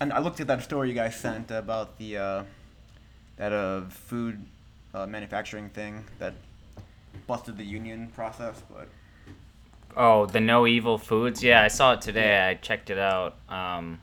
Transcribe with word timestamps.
and 0.00 0.12
I 0.12 0.18
looked 0.20 0.40
at 0.40 0.46
that 0.46 0.62
story 0.62 0.88
you 0.88 0.94
guys 0.94 1.16
sent 1.16 1.50
about 1.50 1.98
the 1.98 2.16
uh, 2.18 2.42
that 3.36 3.52
uh, 3.52 3.82
food 3.88 4.44
uh, 4.94 5.06
manufacturing 5.06 5.68
thing 5.70 6.04
that 6.18 6.34
busted 7.26 7.56
the 7.58 7.64
union 7.64 8.08
process, 8.14 8.62
but 8.72 8.88
Oh, 9.96 10.26
the 10.26 10.40
No 10.40 10.66
Evil 10.66 10.98
Foods. 10.98 11.42
Yeah, 11.42 11.62
I 11.62 11.68
saw 11.68 11.94
it 11.94 12.00
today. 12.00 12.46
I 12.48 12.54
checked 12.54 12.90
it 12.90 12.98
out. 12.98 13.34
Um, 13.48 14.00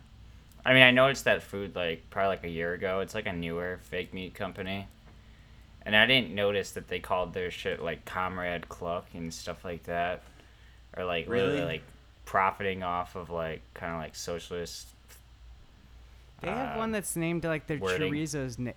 I 0.65 0.73
mean, 0.73 0.81
I 0.83 0.91
noticed 0.91 1.25
that 1.25 1.43
food 1.43 1.75
like 1.75 2.09
probably 2.09 2.29
like 2.29 2.43
a 2.43 2.49
year 2.49 2.73
ago. 2.73 2.99
It's 2.99 3.13
like 3.15 3.27
a 3.27 3.33
newer 3.33 3.79
fake 3.83 4.13
meat 4.13 4.33
company, 4.33 4.87
and 5.85 5.95
I 5.95 6.05
didn't 6.05 6.33
notice 6.33 6.71
that 6.71 6.87
they 6.87 6.99
called 6.99 7.33
their 7.33 7.51
shit 7.51 7.81
like 7.81 8.03
Comrade 8.03 8.67
Cluck 8.67 9.05
and 9.13 9.33
stuff 9.33 9.63
like 9.63 9.83
that, 9.83 10.23
or 10.97 11.05
like 11.05 11.29
Really? 11.29 11.47
literally 11.51 11.65
like 11.65 11.83
profiting 12.25 12.81
off 12.83 13.15
of 13.15 13.29
like 13.29 13.61
kind 13.73 13.93
of 13.93 13.99
like 14.01 14.15
socialist. 14.15 14.87
They 16.41 16.49
have 16.49 16.75
uh, 16.75 16.79
one 16.79 16.91
that's 16.91 17.15
named 17.15 17.43
like 17.45 17.67
their 17.67 17.77
wording. 17.77 18.13
chorizos, 18.13 18.59
na- 18.59 18.71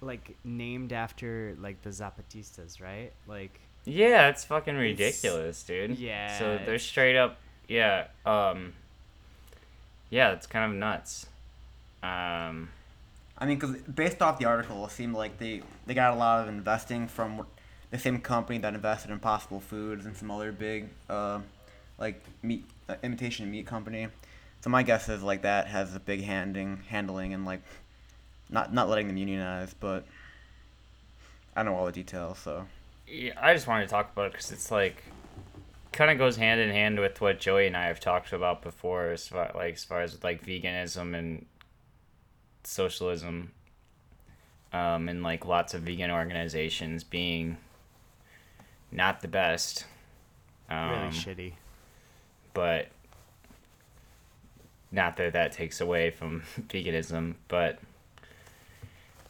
like 0.00 0.36
named 0.44 0.92
after 0.92 1.56
like 1.60 1.82
the 1.82 1.90
Zapatistas, 1.90 2.80
right? 2.80 3.12
Like 3.26 3.60
Yeah, 3.84 4.28
it's 4.28 4.44
fucking 4.44 4.74
It's- 4.76 4.90
ridiculous, 4.98 5.62
dude. 5.62 5.98
yeah, 5.98 6.38
So 6.38 6.58
they're 6.64 6.78
straight 6.78 7.16
up, 7.16 7.38
yeah. 7.68 8.08
Um. 8.24 8.74
Yeah, 10.10 10.32
it's 10.32 10.46
kind 10.46 10.70
of 10.72 10.78
nuts. 10.78 11.26
Um. 12.02 12.70
I 13.38 13.44
mean, 13.44 13.58
because 13.58 13.76
based 13.82 14.22
off 14.22 14.38
the 14.38 14.46
article, 14.46 14.84
it 14.86 14.90
seemed 14.92 15.14
like 15.14 15.38
they 15.38 15.62
they 15.86 15.94
got 15.94 16.12
a 16.14 16.16
lot 16.16 16.42
of 16.42 16.48
investing 16.48 17.06
from 17.06 17.46
the 17.90 17.98
same 17.98 18.18
company 18.20 18.58
that 18.58 18.74
invested 18.74 19.10
in 19.10 19.18
Possible 19.20 19.60
Foods 19.60 20.06
and 20.06 20.16
some 20.16 20.30
other 20.30 20.52
big 20.52 20.88
uh, 21.10 21.40
like 21.98 22.22
meat 22.42 22.64
uh, 22.88 22.94
imitation 23.02 23.50
meat 23.50 23.66
company. 23.66 24.08
So 24.62 24.70
my 24.70 24.82
guess 24.82 25.08
is 25.08 25.22
like 25.22 25.42
that 25.42 25.68
has 25.68 25.94
a 25.94 26.00
big 26.00 26.24
handing 26.24 26.80
handling 26.88 27.32
and 27.34 27.44
like 27.44 27.60
not 28.50 28.72
not 28.72 28.88
letting 28.88 29.06
them 29.08 29.16
unionize, 29.16 29.74
but 29.74 30.04
I 31.54 31.62
don't 31.62 31.72
know 31.72 31.78
all 31.78 31.86
the 31.86 31.92
details. 31.92 32.38
So 32.38 32.66
Yeah, 33.06 33.32
I 33.40 33.54
just 33.54 33.66
wanted 33.66 33.84
to 33.84 33.90
talk 33.90 34.12
about 34.12 34.26
it 34.26 34.32
because 34.32 34.50
it's 34.52 34.70
like 34.70 35.04
kind 35.92 36.10
of 36.10 36.18
goes 36.18 36.36
hand 36.36 36.60
in 36.60 36.70
hand 36.70 36.98
with 36.98 37.20
what 37.20 37.40
Joey 37.40 37.66
and 37.66 37.76
I 37.76 37.86
have 37.86 38.00
talked 38.00 38.32
about 38.32 38.62
before, 38.62 39.10
as 39.10 39.28
far 39.28 39.50
like 39.54 39.74
as 39.74 39.84
far 39.84 40.02
as 40.02 40.22
like 40.22 40.44
veganism 40.44 41.16
and 41.16 41.46
socialism, 42.64 43.52
um, 44.72 45.08
and 45.08 45.22
like 45.22 45.46
lots 45.46 45.74
of 45.74 45.82
vegan 45.82 46.10
organizations 46.10 47.04
being 47.04 47.56
not 48.92 49.20
the 49.20 49.28
best. 49.28 49.86
Um, 50.68 50.90
really 50.90 51.08
shitty. 51.10 51.52
but 52.52 52.88
not 54.96 55.16
that 55.18 55.34
that 55.34 55.52
takes 55.52 55.80
away 55.80 56.10
from 56.10 56.42
veganism 56.68 57.34
but 57.46 57.78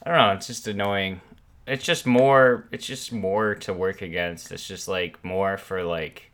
i 0.03 0.09
don't 0.09 0.19
know 0.19 0.33
it's 0.33 0.47
just 0.47 0.67
annoying. 0.69 1.21
It's 1.67 1.85
just 1.85 2.07
more 2.07 2.69
it's 2.71 2.87
just 2.87 3.13
more 3.13 3.57
to 3.57 3.73
work 3.73 4.01
against. 4.01 4.53
It's 4.53 4.69
just 4.69 4.87
like 4.87 5.23
more 5.25 5.57
for 5.57 5.83
like 5.83 6.31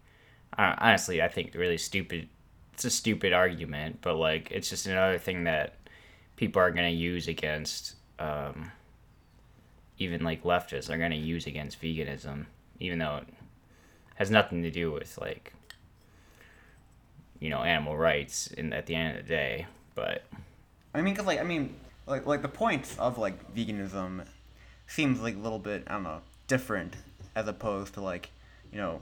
uh, 0.58 0.74
honestly 0.78 1.22
i 1.22 1.28
think 1.28 1.54
really 1.54 1.78
stupid 1.78 2.28
it's 2.74 2.84
a 2.84 2.90
stupid 2.90 3.32
argument 3.32 3.98
but 4.02 4.16
like 4.16 4.50
it's 4.50 4.68
just 4.68 4.86
another 4.86 5.18
thing 5.18 5.44
that 5.44 5.74
people 6.36 6.60
are 6.60 6.70
to 6.90 6.96
use 6.96 7.28
against 7.28 7.96
um, 8.18 8.70
even 9.98 10.22
like 10.22 10.42
leftists 10.42 10.90
are 10.90 10.98
to 11.10 11.16
use 11.16 11.46
against 11.46 11.80
veganism 11.80 12.46
even 12.80 12.98
though 12.98 13.16
it 13.16 13.28
has 14.16 14.30
nothing 14.30 14.62
to 14.62 14.70
do 14.70 14.90
with 14.92 15.18
like 15.18 15.52
you 17.42 17.50
know 17.50 17.62
animal 17.62 17.96
rights 17.96 18.46
in 18.46 18.72
at 18.72 18.86
the 18.86 18.94
end 18.94 19.18
of 19.18 19.24
the 19.24 19.28
day 19.28 19.66
but 19.94 20.24
I 20.94 21.00
mean, 21.00 21.14
cause 21.14 21.26
like 21.26 21.40
I 21.40 21.44
mean, 21.44 21.74
like 22.06 22.26
like 22.26 22.42
the 22.42 22.48
points 22.48 22.98
of 22.98 23.18
like 23.18 23.54
veganism 23.54 24.26
seems 24.86 25.20
like 25.20 25.36
a 25.36 25.38
little 25.38 25.58
bit 25.58 25.84
I 25.86 25.94
don't 25.94 26.02
know 26.02 26.20
different 26.48 26.96
as 27.34 27.48
opposed 27.48 27.94
to 27.94 28.00
like 28.00 28.30
you 28.72 28.78
know 28.78 29.00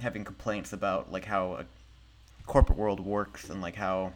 having 0.00 0.24
complaints 0.24 0.72
about 0.72 1.10
like 1.10 1.24
how 1.24 1.54
a 1.54 1.64
corporate 2.46 2.78
world 2.78 3.00
works 3.00 3.50
and 3.50 3.60
like 3.60 3.74
how 3.74 4.12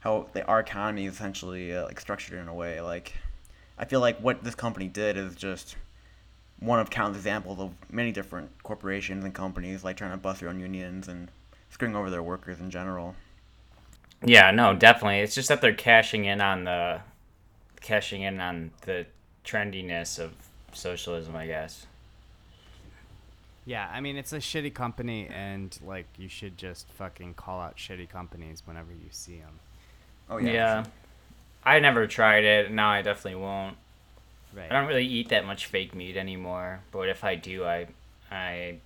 how 0.00 0.28
the, 0.32 0.44
our 0.46 0.60
economy 0.60 1.06
is 1.06 1.14
essentially 1.14 1.74
uh, 1.74 1.84
like 1.84 2.00
structured 2.00 2.38
in 2.38 2.48
a 2.48 2.54
way 2.54 2.80
like 2.80 3.14
I 3.76 3.86
feel 3.86 4.00
like 4.00 4.18
what 4.20 4.44
this 4.44 4.54
company 4.54 4.88
did 4.88 5.16
is 5.16 5.34
just 5.34 5.76
one 6.60 6.78
of 6.78 6.90
countless 6.90 7.18
examples 7.18 7.58
of 7.58 7.72
many 7.90 8.12
different 8.12 8.50
corporations 8.62 9.24
and 9.24 9.34
companies 9.34 9.82
like 9.82 9.96
trying 9.96 10.12
to 10.12 10.16
bust 10.16 10.40
their 10.40 10.48
own 10.48 10.60
unions 10.60 11.08
and 11.08 11.28
screwing 11.70 11.96
over 11.96 12.10
their 12.10 12.22
workers 12.22 12.60
in 12.60 12.70
general. 12.70 13.14
yeah 14.24 14.50
no 14.50 14.74
definitely 14.74 15.20
it's 15.20 15.34
just 15.34 15.48
that 15.48 15.60
they're 15.60 15.74
cashing 15.74 16.24
in 16.26 16.40
on 16.40 16.64
the 16.64 17.00
cashing 17.80 18.22
in 18.22 18.40
on 18.40 18.70
the 18.82 19.06
trendiness 19.44 20.18
of 20.18 20.32
socialism 20.72 21.34
i 21.36 21.46
guess 21.46 21.86
Yeah, 23.66 23.88
I 23.92 24.00
mean 24.00 24.16
it's 24.16 24.32
a 24.32 24.38
shitty 24.38 24.72
company, 24.74 25.28
and 25.28 25.78
like 25.86 26.06
you 26.18 26.28
should 26.28 26.56
just 26.58 26.88
fucking 26.98 27.34
call 27.34 27.60
out 27.60 27.76
shitty 27.76 28.08
companies 28.08 28.62
whenever 28.64 28.90
you 28.90 29.08
see 29.10 29.36
them. 29.38 29.58
Oh 30.28 30.38
yeah, 30.38 30.52
yeah. 30.52 30.84
i 31.64 31.78
never 31.78 32.06
tried 32.06 32.44
it 32.44 32.66
and 32.66 32.76
now 32.76 32.90
i 32.90 33.02
definitely 33.02 33.40
won't 33.40 33.76
Right. 34.56 34.66
i 34.70 34.74
don't 34.74 34.88
really 34.88 35.06
eat 35.06 35.28
that 35.28 35.44
much 35.46 35.66
fake 35.66 35.94
meat 35.94 36.16
anymore 36.16 36.80
but 36.90 37.08
if 37.08 37.22
i 37.22 37.36
do 37.36 37.64
i 37.64 37.86
i 38.32 38.78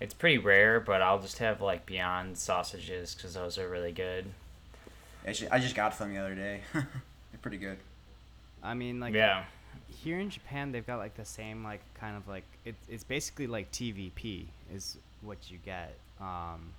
it's 0.00 0.14
pretty 0.14 0.38
rare 0.38 0.80
but 0.80 1.02
i'll 1.02 1.20
just 1.20 1.38
have 1.38 1.60
like 1.60 1.86
beyond 1.86 2.36
sausages 2.36 3.14
because 3.14 3.34
those 3.34 3.58
are 3.58 3.68
really 3.68 3.92
good 3.92 4.26
I 5.26 5.34
I 5.50 5.58
just 5.58 5.74
got 5.74 5.92
some 5.92 6.14
the 6.14 6.20
other 6.20 6.36
day. 6.36 6.60
They're 6.72 7.40
pretty 7.42 7.56
good. 7.56 7.78
I 8.62 8.74
mean, 8.74 9.00
like 9.00 9.12
yeah 9.12 9.44
here 9.88 10.18
in 10.18 10.30
Japan, 10.30 10.72
they've 10.72 10.86
got 10.86 10.98
like 10.98 11.14
the 11.14 11.24
same 11.24 11.64
like 11.64 11.80
kind 11.94 12.16
of 12.16 12.28
like 12.28 12.44
it, 12.64 12.74
it's 12.88 13.04
basically 13.04 13.46
like 13.46 13.70
TVP 13.72 14.46
is 14.72 14.98
what 15.22 15.50
you 15.50 15.58
get 15.64 15.94
um, 16.20 16.72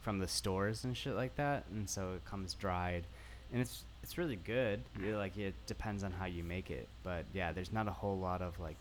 from 0.00 0.18
the 0.18 0.28
stores 0.28 0.84
and 0.84 0.96
shit 0.96 1.14
like 1.14 1.36
that, 1.36 1.64
and 1.72 1.88
so 1.88 2.14
it 2.14 2.24
comes 2.24 2.54
dried, 2.54 3.04
and 3.52 3.60
it's 3.60 3.84
it's 4.02 4.16
really 4.16 4.36
good. 4.36 4.80
You, 4.98 5.16
like 5.16 5.36
it 5.36 5.54
depends 5.66 6.04
on 6.04 6.12
how 6.12 6.26
you 6.26 6.42
make 6.42 6.70
it, 6.70 6.88
but 7.02 7.24
yeah, 7.34 7.52
there's 7.52 7.72
not 7.72 7.86
a 7.88 7.92
whole 7.92 8.18
lot 8.18 8.40
of 8.40 8.58
like 8.58 8.80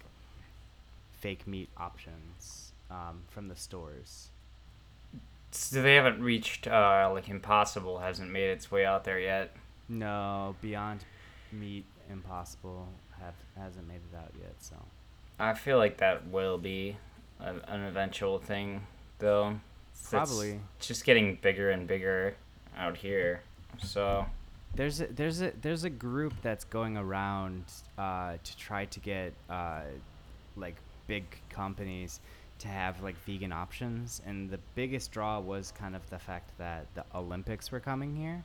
fake 1.19 1.45
meat 1.45 1.69
options 1.77 2.68
um, 2.91 3.21
from 3.29 3.47
the 3.47 3.55
stores. 3.55 4.29
so 5.51 5.81
they 5.81 5.95
haven't 5.95 6.21
reached 6.21 6.67
uh 6.67 7.09
like 7.13 7.27
impossible 7.29 7.99
hasn't 7.99 8.29
made 8.31 8.49
its 8.49 8.69
way 8.71 8.85
out 8.85 9.03
there 9.03 9.19
yet 9.19 9.51
No, 9.87 10.55
Beyond 10.61 11.03
Meat 11.51 11.85
Impossible 12.11 12.87
have 13.19 13.33
hasn't 13.57 13.87
made 13.87 14.01
it 14.11 14.15
out 14.17 14.31
yet, 14.39 14.55
so. 14.59 14.75
I 15.39 15.53
feel 15.53 15.77
like 15.77 15.97
that 15.97 16.27
will 16.27 16.57
be 16.57 16.97
a, 17.39 17.53
an 17.67 17.83
eventual 17.85 18.39
thing, 18.39 18.81
though. 19.19 19.59
Probably. 20.09 20.59
It's 20.77 20.87
just 20.87 21.05
getting 21.05 21.37
bigger 21.41 21.69
and 21.71 21.87
bigger 21.87 22.35
out 22.77 22.97
here. 22.97 23.41
So, 23.83 24.25
There's 24.75 25.01
a, 25.01 25.07
there's 25.07 25.41
a 25.41 25.51
there's 25.61 25.83
a 25.83 25.89
group 25.89 26.33
that's 26.41 26.63
going 26.65 26.97
around 26.97 27.65
uh, 27.97 28.37
to 28.43 28.57
try 28.57 28.85
to 28.85 28.99
get 28.99 29.33
uh, 29.49 29.81
like 30.55 30.75
big 31.07 31.25
companies 31.49 32.19
to 32.59 32.67
have 32.67 33.01
like 33.01 33.15
vegan 33.25 33.51
options, 33.51 34.21
and 34.25 34.49
the 34.49 34.59
biggest 34.75 35.11
draw 35.11 35.39
was 35.39 35.71
kind 35.71 35.95
of 35.95 36.07
the 36.09 36.19
fact 36.19 36.57
that 36.57 36.85
the 36.95 37.03
Olympics 37.15 37.71
were 37.71 37.79
coming 37.79 38.15
here. 38.15 38.43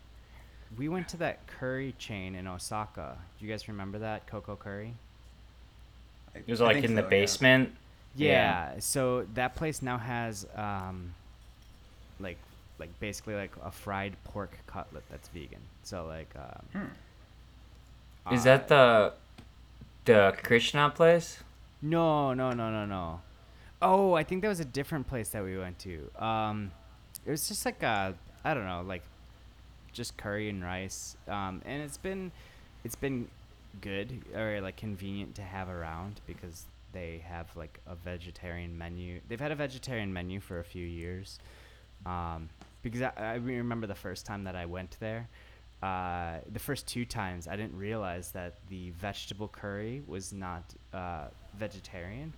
We 0.78 0.88
went 0.88 1.08
to 1.10 1.16
that 1.19 1.47
curry 1.47 1.94
chain 1.98 2.34
in 2.34 2.47
Osaka. 2.47 3.16
Do 3.38 3.44
you 3.44 3.50
guys 3.50 3.69
remember 3.69 3.98
that 4.00 4.26
Coco 4.26 4.56
Curry? 4.56 4.94
It 6.34 6.48
was 6.48 6.60
I 6.60 6.64
like 6.66 6.74
think 6.76 6.86
in 6.86 6.94
the 6.94 7.03
so, 7.03 7.06
yeah. 7.06 7.10
basement. 7.10 7.74
Yeah. 8.16 8.72
So 8.80 9.26
that 9.34 9.54
place 9.54 9.82
now 9.82 9.98
has 9.98 10.47
um, 10.56 11.14
like 12.19 12.38
like 12.78 12.98
basically 13.00 13.34
like 13.34 13.53
a 13.64 13.70
fried 13.70 14.14
pork 14.24 14.58
cutlet 14.66 15.04
that's 15.10 15.28
vegan. 15.28 15.60
So 15.82 16.06
like 16.06 16.32
um, 16.36 16.82
Hmm. 18.27 18.34
Is 18.34 18.41
uh, 18.41 18.44
that 18.44 18.68
the 18.68 19.12
the 20.06 20.36
Krishna 20.42 20.91
place? 20.91 21.39
No, 21.83 22.33
no, 22.33 22.50
no, 22.50 22.71
no, 22.71 22.86
no. 22.86 23.21
Oh, 23.86 24.15
I 24.15 24.25
think 24.25 24.41
that 24.41 24.48
was 24.48 24.60
a 24.60 24.65
different 24.65 25.07
place 25.07 25.28
that 25.28 25.45
we 25.45 25.59
went 25.59 25.78
to. 25.81 26.10
Um, 26.19 26.71
it 27.27 27.31
was 27.31 27.47
just 27.47 27.66
like 27.66 27.83
a, 27.83 28.15
I 28.42 28.54
don't 28.54 28.65
know, 28.65 28.83
like 28.86 29.03
just 29.92 30.16
curry 30.16 30.48
and 30.48 30.65
rice. 30.65 31.19
Um, 31.28 31.60
and 31.66 31.83
it's 31.83 31.98
been, 31.98 32.33
it's 32.83 32.95
been 32.95 33.28
good 33.83 34.22
or 34.34 34.63
like 34.63 34.78
convenient 34.78 35.34
to 35.34 35.42
have 35.42 35.69
around 35.69 36.22
because 36.27 36.65
they 36.95 37.22
have 37.28 37.54
like 37.57 37.78
a 37.86 37.95
vegetarian 37.95 38.77
menu. 38.78 39.21
They've 39.28 39.39
had 39.39 39.53
a 39.53 39.54
vegetarian 39.54 40.10
menu 40.10 40.41
for 40.41 40.60
a 40.60 40.65
few 40.65 40.87
years. 40.87 41.39
Um, 42.07 42.48
because 42.83 43.03
I, 43.03 43.13
I 43.19 43.34
remember 43.34 43.87
the 43.87 43.95
first 43.95 44.25
time 44.25 44.45
that 44.45 44.57
I 44.57 44.65
went 44.65 44.97
there. 44.98 45.28
Uh, 45.83 46.39
the 46.51 46.59
first 46.59 46.87
two 46.87 47.04
times, 47.04 47.47
I 47.47 47.54
didn't 47.57 47.77
realize 47.77 48.30
that 48.30 48.54
the 48.71 48.92
vegetable 48.92 49.48
curry 49.48 50.03
was 50.07 50.33
not 50.33 50.63
uh, 50.95 51.27
vegetarian, 51.59 52.33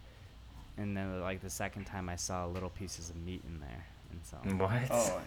and 0.77 0.97
then 0.97 1.21
like 1.21 1.41
the 1.41 1.51
second 1.51 1.85
time, 1.85 2.09
I 2.09 2.17
saw 2.17 2.47
little 2.47 2.71
pieces 2.71 3.11
of 3.11 3.17
meat 3.17 3.43
in 3.47 3.61
there, 3.61 3.87
and 4.11 4.21
so 4.25 4.37
What? 4.59 4.91
Oh, 4.91 5.21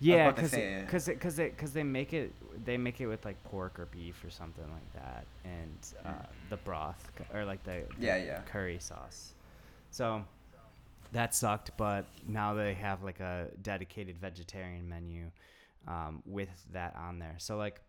Yeah, 0.00 0.30
because 0.32 0.50
say, 0.50 0.80
because 0.84 1.06
because 1.06 1.36
they 1.36 1.48
because 1.50 1.72
they 1.72 1.82
make 1.84 2.12
it 2.12 2.32
they 2.64 2.76
make 2.76 3.00
it 3.00 3.06
with 3.06 3.24
like 3.24 3.42
pork 3.44 3.78
or 3.78 3.86
beef 3.86 4.22
or 4.24 4.30
something 4.30 4.64
like 4.70 4.92
that, 4.94 5.24
and 5.44 5.78
uh, 6.04 6.26
the 6.50 6.56
broth 6.56 7.10
or 7.32 7.44
like 7.44 7.62
the, 7.64 7.84
the 7.98 8.06
Yeah, 8.06 8.16
yeah. 8.16 8.40
curry 8.46 8.78
sauce. 8.80 9.32
So 9.90 10.24
that 11.12 11.34
sucked, 11.34 11.70
but 11.76 12.06
now 12.26 12.54
they 12.54 12.74
have 12.74 13.02
like 13.02 13.20
a 13.20 13.48
dedicated 13.62 14.18
vegetarian 14.18 14.88
menu 14.88 15.30
um, 15.86 16.22
with 16.26 16.48
that 16.72 16.96
on 16.96 17.18
there. 17.18 17.34
So 17.38 17.56
like, 17.56 17.80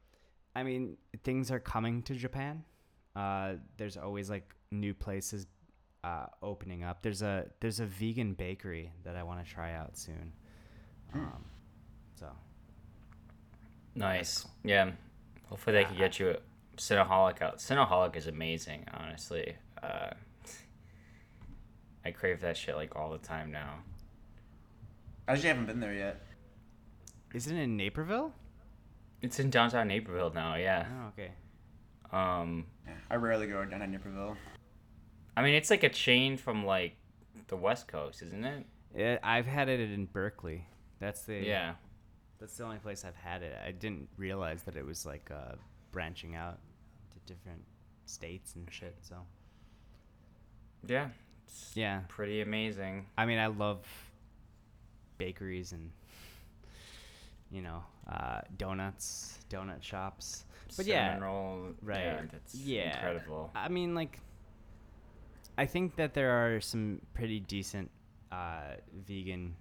I 0.56 0.64
mean, 0.64 0.98
things 1.24 1.50
are 1.52 1.60
coming 1.60 2.02
to 2.04 2.16
Japan. 2.16 2.64
Uh, 3.16 3.54
there's 3.78 3.96
always 3.98 4.30
like 4.30 4.54
new 4.72 4.94
places 4.94 5.46
uh, 6.04 6.26
opening 6.42 6.84
up. 6.84 7.02
There's 7.02 7.22
a 7.22 7.46
there's 7.60 7.80
a 7.80 7.86
vegan 7.86 8.34
bakery 8.34 8.92
that 9.04 9.16
I 9.16 9.24
want 9.24 9.46
to 9.46 9.52
try 9.52 9.74
out 9.74 9.98
soon. 9.98 10.34
Um, 11.14 11.44
so 12.16 12.28
Nice. 13.96 14.46
Yeah. 14.64 14.92
Hopefully 15.50 15.76
they 15.76 15.84
can 15.86 15.98
get 15.98 16.20
you 16.20 16.32
a 16.32 16.38
Cinnaholic 16.78 17.42
out. 17.42 17.58
Cinnaholic 17.60 18.16
is 18.16 18.28
amazing, 18.28 18.86
honestly. 18.94 19.56
Uh, 19.82 20.12
I 22.06 22.12
crave 22.12 22.42
that 22.42 22.58
shit 22.58 22.76
like 22.76 22.96
all 22.96 23.12
the 23.12 23.20
time 23.20 23.52
now. 23.52 23.76
I 25.28 25.34
actually 25.34 25.50
haven't 25.50 25.68
been 25.68 25.80
there 25.80 25.94
yet. 25.94 26.22
is 27.34 27.48
it 27.48 27.56
in 27.56 27.78
Naperville? 27.78 28.34
It's 29.22 29.40
in 29.40 29.50
downtown 29.50 29.88
Naperville 29.88 30.32
now, 30.32 30.56
yeah. 30.56 30.86
Oh, 30.90 31.08
okay. 31.10 31.32
Um, 32.12 32.66
I 33.10 33.16
rarely 33.16 33.48
go 33.48 33.64
down 33.64 33.80
to 33.80 33.88
Naperville. 33.88 34.36
I 35.36 35.42
mean, 35.42 35.56
it's 35.56 35.70
like 35.70 35.84
a 35.84 35.90
chain 35.90 36.38
from 36.38 36.66
like 36.66 36.96
the 37.48 37.56
West 37.56 37.88
Coast, 37.88 38.22
isn't 38.22 38.44
it? 38.46 38.66
It, 38.96 39.20
I've 39.24 39.46
had 39.48 39.70
it 39.70 39.80
in 39.80 40.06
Berkeley. 40.06 40.66
That's 41.00 41.24
the 41.24 41.36
Yeah. 41.38 41.74
That's 42.40 42.58
the 42.58 42.64
only 42.66 42.78
place 42.78 43.06
I've 43.06 43.16
had 43.16 43.42
it. 43.42 43.56
I 43.66 43.72
didn't 43.72 44.10
realize 44.18 44.64
that 44.64 44.76
it 44.76 44.86
was 44.86 45.06
like 45.06 45.32
uh, 45.32 45.56
branching 45.92 46.36
out 46.36 46.60
to 47.14 47.34
different 47.34 47.64
states 48.06 48.56
and 48.56 48.68
shit. 48.72 48.96
So 49.02 49.16
Yeah. 50.88 51.10
It's 51.46 51.72
yeah, 51.76 52.02
pretty 52.08 52.42
amazing. 52.42 53.06
I 53.18 53.26
mean, 53.26 53.38
I 53.40 53.48
love 53.48 53.86
bakeries 55.18 55.72
and 55.72 55.92
you 57.52 57.62
know 57.62 57.84
uh, 58.10 58.42
donuts, 58.58 59.40
donut 59.50 59.82
shops. 59.84 60.46
But 60.76 60.86
yeah, 60.88 61.20
roll. 61.20 61.68
right. 61.84 62.00
Yeah, 62.00 62.22
that's 62.32 62.56
Yeah. 62.56 62.96
incredible. 62.96 63.52
I 63.54 63.68
mean, 63.70 63.94
like, 63.94 64.20
I 65.58 65.66
think 65.66 65.96
that 65.98 66.14
there 66.14 66.32
are 66.32 66.60
some 66.62 67.02
pretty 67.14 67.40
decent 67.40 67.92
uh, 68.32 68.76
vegan. 69.08 69.56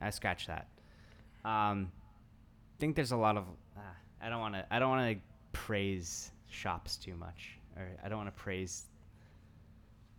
I 0.00 0.10
scratch 0.10 0.46
that. 0.46 0.68
Um, 1.44 1.90
think 2.78 2.94
there's 2.96 3.12
a 3.12 3.16
lot 3.16 3.36
of. 3.36 3.44
Uh, 3.76 3.80
I 4.22 4.28
don't 4.28 4.40
want 4.40 4.54
to. 4.54 4.64
I 4.70 4.78
don't 4.78 4.90
want 4.90 5.16
to 5.16 5.22
praise 5.52 6.30
shops 6.48 6.96
too 6.96 7.14
much, 7.16 7.58
or 7.76 7.88
I 8.04 8.08
don't 8.08 8.18
want 8.18 8.34
to 8.34 8.40
praise. 8.42 8.84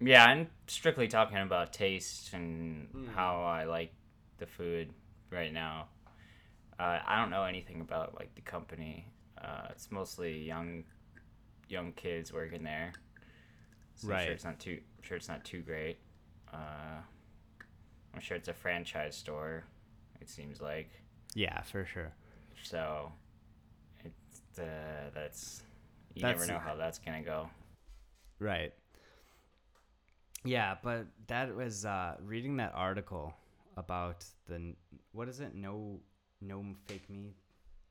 Yeah, 0.01 0.25
I'm 0.25 0.47
strictly 0.67 1.07
talking 1.07 1.37
about 1.37 1.73
taste 1.73 2.33
and 2.33 2.87
Mm. 2.93 3.13
how 3.13 3.43
I 3.43 3.65
like 3.65 3.93
the 4.37 4.45
food 4.45 4.93
right 5.29 5.51
now. 5.53 5.87
Uh, 6.79 6.99
I 7.05 7.19
don't 7.19 7.29
know 7.29 7.43
anything 7.43 7.81
about 7.81 8.15
like 8.15 8.33
the 8.35 8.41
company. 8.41 9.05
Uh, 9.37 9.67
it's 9.71 9.91
mostly 9.91 10.41
young, 10.41 10.85
young 11.67 11.91
kids 11.93 12.31
working 12.31 12.63
there. 12.63 12.93
So 13.99 14.07
I'm 14.07 14.11
Right. 14.13 14.23
sure 14.23 14.33
it's 14.33 14.45
not 14.45 14.59
too. 14.59 14.79
I'm 14.97 15.03
sure 15.03 15.17
it's 15.17 15.27
not 15.27 15.43
too 15.43 15.61
great. 15.61 15.99
Uh, 16.53 17.01
I'm 18.13 18.19
sure 18.21 18.37
it's 18.37 18.47
a 18.47 18.53
franchise 18.53 19.15
store. 19.17 19.65
It 20.21 20.29
seems 20.29 20.61
like 20.61 20.89
Yeah, 21.35 21.61
for 21.63 21.85
sure. 21.85 22.13
so. 22.63 23.11
It's 24.05 24.57
uh, 24.59 25.09
that's 25.13 25.63
you 26.15 26.21
That's- 26.21 26.39
never 26.39 26.51
know 26.51 26.59
how 26.59 26.75
that's 26.75 26.97
gonna 26.99 27.21
go. 27.23 27.49
Right. 28.39 28.73
Yeah, 30.45 30.77
but 30.81 31.07
that 31.27 31.53
was 31.53 31.85
uh, 31.85 32.15
reading 32.21 32.55
that 32.57 32.71
article 32.73 33.35
about 33.75 34.23
the 34.47 34.75
what 35.11 35.27
is 35.27 35.41
it? 35.41 35.53
No, 35.53 35.99
no 36.39 36.75
fake 36.87 37.09
meat. 37.09 37.35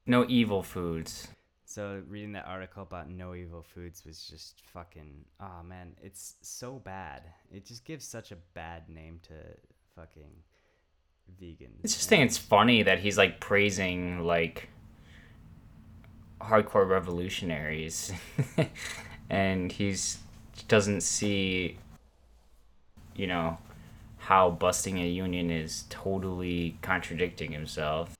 No 0.06 0.25
evil 0.26 0.62
foods. 0.62 1.28
So 1.69 2.03
reading 2.09 2.32
that 2.32 2.47
article 2.47 2.82
about 2.82 3.11
no 3.11 3.35
evil 3.35 3.62
foods 3.62 4.03
was 4.06 4.25
just 4.25 4.62
fucking 4.73 5.26
oh 5.38 5.62
man, 5.62 5.94
it's 6.03 6.37
so 6.41 6.79
bad. 6.79 7.25
It 7.53 7.67
just 7.67 7.85
gives 7.85 8.06
such 8.06 8.32
a 8.32 8.37
bad 8.55 8.88
name 8.88 9.20
to 9.25 9.35
fucking 9.94 10.31
vegans. 11.38 11.85
It's 11.85 11.94
just 11.94 12.09
think 12.09 12.25
it's 12.25 12.38
funny 12.38 12.82
that 12.85 13.00
he's 13.00 13.19
like 13.19 13.38
praising 13.38 14.20
like 14.20 14.70
hardcore 16.41 16.88
revolutionaries, 16.88 18.12
and 19.31 19.70
he's 19.70 20.20
doesn't 20.69 21.03
see, 21.03 21.76
you 23.15 23.26
know, 23.26 23.59
how 24.17 24.49
busting 24.49 24.99
a 25.00 25.06
union 25.06 25.50
is 25.50 25.85
totally 25.91 26.79
contradicting 26.81 27.53
himself. 27.53 28.17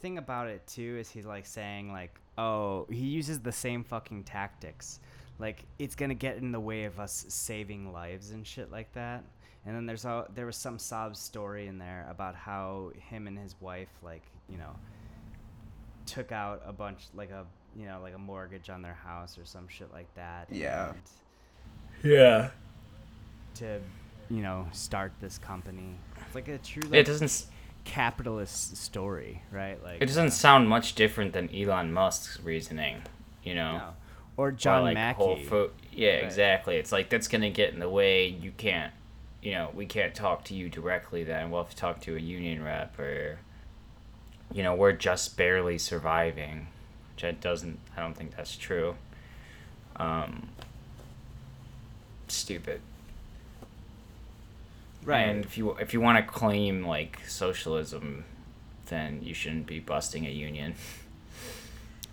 thing 0.00 0.16
about 0.16 0.46
it 0.46 0.66
too 0.66 0.96
is 0.98 1.10
he's 1.10 1.26
like 1.26 1.44
saying 1.44 1.92
like 1.92 2.18
oh 2.38 2.86
he 2.90 3.04
uses 3.04 3.40
the 3.40 3.52
same 3.52 3.84
fucking 3.84 4.24
tactics 4.24 5.00
like 5.38 5.64
it's 5.78 5.94
gonna 5.94 6.14
get 6.14 6.36
in 6.38 6.52
the 6.52 6.60
way 6.60 6.84
of 6.84 6.98
us 6.98 7.26
saving 7.28 7.92
lives 7.92 8.30
and 8.30 8.46
shit 8.46 8.70
like 8.72 8.90
that 8.94 9.22
and 9.66 9.74
then 9.76 9.84
there's 9.84 10.04
a 10.06 10.26
there 10.34 10.46
was 10.46 10.56
some 10.56 10.78
sob 10.78 11.14
story 11.16 11.66
in 11.66 11.78
there 11.78 12.06
about 12.10 12.34
how 12.34 12.90
him 13.10 13.26
and 13.26 13.36
his 13.38 13.54
wife 13.60 13.90
like 14.02 14.22
you 14.48 14.56
know 14.56 14.74
took 16.06 16.32
out 16.32 16.62
a 16.64 16.72
bunch 16.72 17.02
like 17.14 17.30
a 17.30 17.44
you 17.76 17.84
know 17.86 17.98
like 18.00 18.14
a 18.14 18.18
mortgage 18.18 18.70
on 18.70 18.80
their 18.82 18.94
house 18.94 19.36
or 19.38 19.44
some 19.44 19.68
shit 19.68 19.92
like 19.92 20.12
that 20.14 20.46
Yeah. 20.50 20.90
and 20.90 20.98
Yeah. 22.02 22.50
to 23.56 23.80
you 24.30 24.42
know 24.42 24.66
start 24.72 25.12
this 25.20 25.38
company 25.38 25.96
it's 26.26 26.34
like 26.34 26.48
a 26.48 26.58
true 26.58 26.82
It 26.92 27.04
doesn't. 27.04 27.46
Capitalist 27.88 28.76
story 28.76 29.42
right 29.50 29.82
like 29.82 30.00
It 30.02 30.06
doesn't 30.06 30.30
sound 30.32 30.68
much 30.68 30.94
different 30.94 31.32
than 31.32 31.48
Elon 31.54 31.92
Musk's 31.92 32.38
reasoning. 32.40 33.02
You 33.42 33.54
know. 33.54 33.78
no. 33.78 33.84
or 34.36 34.48
Or, 34.48 34.52
john 34.52 34.82
like 34.82 34.94
mackey 34.94 35.16
Whole 35.22 35.36
Fo- 35.42 35.70
yeah, 35.92 36.14
Right. 36.16 36.24
exactly. 36.24 36.76
It's 36.76 36.92
like 36.92 37.08
that's 37.08 37.28
gonna 37.28 37.50
get 37.50 37.72
in 37.72 37.80
the 37.80 37.88
way. 37.88 38.26
You 38.26 38.52
can't, 38.56 38.92
you 39.42 39.52
know, 39.52 39.70
we 39.74 39.86
can't 39.86 40.14
talk 40.14 40.44
to 40.44 40.54
you 40.54 40.68
directly. 40.68 41.24
Then 41.24 41.50
we'll 41.50 41.62
have 41.62 41.70
to 41.70 41.76
talk 41.76 42.00
to 42.02 42.14
a 42.16 42.20
union 42.20 42.62
rep, 42.62 42.98
or, 42.98 43.38
you 44.52 44.62
know, 44.62 44.74
we're 44.74 44.92
just 44.92 45.36
barely 45.36 45.78
surviving, 45.78 46.66
which 47.14 47.24
I 47.24 47.30
doesn't. 47.32 47.78
I 47.96 48.00
don't 48.00 48.14
think 48.14 48.36
that's 48.36 48.56
true. 48.56 48.96
Um, 49.96 50.48
stupid. 52.28 52.80
Right 55.04 55.28
And 55.28 55.44
if 55.44 55.56
you 55.58 55.72
if 55.78 55.92
you 55.94 56.00
want 56.00 56.18
to 56.18 56.32
claim 56.32 56.86
like 56.86 57.20
socialism, 57.26 58.24
then 58.86 59.20
you 59.22 59.34
shouldn't 59.34 59.66
be 59.66 59.80
busting 59.80 60.26
a 60.26 60.30
union. 60.30 60.74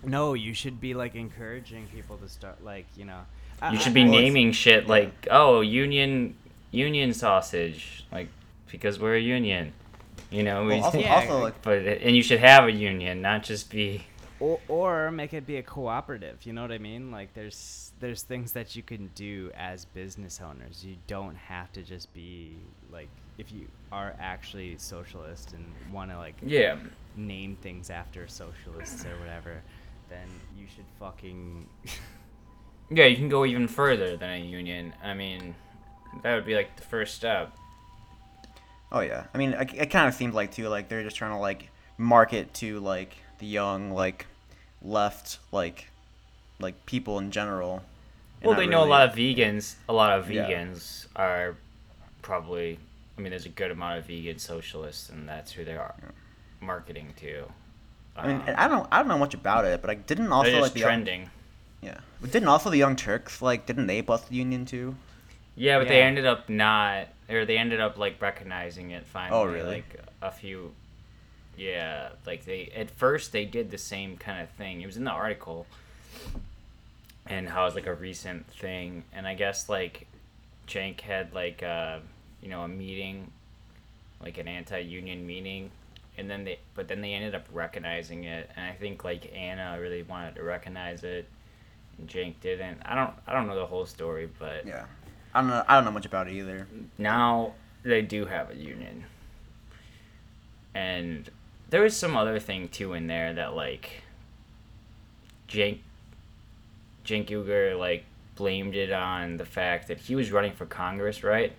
No, 0.04 0.34
you 0.34 0.54
should 0.54 0.80
be 0.80 0.94
like 0.94 1.14
encouraging 1.16 1.88
people 1.92 2.16
to 2.18 2.28
start 2.28 2.62
like 2.62 2.86
you 2.96 3.04
know. 3.04 3.20
You 3.62 3.68
I- 3.68 3.78
should 3.78 3.94
be 3.94 4.02
I- 4.02 4.08
naming 4.08 4.52
shit 4.52 4.86
like, 4.86 5.26
oh, 5.30 5.62
union, 5.62 6.36
union 6.70 7.12
sausage, 7.14 8.04
like 8.12 8.28
because 8.70 9.00
we're 9.00 9.16
a 9.16 9.20
union, 9.20 9.72
you 10.30 10.42
know. 10.44 10.62
we- 10.64 10.74
Well, 10.76 10.84
also, 10.84 10.98
Yeah, 10.98 11.14
also 11.16 11.38
like 11.40 11.60
but 11.62 11.78
and 11.78 12.14
you 12.14 12.22
should 12.22 12.38
have 12.40 12.66
a 12.66 12.72
union, 12.72 13.20
not 13.22 13.42
just 13.42 13.70
be. 13.70 14.04
Or, 14.38 14.60
or 14.68 15.10
make 15.10 15.32
it 15.34 15.46
be 15.46 15.56
a 15.56 15.62
cooperative. 15.62 16.44
You 16.46 16.52
know 16.52 16.62
what 16.62 16.72
I 16.72 16.78
mean? 16.78 17.10
Like 17.10 17.34
there's 17.34 17.92
there's 18.00 18.22
things 18.22 18.52
that 18.52 18.76
you 18.76 18.82
can 18.82 19.08
do 19.08 19.50
as 19.54 19.84
business 19.86 20.40
owners. 20.40 20.84
You 20.84 20.96
don't 21.06 21.36
have 21.36 21.72
to 21.72 21.82
just 21.82 22.12
be 22.12 22.68
like 22.90 23.10
if 23.38 23.52
you 23.52 23.68
are 23.92 24.14
actually 24.18 24.76
socialist 24.78 25.52
and 25.52 25.76
want 25.92 26.10
to 26.10 26.18
like 26.18 26.36
Yeah, 26.42 26.76
name 27.16 27.56
things 27.56 27.90
after 27.90 28.28
socialists 28.28 29.04
or 29.04 29.18
whatever, 29.18 29.64
then 30.08 30.42
you 30.54 30.66
should 30.68 30.86
fucking 30.98 31.68
yeah. 32.90 33.06
You 33.06 33.16
can 33.16 33.28
go 33.28 33.44
even 33.44 33.68
further 33.68 34.16
than 34.16 34.30
a 34.30 34.38
union. 34.38 34.94
I 35.02 35.14
mean, 35.14 35.56
that 36.22 36.34
would 36.34 36.46
be 36.46 36.54
like 36.54 36.76
the 36.76 36.82
first 36.82 37.14
step. 37.14 37.56
Oh 38.92 39.00
yeah, 39.00 39.26
I 39.34 39.38
mean, 39.38 39.52
it, 39.52 39.70
it 39.74 39.86
kind 39.90 40.08
of 40.08 40.14
seems 40.14 40.34
like 40.34 40.52
too, 40.52 40.68
like 40.68 40.88
they're 40.88 41.02
just 41.02 41.16
trying 41.16 41.32
to 41.32 41.38
like 41.38 41.70
market 41.98 42.54
to 42.54 42.78
like 42.80 43.16
the 43.38 43.46
young, 43.46 43.90
like 43.92 44.26
left, 44.82 45.38
like 45.52 45.88
like 46.58 46.86
people 46.86 47.18
in 47.18 47.30
general. 47.30 47.82
Well, 48.42 48.54
they 48.56 48.66
know 48.66 48.84
a 48.84 48.86
lot 48.86 49.08
of 49.08 49.14
vegans. 49.16 49.74
A 49.88 49.92
lot 49.92 50.18
of 50.18 50.30
Yeah. 50.30 50.46
vegans 50.48 51.06
are 51.16 51.56
probably. 52.22 52.78
I 53.18 53.20
mean, 53.22 53.30
there's 53.30 53.46
a 53.46 53.50
good 53.50 53.70
amount 53.70 53.98
of 53.98 54.06
vegan 54.06 54.38
socialists, 54.38 55.08
and 55.08 55.26
that's 55.28 55.52
who 55.52 55.64
they 55.64 55.76
are 55.76 55.94
marketing 56.60 57.14
to. 57.20 57.44
I 58.14 58.26
mean, 58.26 58.36
Um, 58.36 58.42
and 58.48 58.56
I 58.56 58.68
don't, 58.68 58.86
I 58.92 58.98
don't 58.98 59.08
know 59.08 59.18
much 59.18 59.32
about 59.34 59.64
it, 59.64 59.80
but 59.80 59.90
I 59.90 59.94
didn't 59.94 60.30
also 60.32 60.60
like 60.60 60.72
the 60.74 60.80
young- 60.80 60.88
trending. 60.88 61.30
yeah, 61.80 61.98
but 62.20 62.30
didn't 62.30 62.48
also 62.48 62.68
the 62.70 62.76
Young 62.78 62.96
Turks 62.96 63.40
like 63.42 63.64
didn't 63.66 63.86
they 63.86 64.00
bust 64.02 64.28
the 64.28 64.36
union 64.36 64.64
too? 64.66 64.96
Yeah, 65.54 65.78
but 65.78 65.88
they 65.88 66.02
ended 66.02 66.26
up 66.26 66.48
not, 66.50 67.08
or 67.30 67.44
they 67.46 67.56
ended 67.56 67.80
up 67.80 67.96
like 67.96 68.20
recognizing 68.20 68.90
it 68.90 69.06
finally. 69.06 69.38
Oh, 69.38 69.44
really? 69.46 69.76
Like 69.76 70.00
a 70.20 70.30
few, 70.30 70.74
Yeah, 71.56 72.10
like 72.26 72.44
they 72.44 72.70
at 72.76 72.90
first 72.90 73.32
they 73.32 73.44
did 73.44 73.70
the 73.70 73.78
same 73.78 74.16
kind 74.16 74.42
of 74.42 74.50
thing. 74.50 74.80
It 74.82 74.86
was 74.86 74.96
in 74.96 75.04
the 75.04 75.10
article, 75.10 75.66
and 77.26 77.48
how 77.48 77.66
it's 77.66 77.74
like 77.74 77.86
a 77.86 77.94
recent 77.94 78.46
thing. 78.48 79.04
And 79.12 79.26
I 79.26 79.34
guess 79.34 79.68
like 79.68 80.06
Cenk 80.68 81.00
had 81.00 81.32
like 81.34 81.62
uh, 81.62 81.98
you 82.42 82.48
know 82.48 82.62
a 82.62 82.68
meeting, 82.68 83.30
like 84.22 84.38
an 84.38 84.48
anti-union 84.48 85.26
meeting, 85.26 85.70
and 86.18 86.28
then 86.30 86.44
they 86.44 86.58
but 86.74 86.88
then 86.88 87.00
they 87.00 87.14
ended 87.14 87.34
up 87.34 87.46
recognizing 87.52 88.24
it. 88.24 88.50
And 88.56 88.66
I 88.66 88.72
think 88.72 89.02
like 89.04 89.32
Anna 89.34 89.78
really 89.80 90.02
wanted 90.02 90.34
to 90.36 90.42
recognize 90.42 91.04
it, 91.04 91.26
and 91.98 92.08
Cenk 92.08 92.34
didn't. 92.42 92.80
I 92.84 92.94
don't 92.94 93.14
I 93.26 93.32
don't 93.32 93.46
know 93.46 93.56
the 93.56 93.66
whole 93.66 93.86
story, 93.86 94.28
but 94.38 94.66
Yeah. 94.66 94.84
I 95.34 95.40
don't 95.40 95.50
know. 95.50 95.64
I 95.68 95.74
don't 95.74 95.84
know 95.84 95.90
much 95.90 96.06
about 96.06 96.28
it 96.28 96.34
either. 96.34 96.66
now 96.98 97.52
they 97.82 98.02
do 98.02 98.24
have 98.26 98.50
a 98.50 98.56
union. 98.56 99.04
And 100.74 101.28
there 101.70 101.82
was 101.82 101.96
some 101.96 102.16
other 102.16 102.38
thing 102.38 102.68
too 102.68 102.92
in 102.92 103.06
there 103.06 103.32
that 103.34 103.54
like 103.54 104.02
Jake 105.48 105.82
Cenk 107.04 107.28
Uygur 107.28 107.78
like 107.78 108.04
blamed 108.34 108.74
it 108.74 108.92
on 108.92 109.36
the 109.36 109.44
fact 109.44 109.88
that 109.88 109.98
he 109.98 110.14
was 110.14 110.30
running 110.32 110.52
for 110.52 110.66
Congress, 110.66 111.22
right? 111.24 111.52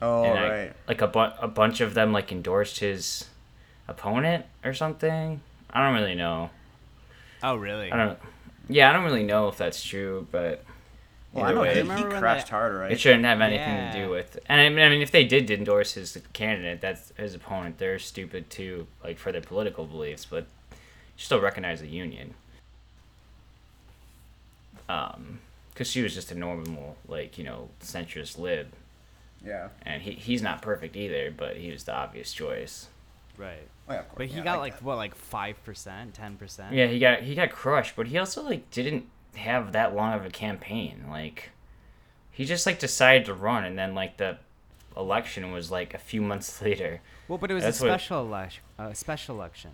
Oh 0.00 0.24
and 0.24 0.38
I- 0.38 0.48
right. 0.48 0.72
like 0.86 1.00
a, 1.00 1.06
bu- 1.06 1.34
a 1.40 1.48
bunch 1.48 1.80
of 1.80 1.94
them 1.94 2.12
like 2.12 2.30
endorsed 2.32 2.80
his 2.80 3.26
opponent 3.88 4.44
or 4.64 4.74
something. 4.74 5.40
I 5.70 5.84
don't 5.84 5.94
really 6.00 6.14
know. 6.14 6.50
Oh, 7.42 7.56
really? 7.56 7.90
I 7.92 7.96
don't. 7.96 8.18
Yeah, 8.68 8.88
I 8.90 8.92
don't 8.92 9.04
really 9.04 9.22
know 9.24 9.48
if 9.48 9.56
that's 9.56 9.82
true, 9.82 10.26
but 10.30 10.64
Well, 11.36 11.44
I 11.44 11.48
either 11.48 11.54
know 11.56 11.62
way, 11.62 11.74
he, 11.74 11.80
Remember 11.80 12.08
he 12.14 12.18
crashed 12.18 12.46
that- 12.46 12.50
hard, 12.52 12.74
right? 12.74 12.92
it 12.92 13.00
shouldn't 13.00 13.24
have 13.24 13.40
anything 13.40 13.92
to 13.92 14.04
do 14.06 14.10
with. 14.10 14.38
And 14.46 14.60
I 14.60 14.68
mean, 14.68 14.78
I 14.80 14.88
mean, 14.88 15.02
if 15.02 15.10
they 15.10 15.24
did 15.24 15.50
endorse 15.50 15.92
his 15.94 16.18
candidate, 16.32 16.80
that's 16.80 17.12
his 17.16 17.34
opponent. 17.34 17.78
They're 17.78 17.98
stupid 17.98 18.50
too, 18.50 18.86
like 19.04 19.18
for 19.18 19.32
their 19.32 19.40
political 19.40 19.84
beliefs, 19.86 20.24
but 20.24 20.46
you 20.72 20.76
still 21.18 21.40
recognize 21.40 21.80
the 21.80 21.88
union. 21.88 22.34
Um, 24.88 25.40
because 25.72 25.90
she 25.90 26.02
was 26.02 26.14
just 26.14 26.30
a 26.32 26.34
normal, 26.34 26.96
like 27.06 27.36
you 27.38 27.44
know, 27.44 27.68
centrist 27.82 28.38
lib, 28.38 28.68
Yeah. 29.44 29.68
and 29.82 30.00
he 30.02 30.12
he's 30.12 30.40
not 30.42 30.62
perfect 30.62 30.96
either, 30.96 31.30
but 31.36 31.56
he 31.56 31.70
was 31.70 31.84
the 31.84 31.94
obvious 31.94 32.32
choice. 32.32 32.88
Right. 33.36 33.68
Oh, 33.88 33.92
yeah, 33.92 33.98
of 34.00 34.08
course. 34.08 34.16
But 34.16 34.26
he 34.28 34.38
Yeah, 34.38 34.44
got 34.44 34.56
I 34.56 34.60
like 34.60 34.78
what, 34.82 34.96
like 34.96 35.14
five 35.14 35.62
percent, 35.64 36.14
ten 36.14 36.36
percent? 36.36 36.72
Yeah, 36.74 36.86
he 36.86 36.98
got 36.98 37.20
he 37.22 37.34
got 37.34 37.50
crushed, 37.50 37.94
but 37.96 38.06
he 38.06 38.16
also 38.16 38.42
like 38.42 38.70
didn't 38.70 39.06
have 39.36 39.72
that 39.72 39.94
long 39.94 40.14
of 40.14 40.24
a 40.24 40.30
campaign. 40.30 41.04
Like, 41.08 41.50
he 42.30 42.44
just 42.44 42.66
like 42.66 42.78
decided 42.78 43.24
to 43.26 43.34
run, 43.34 43.64
and 43.64 43.78
then 43.78 43.94
like 43.94 44.16
the 44.16 44.38
election 44.96 45.52
was 45.52 45.70
like 45.70 45.94
a 45.94 45.98
few 45.98 46.20
months 46.30 46.60
later. 46.62 47.00
Well, 47.28 47.38
but 47.38 47.50
it 47.50 47.54
was 47.54 47.64
That's 47.64 47.80
a 47.80 47.84
what- 47.84 47.90
special 48.00 48.20
election. 48.26 48.62
Uh, 48.78 48.92
special 48.92 49.36
election. 49.36 49.70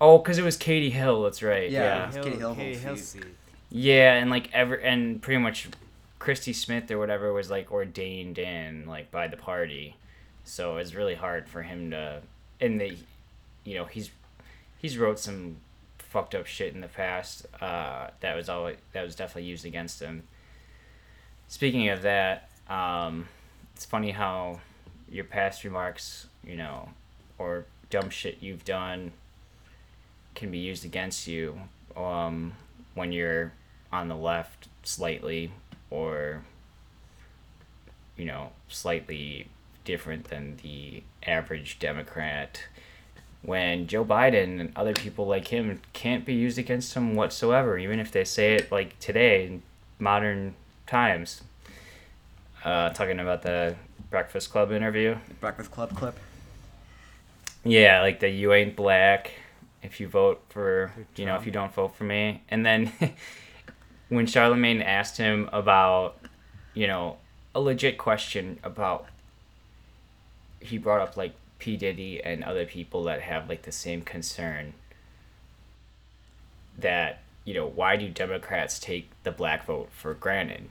Oh, 0.00 0.18
because 0.18 0.38
it 0.38 0.44
was 0.44 0.56
Katie 0.56 0.90
Hill. 0.90 1.22
That's 1.22 1.42
right. 1.42 1.70
Yeah, 1.70 1.80
Yeah. 1.80 2.02
it 2.02 2.06
was 2.16 2.24
Katie 2.26 2.38
Hill 2.38 2.54
Katie 2.54 2.78
Hill 2.78 2.96
seat. 2.96 3.22
seat. 3.22 3.34
Yeah, 3.70 4.14
and 4.14 4.30
like 4.30 4.50
ever 4.52 4.74
and 4.74 5.20
pretty 5.22 5.40
much 5.40 5.68
Christy 6.18 6.52
Smith 6.52 6.90
or 6.90 6.98
whatever 6.98 7.32
was 7.32 7.50
like 7.50 7.70
ordained 7.72 8.38
in 8.38 8.86
like 8.86 9.10
by 9.10 9.28
the 9.28 9.36
party. 9.36 9.96
So 10.44 10.76
it's 10.78 10.94
really 10.94 11.14
hard 11.14 11.48
for 11.48 11.62
him 11.62 11.90
to 11.92 12.20
and 12.60 12.80
the 12.80 12.96
you 13.64 13.76
know, 13.76 13.84
he's 13.84 14.10
he's 14.78 14.98
wrote 14.98 15.18
some 15.18 15.56
fucked 16.14 16.34
up 16.34 16.46
shit 16.46 16.72
in 16.72 16.80
the 16.80 16.86
past 16.86 17.44
uh 17.60 18.06
that 18.20 18.36
was 18.36 18.48
always 18.48 18.76
that 18.92 19.02
was 19.04 19.16
definitely 19.16 19.50
used 19.50 19.66
against 19.66 20.00
him. 20.00 20.22
Speaking 21.48 21.88
of 21.88 22.02
that, 22.02 22.50
um 22.68 23.26
it's 23.74 23.84
funny 23.84 24.12
how 24.12 24.60
your 25.10 25.24
past 25.24 25.64
remarks, 25.64 26.28
you 26.44 26.56
know, 26.56 26.90
or 27.38 27.66
dumb 27.90 28.10
shit 28.10 28.38
you've 28.40 28.64
done 28.64 29.12
can 30.34 30.50
be 30.50 30.58
used 30.58 30.84
against 30.84 31.26
you 31.26 31.60
um, 31.96 32.52
when 32.94 33.12
you're 33.12 33.52
on 33.92 34.08
the 34.08 34.16
left 34.16 34.68
slightly 34.82 35.50
or 35.90 36.44
you 38.16 38.24
know 38.24 38.50
slightly 38.68 39.48
different 39.84 40.24
than 40.24 40.56
the 40.62 41.02
average 41.24 41.78
democrat 41.78 42.64
when 43.44 43.86
joe 43.86 44.04
biden 44.04 44.60
and 44.60 44.72
other 44.74 44.92
people 44.94 45.26
like 45.26 45.48
him 45.48 45.80
can't 45.92 46.24
be 46.24 46.34
used 46.34 46.58
against 46.58 46.94
him 46.94 47.14
whatsoever 47.14 47.78
even 47.78 48.00
if 48.00 48.10
they 48.10 48.24
say 48.24 48.54
it 48.54 48.70
like 48.72 48.98
today 48.98 49.46
in 49.46 49.62
modern 49.98 50.54
times 50.86 51.42
uh, 52.64 52.88
talking 52.90 53.20
about 53.20 53.42
the 53.42 53.76
breakfast 54.10 54.50
club 54.50 54.72
interview 54.72 55.16
Breakfast 55.40 55.70
Club 55.70 55.94
clip. 55.96 56.16
yeah, 57.64 58.00
like 58.00 58.20
the 58.20 58.28
you 58.28 58.52
ain't 58.52 58.76
black 58.76 59.32
if 59.82 60.00
you 60.00 60.08
vote 60.08 60.42
for 60.48 60.92
For 60.94 61.20
you 61.20 61.26
know 61.26 61.36
if 61.36 61.46
you 61.46 61.52
don't 61.52 61.72
vote 61.72 61.94
for 61.94 62.04
me. 62.04 62.42
And 62.48 62.64
then 62.64 62.92
when 64.08 64.26
Charlemagne 64.26 64.80
asked 64.82 65.18
him 65.18 65.48
about 65.52 66.18
you 66.72 66.86
know 66.86 67.18
a 67.54 67.60
legit 67.60 67.98
question 67.98 68.58
about 68.62 69.06
he 70.60 70.78
brought 70.78 71.00
up 71.00 71.16
like 71.16 71.34
P 71.64 71.78
Diddy 71.78 72.22
and 72.22 72.44
other 72.44 72.66
people 72.66 73.04
that 73.04 73.22
have 73.22 73.48
like 73.48 73.62
the 73.62 73.72
same 73.72 74.02
concern 74.02 74.74
that 76.76 77.22
you 77.46 77.54
know 77.54 77.66
why 77.66 77.96
do 77.96 78.06
Democrats 78.10 78.78
take 78.78 79.10
the 79.22 79.30
black 79.30 79.64
vote 79.64 79.88
for 79.90 80.12
granted? 80.12 80.68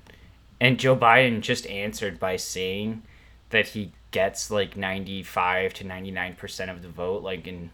And 0.61 0.79
Joe 0.79 0.95
Biden 0.95 1.41
just 1.41 1.65
answered 1.65 2.19
by 2.19 2.35
saying 2.35 3.01
that 3.49 3.69
he 3.69 3.91
gets 4.11 4.51
like 4.51 4.77
95 4.77 5.73
to 5.73 5.83
99% 5.83 6.69
of 6.69 6.83
the 6.83 6.89
vote 6.89 7.23
like 7.23 7.47
in 7.47 7.71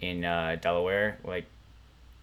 in 0.00 0.24
uh, 0.24 0.56
Delaware 0.60 1.18
like 1.22 1.46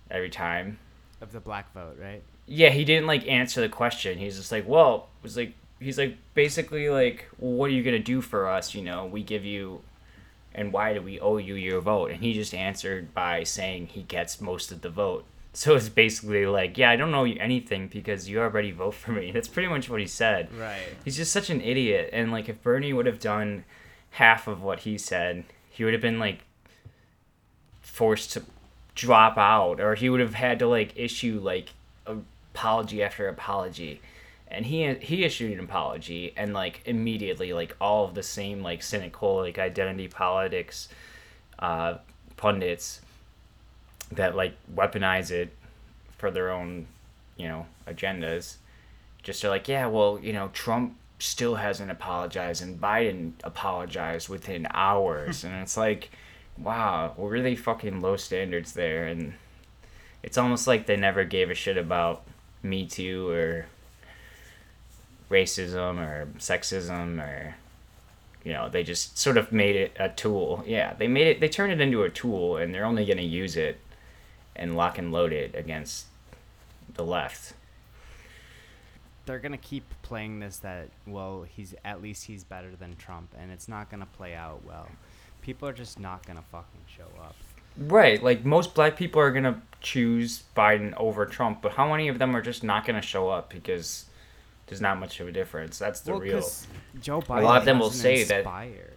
every 0.09 0.29
time. 0.29 0.77
Of 1.21 1.31
the 1.31 1.39
black 1.39 1.71
vote, 1.73 1.97
right? 2.01 2.21
Yeah, 2.47 2.71
he 2.71 2.83
didn't 2.83 3.07
like 3.07 3.25
answer 3.29 3.61
the 3.61 3.69
question. 3.69 4.17
He's 4.17 4.35
just 4.35 4.51
like, 4.51 4.67
"Well, 4.67 5.07
it 5.21 5.23
was 5.23 5.37
like 5.37 5.53
he's 5.79 5.97
like 5.97 6.17
basically 6.33 6.89
like, 6.89 7.29
well, 7.39 7.53
what 7.53 7.69
are 7.69 7.73
you 7.73 7.83
going 7.83 7.95
to 7.95 8.03
do 8.03 8.19
for 8.19 8.49
us, 8.49 8.75
you 8.75 8.81
know? 8.81 9.05
We 9.05 9.23
give 9.23 9.45
you 9.45 9.81
and 10.53 10.73
why 10.73 10.93
do 10.93 11.01
we 11.01 11.19
owe 11.19 11.37
you 11.37 11.55
your 11.55 11.81
vote?" 11.81 12.11
And 12.11 12.21
he 12.21 12.33
just 12.33 12.53
answered 12.53 13.13
by 13.13 13.43
saying 13.43 13.87
he 13.87 14.03
gets 14.03 14.41
most 14.41 14.71
of 14.71 14.81
the 14.81 14.89
vote. 14.89 15.25
So 15.53 15.75
it's 15.75 15.89
basically 15.89 16.45
like, 16.45 16.77
"Yeah, 16.77 16.91
I 16.91 16.95
don't 16.95 17.13
owe 17.13 17.25
you 17.25 17.37
anything 17.39 17.87
because 17.87 18.29
you 18.29 18.39
already 18.39 18.71
vote 18.71 18.93
for 18.95 19.11
me." 19.11 19.31
That's 19.33 19.47
pretty 19.47 19.69
much 19.69 19.89
what 19.89 19.99
he 19.99 20.07
said. 20.07 20.53
Right. 20.53 20.95
He's 21.03 21.17
just 21.17 21.31
such 21.31 21.49
an 21.49 21.61
idiot. 21.61 22.09
And 22.13 22.31
like, 22.31 22.47
if 22.49 22.61
Bernie 22.63 22.93
would 22.93 23.05
have 23.05 23.19
done 23.19 23.65
half 24.11 24.47
of 24.47 24.61
what 24.61 24.79
he 24.81 24.97
said, 24.97 25.43
he 25.69 25.83
would 25.83 25.93
have 25.93 26.01
been 26.01 26.19
like 26.19 26.45
forced 27.81 28.31
to 28.33 28.43
drop 28.95 29.37
out, 29.37 29.79
or 29.79 29.95
he 29.95 30.09
would 30.09 30.19
have 30.19 30.35
had 30.35 30.59
to 30.59 30.67
like 30.67 30.93
issue 30.95 31.39
like 31.41 31.69
apology 32.05 33.03
after 33.03 33.27
apology. 33.27 34.01
And 34.51 34.65
he 34.65 34.93
he 34.95 35.23
issued 35.23 35.53
an 35.53 35.63
apology, 35.63 36.33
and 36.35 36.53
like 36.53 36.81
immediately, 36.85 37.53
like 37.53 37.75
all 37.79 38.05
of 38.05 38.15
the 38.15 38.23
same 38.23 38.61
like 38.61 38.83
cynical 38.83 39.37
like 39.37 39.57
identity 39.57 40.07
politics 40.07 40.89
uh, 41.59 41.95
pundits 42.37 43.01
that 44.11 44.35
like 44.35 44.55
weaponize 44.75 45.31
it 45.31 45.53
for 46.17 46.31
their 46.31 46.51
own, 46.51 46.85
you 47.37 47.47
know, 47.47 47.65
agendas 47.87 48.57
just 49.23 49.43
are 49.45 49.49
like, 49.49 49.67
yeah, 49.67 49.85
well, 49.85 50.19
you 50.21 50.33
know, 50.33 50.49
Trump 50.53 50.95
still 51.19 51.55
hasn't 51.55 51.91
apologized 51.91 52.63
and 52.63 52.81
Biden 52.81 53.33
apologized 53.43 54.29
within 54.29 54.67
hours. 54.71 55.43
and 55.45 55.53
it's 55.55 55.77
like, 55.77 56.09
wow, 56.57 57.13
well, 57.15 57.27
really 57.27 57.55
fucking 57.55 58.01
low 58.01 58.17
standards 58.17 58.73
there. 58.73 59.05
And 59.05 59.33
it's 60.23 60.37
almost 60.37 60.67
like 60.67 60.85
they 60.85 60.97
never 60.97 61.23
gave 61.23 61.49
a 61.49 61.55
shit 61.55 61.77
about 61.77 62.23
Me 62.63 62.85
Too 62.85 63.29
or 63.29 63.67
racism 65.31 65.97
or 65.99 66.27
sexism 66.37 67.19
or, 67.19 67.55
you 68.43 68.53
know, 68.53 68.69
they 68.69 68.83
just 68.83 69.17
sort 69.17 69.37
of 69.37 69.51
made 69.51 69.75
it 69.75 69.95
a 69.97 70.09
tool. 70.09 70.63
Yeah, 70.67 70.93
they 70.93 71.07
made 71.07 71.27
it, 71.27 71.39
they 71.39 71.49
turned 71.49 71.71
it 71.71 71.81
into 71.81 72.03
a 72.03 72.09
tool 72.09 72.57
and 72.57 72.73
they're 72.73 72.85
only 72.85 73.05
going 73.05 73.17
to 73.17 73.23
use 73.23 73.55
it 73.55 73.79
and 74.55 74.75
lock 74.75 74.97
and 74.97 75.11
load 75.11 75.33
it 75.33 75.55
against 75.55 76.05
the 76.93 77.03
left. 77.03 77.53
They're 79.25 79.39
gonna 79.39 79.57
keep 79.57 79.83
playing 80.01 80.39
this 80.39 80.57
that 80.57 80.89
well, 81.05 81.45
he's 81.47 81.75
at 81.85 82.01
least 82.01 82.25
he's 82.25 82.43
better 82.43 82.75
than 82.75 82.95
Trump, 82.95 83.33
and 83.39 83.51
it's 83.51 83.67
not 83.67 83.89
gonna 83.89 84.07
play 84.17 84.33
out 84.33 84.63
well. 84.65 84.87
People 85.41 85.67
are 85.67 85.73
just 85.73 85.99
not 85.99 86.25
gonna 86.25 86.43
fucking 86.51 86.81
show 86.87 87.07
up. 87.23 87.35
Right, 87.77 88.21
like 88.21 88.43
most 88.43 88.73
black 88.73 88.97
people 88.97 89.21
are 89.21 89.31
gonna 89.31 89.61
choose 89.79 90.43
Biden 90.55 90.93
over 90.97 91.25
Trump, 91.25 91.61
but 91.61 91.73
how 91.73 91.89
many 91.89 92.07
of 92.07 92.19
them 92.19 92.35
are 92.35 92.41
just 92.41 92.63
not 92.63 92.85
gonna 92.85 93.01
show 93.01 93.29
up 93.29 93.49
because 93.51 94.05
there's 94.71 94.79
not 94.81 94.97
much 95.01 95.19
of 95.19 95.27
a 95.27 95.33
difference? 95.33 95.77
That's 95.77 95.99
the 95.99 96.11
well, 96.13 96.21
real. 96.21 96.49
Joe 97.01 97.19
Biden. 97.21 97.41
A 97.41 97.43
lot 97.43 97.57
of 97.57 97.65
them 97.65 97.77
will 97.77 97.89
say 97.91 98.23
that- 98.23 98.37
inspire. 98.39 98.93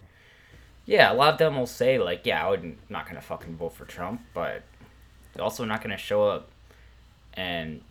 Yeah, 0.85 1.11
a 1.11 1.15
lot 1.15 1.33
of 1.33 1.37
them 1.37 1.57
will 1.57 1.65
say 1.67 1.99
like, 1.99 2.25
yeah, 2.25 2.45
I 2.45 2.49
would 2.49 2.77
not 2.89 3.05
gonna 3.07 3.19
fucking 3.19 3.57
vote 3.57 3.73
for 3.73 3.83
Trump, 3.83 4.21
but 4.33 4.63
they're 5.33 5.43
also 5.43 5.65
not 5.65 5.81
gonna 5.81 5.97
show 5.97 6.23
up. 6.29 6.47
And 7.33 7.81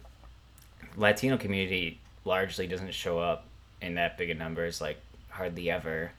Latino 0.96 1.36
community 1.36 2.00
largely 2.24 2.66
doesn't 2.66 2.94
show 2.94 3.18
up 3.18 3.44
in 3.82 3.96
that 3.96 4.16
big 4.16 4.30
of 4.30 4.38
numbers, 4.38 4.80
like 4.80 4.98
hardly 5.28 5.70
ever. 5.70 6.12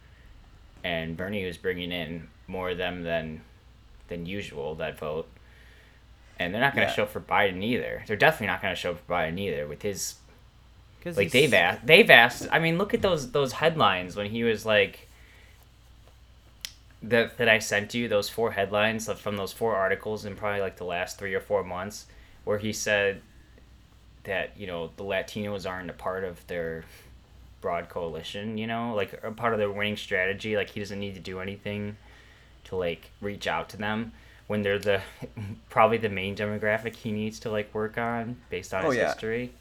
And 0.84 1.18
Bernie 1.18 1.46
was 1.48 1.58
bringing 1.58 1.92
in 1.92 2.28
more 2.48 2.70
of 2.70 2.78
them 2.78 3.02
than 3.02 3.42
than 4.08 4.28
usual 4.28 4.76
that 4.76 5.00
vote. 5.00 5.28
And 6.38 6.54
they're 6.54 6.62
not 6.62 6.76
going 6.76 6.86
to 6.86 6.92
Yeah. 6.92 6.96
show 6.96 7.04
up 7.04 7.10
for 7.10 7.22
Biden 7.22 7.64
either. 7.64 8.04
They're 8.06 8.18
definitely 8.18 8.48
not 8.48 8.62
going 8.62 8.76
to 8.76 8.80
show 8.80 8.92
up 8.92 9.00
for 9.00 9.14
Biden 9.14 9.40
either 9.40 9.66
with 9.66 9.82
his 9.82 10.16
'Cause 11.06 11.18
like 11.18 11.32
they've 11.32 11.54
asked 11.54 11.86
they've 11.86 12.10
asked 12.10 12.48
i 12.52 12.60
mean 12.60 12.78
look 12.80 12.94
at 12.94 13.02
those 13.04 13.32
those 13.32 13.54
headlines 13.54 14.16
when 14.18 14.30
he 14.32 14.44
was 14.44 14.66
like 14.66 15.08
that 17.04 17.38
that 17.38 17.48
i 17.50 17.60
sent 17.60 17.94
you 17.94 18.08
those 18.08 18.30
four 18.30 18.52
headlines 18.52 19.12
from 19.14 19.38
those 19.38 19.54
four 19.54 19.76
articles 19.76 20.26
in 20.26 20.36
probably 20.36 20.62
like 20.62 20.78
the 20.78 20.84
last 20.86 21.18
three 21.20 21.34
or 21.34 21.40
four 21.40 21.64
months 21.64 22.08
where 22.44 22.58
he 22.58 22.74
said 22.74 23.22
that 24.24 24.52
you 24.58 24.66
know 24.66 24.90
the 24.98 25.04
latinos 25.04 25.70
aren't 25.70 25.90
a 25.90 25.94
part 25.94 26.24
of 26.24 26.46
their 26.48 26.84
broad 27.62 27.90
coalition 27.90 28.58
you 28.58 28.66
know 28.68 28.94
like 28.96 29.20
a 29.24 29.32
part 29.32 29.54
of 29.54 29.60
their 29.60 29.72
winning 29.72 29.98
strategy 29.98 30.56
like 30.58 30.72
he 30.72 30.80
doesn't 30.80 31.00
need 31.00 31.14
to 31.14 31.20
do 31.22 31.40
anything 31.40 31.96
to 32.64 32.76
like 32.76 33.12
reach 33.22 33.46
out 33.48 33.70
to 33.70 33.78
them 33.78 34.12
when 34.48 34.64
they're 34.64 34.80
the 34.80 35.02
probably 35.70 35.98
the 35.98 36.10
main 36.10 36.36
demographic 36.36 36.96
he 36.96 37.12
needs 37.12 37.40
to 37.40 37.50
like 37.52 37.74
work 37.74 37.98
on 37.98 38.36
based 38.50 38.74
on 38.74 38.86
Oh, 38.86 38.90
his 38.90 38.98
yeah. 39.00 39.08
history 39.10 39.52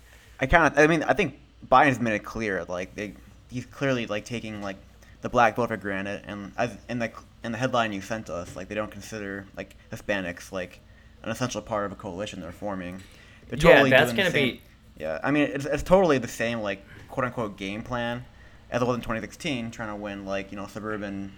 I 0.40 0.46
kind 0.46 0.72
of, 0.72 0.78
I 0.78 0.86
mean, 0.86 1.02
I 1.02 1.12
think 1.14 1.38
Biden's 1.68 2.00
made 2.00 2.14
it 2.14 2.24
clear, 2.24 2.64
like 2.64 2.94
they, 2.94 3.14
he's 3.50 3.66
clearly 3.66 4.06
like 4.06 4.24
taking 4.24 4.60
like 4.62 4.76
the 5.22 5.28
black 5.28 5.56
vote 5.56 5.68
for 5.68 5.76
granted, 5.76 6.22
and 6.26 6.52
as 6.58 6.76
in 6.88 6.98
the 6.98 7.10
in 7.44 7.52
the 7.52 7.58
headline 7.58 7.92
you 7.92 8.00
sent 8.00 8.28
us, 8.30 8.56
like 8.56 8.68
they 8.68 8.74
don't 8.74 8.90
consider 8.90 9.46
like 9.56 9.76
Hispanics 9.90 10.50
like 10.52 10.80
an 11.22 11.30
essential 11.30 11.62
part 11.62 11.86
of 11.86 11.92
a 11.92 11.94
coalition 11.94 12.40
they're 12.40 12.52
forming. 12.52 13.00
They're 13.48 13.58
Yeah, 13.58 13.88
that's 13.88 14.06
doing 14.12 14.16
the 14.16 14.22
gonna 14.22 14.30
same- 14.30 14.54
be- 14.56 14.60
Yeah, 14.98 15.18
I 15.22 15.30
mean, 15.30 15.44
it's, 15.44 15.64
it's 15.66 15.82
totally 15.82 16.18
the 16.18 16.28
same 16.28 16.60
like 16.60 16.84
quote 17.08 17.24
unquote 17.26 17.56
game 17.56 17.82
plan 17.82 18.24
as 18.70 18.82
it 18.82 18.84
was 18.86 18.96
in 18.96 19.00
2016, 19.02 19.70
trying 19.70 19.88
to 19.90 19.96
win 19.96 20.24
like 20.26 20.50
you 20.50 20.56
know 20.56 20.66
suburban, 20.66 21.32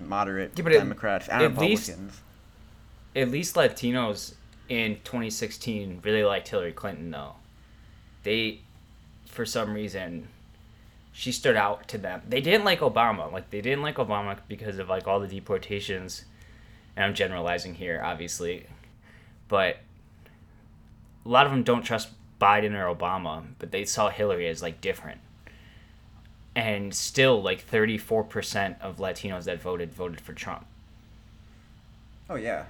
moderate 0.00 0.52
Yeah, 0.58 0.64
Democrats 0.68 1.28
and 1.28 1.42
at 1.42 1.58
least- 1.58 1.88
Republicans. 1.88 2.20
at 3.16 3.30
least 3.30 3.54
Latinos 3.56 4.34
in 4.68 4.96
2016 5.04 6.00
really 6.04 6.24
liked 6.24 6.48
Hillary 6.48 6.72
Clinton 6.72 7.10
though. 7.10 7.34
They 8.26 8.58
for 9.26 9.46
some 9.46 9.72
reason 9.72 10.26
she 11.12 11.30
stood 11.32 11.56
out 11.56 11.86
to 11.88 11.96
them. 11.98 12.22
They 12.28 12.40
didn't 12.40 12.64
like 12.64 12.80
Obama. 12.80 13.32
Like 13.32 13.50
they 13.50 13.60
didn't 13.60 13.82
like 13.82 13.96
Obama 13.96 14.36
because 14.48 14.78
of 14.78 14.88
like 14.88 15.06
all 15.06 15.20
the 15.20 15.28
deportations. 15.28 16.24
And 16.96 17.04
I'm 17.04 17.14
generalizing 17.14 17.76
here 17.76 18.02
obviously. 18.04 18.66
But 19.48 19.78
a 21.24 21.28
lot 21.28 21.46
of 21.46 21.52
them 21.52 21.62
don't 21.62 21.82
trust 21.84 22.08
Biden 22.40 22.74
or 22.74 22.92
Obama, 22.94 23.44
but 23.60 23.70
they 23.70 23.84
saw 23.84 24.10
Hillary 24.10 24.48
as 24.48 24.60
like 24.60 24.80
different. 24.80 25.20
And 26.56 26.92
still 26.94 27.40
like 27.42 27.64
34% 27.70 28.80
of 28.80 28.96
Latinos 28.96 29.44
that 29.44 29.62
voted 29.62 29.92
voted 29.94 30.20
for 30.20 30.32
Trump. 30.32 30.66
Oh 32.28 32.34
yeah. 32.34 32.64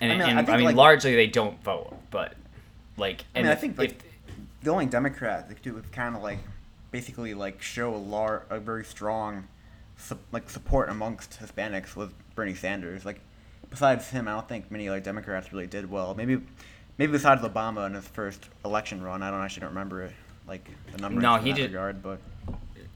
And 0.00 0.12
I 0.12 0.14
I 0.14 0.18
mean, 0.18 0.26
mean, 0.28 0.36
I 0.36 0.40
and, 0.40 0.48
I 0.50 0.56
mean 0.56 0.64
like- 0.66 0.76
largely 0.76 1.14
they 1.14 1.26
don't 1.26 1.62
vote, 1.62 1.94
but 2.10 2.34
like 2.96 3.22
I 3.34 3.40
and 3.40 3.46
mean, 3.46 3.52
I 3.52 3.54
think 3.60 3.76
like 3.78 3.90
if- 3.90 4.07
the 4.62 4.70
only 4.70 4.86
Democrat 4.86 5.48
that 5.48 5.62
could 5.62 5.92
kind 5.92 6.16
of 6.16 6.22
like 6.22 6.38
basically 6.90 7.34
like 7.34 7.60
show 7.62 7.94
a 7.94 7.96
lar- 7.96 8.44
a 8.50 8.58
very 8.58 8.84
strong 8.84 9.46
su- 9.96 10.18
like 10.32 10.48
support 10.50 10.88
amongst 10.88 11.38
Hispanics 11.40 11.94
was 11.96 12.10
Bernie 12.34 12.54
Sanders. 12.54 13.04
Like 13.04 13.20
besides 13.70 14.08
him, 14.10 14.26
I 14.28 14.32
don't 14.32 14.48
think 14.48 14.70
many 14.70 14.88
like 14.90 15.04
Democrats 15.04 15.52
really 15.52 15.66
did 15.66 15.90
well. 15.90 16.14
Maybe 16.14 16.40
maybe 16.96 17.12
besides 17.12 17.42
Obama 17.42 17.86
in 17.86 17.94
his 17.94 18.08
first 18.08 18.48
election 18.64 19.02
run, 19.02 19.22
I 19.22 19.30
don't 19.30 19.42
actually 19.42 19.60
don't 19.60 19.70
remember 19.70 20.02
it 20.04 20.12
like 20.46 20.68
the 20.92 20.98
numbers 20.98 21.22
No, 21.22 21.34
in 21.36 21.44
he 21.44 21.52
did- 21.52 21.70
regard, 21.72 22.02
but 22.02 22.18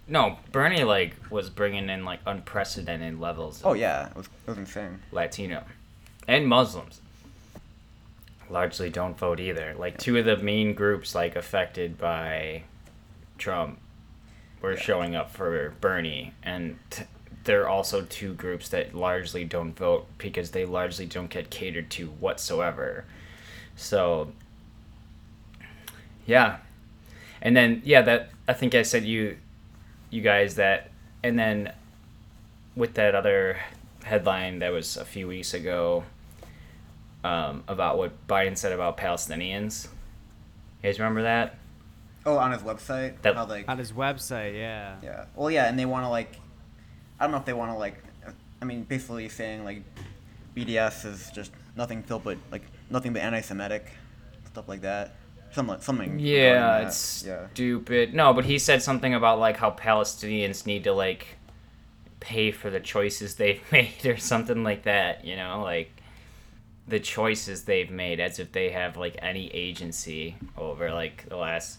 no 0.08 0.36
Bernie 0.50 0.82
like 0.84 1.14
was 1.30 1.48
bringing 1.50 1.88
in 1.88 2.04
like 2.04 2.18
unprecedented 2.26 3.20
levels. 3.20 3.60
Oh, 3.64 3.70
of 3.70 3.76
oh 3.76 3.78
yeah, 3.78 4.08
it 4.08 4.16
was 4.16 4.26
it 4.26 4.48
was 4.50 4.58
insane. 4.58 4.98
Latino 5.12 5.62
and 6.26 6.46
Muslims 6.48 7.00
largely 8.50 8.90
don't 8.90 9.18
vote 9.18 9.40
either. 9.40 9.74
Like 9.78 9.98
two 9.98 10.16
of 10.18 10.24
the 10.24 10.36
main 10.36 10.74
groups 10.74 11.14
like 11.14 11.36
affected 11.36 11.98
by 11.98 12.62
Trump 13.38 13.78
were 14.60 14.74
Yeah. 14.74 14.80
showing 14.80 15.16
up 15.16 15.30
for 15.30 15.74
Bernie 15.80 16.32
and 16.42 16.78
t- 16.90 17.04
there 17.44 17.62
are 17.62 17.68
also 17.68 18.02
two 18.02 18.34
groups 18.34 18.68
that 18.68 18.94
largely 18.94 19.44
don't 19.44 19.76
vote 19.76 20.06
because 20.18 20.52
they 20.52 20.64
largely 20.64 21.06
don't 21.06 21.28
get 21.30 21.50
catered 21.50 21.90
to 21.90 22.06
whatsoever. 22.06 23.04
So 23.74 24.32
yeah. 26.26 26.58
And 27.40 27.56
then 27.56 27.82
yeah, 27.84 28.02
that 28.02 28.30
I 28.46 28.52
think 28.52 28.74
I 28.74 28.82
said 28.82 29.04
you 29.04 29.38
you 30.10 30.20
guys 30.20 30.54
that 30.56 30.90
and 31.22 31.38
then 31.38 31.72
with 32.76 32.94
that 32.94 33.14
other 33.14 33.58
headline 34.04 34.58
that 34.60 34.70
was 34.72 34.96
a 34.96 35.04
few 35.04 35.26
weeks 35.28 35.54
ago 35.54 36.04
um, 37.24 37.64
about 37.68 37.98
what 37.98 38.26
Biden 38.26 38.56
said 38.56 38.72
about 38.72 38.96
Palestinians. 38.96 39.86
You 40.82 40.88
guys 40.88 40.98
remember 40.98 41.22
that? 41.22 41.56
Oh, 42.24 42.36
on 42.36 42.52
his 42.52 42.62
website, 42.62 43.20
That- 43.22 43.34
how 43.34 43.46
like 43.46 43.68
on 43.68 43.78
his 43.78 43.92
website, 43.92 44.54
yeah. 44.54 44.96
Yeah. 45.02 45.24
Well, 45.34 45.50
yeah, 45.50 45.68
and 45.68 45.78
they 45.78 45.86
want 45.86 46.04
to 46.04 46.08
like, 46.08 46.36
I 47.18 47.24
don't 47.24 47.32
know 47.32 47.38
if 47.38 47.44
they 47.44 47.52
want 47.52 47.72
to 47.72 47.78
like, 47.78 48.02
I 48.60 48.64
mean, 48.64 48.84
basically 48.84 49.28
saying 49.28 49.64
like, 49.64 49.82
BDS 50.56 51.06
is 51.06 51.30
just 51.34 51.50
nothing 51.76 52.02
filled 52.02 52.24
but 52.24 52.36
like 52.50 52.62
nothing 52.90 53.12
but 53.12 53.22
anti-Semitic, 53.22 53.86
stuff 54.46 54.68
like 54.68 54.82
that. 54.82 55.14
Something, 55.52 55.80
something. 55.80 56.18
Yeah, 56.18 56.86
it's 56.86 57.24
yeah. 57.26 57.48
stupid. 57.52 58.14
No, 58.14 58.32
but 58.32 58.44
he 58.46 58.58
said 58.58 58.82
something 58.82 59.12
about 59.14 59.38
like 59.38 59.58
how 59.58 59.70
Palestinians 59.70 60.64
need 60.64 60.84
to 60.84 60.92
like 60.92 61.36
pay 62.20 62.52
for 62.52 62.70
the 62.70 62.80
choices 62.80 63.34
they've 63.34 63.60
made 63.72 64.06
or 64.06 64.16
something 64.16 64.62
like 64.62 64.84
that, 64.84 65.24
you 65.24 65.36
know, 65.36 65.60
like 65.62 65.90
the 66.92 67.00
choices 67.00 67.64
they've 67.64 67.90
made 67.90 68.20
as 68.20 68.38
if 68.38 68.52
they 68.52 68.68
have 68.68 68.98
like 68.98 69.16
any 69.22 69.48
agency 69.54 70.36
over 70.58 70.92
like 70.92 71.26
the 71.26 71.36
last 71.38 71.78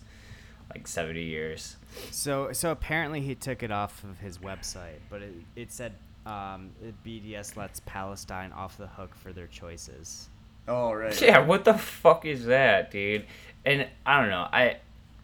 like 0.72 0.88
70 0.88 1.22
years. 1.22 1.76
So 2.10 2.52
so 2.52 2.72
apparently 2.72 3.22
he 3.22 3.36
took 3.36 3.62
it 3.62 3.72
off 3.72 4.04
of 4.04 4.18
his 4.18 4.40
website, 4.40 5.02
but 5.12 5.22
it, 5.22 5.34
it 5.56 5.72
said 5.72 5.94
um, 6.26 6.72
BDS 7.06 7.56
lets 7.56 7.80
Palestine 7.82 8.52
off 8.54 8.76
the 8.76 8.88
hook 8.88 9.14
for 9.14 9.32
their 9.32 9.46
choices. 9.46 10.30
Oh 10.68 10.92
right. 10.92 11.22
Yeah, 11.22 11.46
what 11.46 11.64
the 11.64 11.76
fuck 11.76 12.26
is 12.26 12.46
that, 12.46 12.90
dude? 12.90 13.28
And 13.66 13.88
I 14.08 14.20
don't 14.20 14.32
know. 14.32 14.48
I 14.52 14.78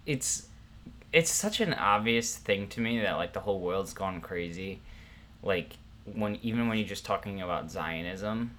it's 0.06 0.50
it's 1.12 1.32
such 1.32 1.62
an 1.62 1.74
obvious 1.74 2.38
thing 2.38 2.68
to 2.68 2.80
me 2.80 3.00
that 3.00 3.14
like 3.14 3.34
the 3.34 3.40
whole 3.40 3.60
world's 3.60 3.96
gone 3.96 4.22
crazy. 4.22 4.82
Like 5.42 5.78
when 6.14 6.38
even 6.44 6.68
when 6.68 6.78
you're 6.78 6.88
just 6.88 7.06
talking 7.06 7.42
about 7.42 7.72
Zionism, 7.72 8.52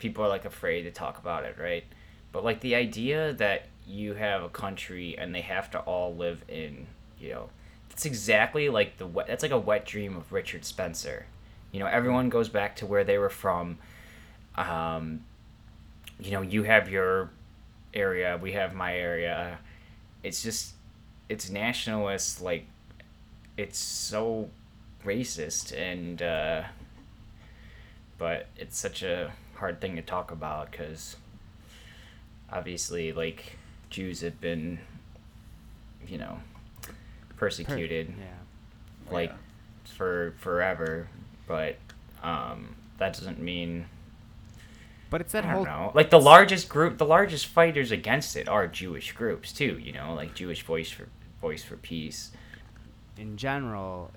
people 0.00 0.24
are 0.24 0.28
like 0.28 0.44
afraid 0.44 0.82
to 0.82 0.90
talk 0.90 1.18
about 1.18 1.44
it, 1.44 1.56
right? 1.60 1.84
But 2.32 2.42
like 2.42 2.60
the 2.60 2.74
idea 2.74 3.32
that 3.34 3.66
you 3.86 4.14
have 4.14 4.42
a 4.42 4.48
country 4.48 5.16
and 5.16 5.34
they 5.34 5.42
have 5.42 5.70
to 5.72 5.78
all 5.80 6.14
live 6.16 6.44
in, 6.48 6.86
you 7.20 7.30
know, 7.30 7.50
it's 7.90 8.06
exactly 8.06 8.68
like 8.68 8.96
the 8.96 9.06
wet, 9.06 9.26
that's 9.28 9.42
like 9.42 9.52
a 9.52 9.58
wet 9.58 9.84
dream 9.84 10.16
of 10.16 10.32
Richard 10.32 10.64
Spencer. 10.64 11.26
You 11.70 11.80
know, 11.80 11.86
everyone 11.86 12.30
goes 12.30 12.48
back 12.48 12.76
to 12.76 12.86
where 12.86 13.04
they 13.04 13.18
were 13.18 13.30
from. 13.30 13.78
Um, 14.56 15.20
you 16.18 16.32
know, 16.32 16.42
you 16.42 16.64
have 16.64 16.90
your 16.90 17.30
area, 17.94 18.38
we 18.40 18.52
have 18.52 18.74
my 18.74 18.96
area. 18.96 19.58
It's 20.22 20.42
just, 20.42 20.74
it's 21.28 21.48
nationalist, 21.50 22.40
like, 22.40 22.66
it's 23.56 23.78
so 23.78 24.50
racist, 25.04 25.76
and, 25.76 26.20
uh, 26.20 26.62
but 28.18 28.48
it's 28.56 28.78
such 28.78 29.02
a 29.02 29.32
hard 29.60 29.80
thing 29.80 29.96
to 29.96 30.02
talk 30.02 30.30
about 30.32 30.70
because 30.70 31.16
obviously, 32.52 33.12
like, 33.12 33.56
Jews 33.90 34.20
have 34.22 34.40
been, 34.40 34.78
you 36.06 36.18
know, 36.18 36.38
Per- 36.82 36.92
persecuted 37.36 38.14
yeah. 38.18 38.24
like 39.12 39.30
Yeah. 39.30 39.36
for 39.96 40.34
forever, 40.38 41.08
but 41.46 41.76
um, 42.22 42.74
that 42.98 43.14
doesn't 43.14 43.38
mean 43.40 43.86
But 45.10 45.20
it's 45.22 45.32
that 45.32 45.44
I 45.44 45.52
whole 45.52 45.64
don't 45.64 45.78
know. 45.78 45.92
Like 45.94 46.10
the 46.10 46.20
largest 46.20 46.68
group, 46.68 46.98
the 46.98 47.06
largest 47.06 47.46
fighters 47.46 47.90
against 47.90 48.36
it 48.36 48.48
are 48.48 48.66
Jewish 48.68 49.12
groups 49.12 49.52
too. 49.52 49.78
You 49.78 49.92
know, 49.92 50.14
like 50.14 50.34
Jewish 50.34 50.62
Voice 50.62 50.90
for 50.90 51.08
Voice 51.40 51.62
for 51.64 51.76
Peace. 51.76 52.30
in 53.16 53.36
general. 53.36 54.10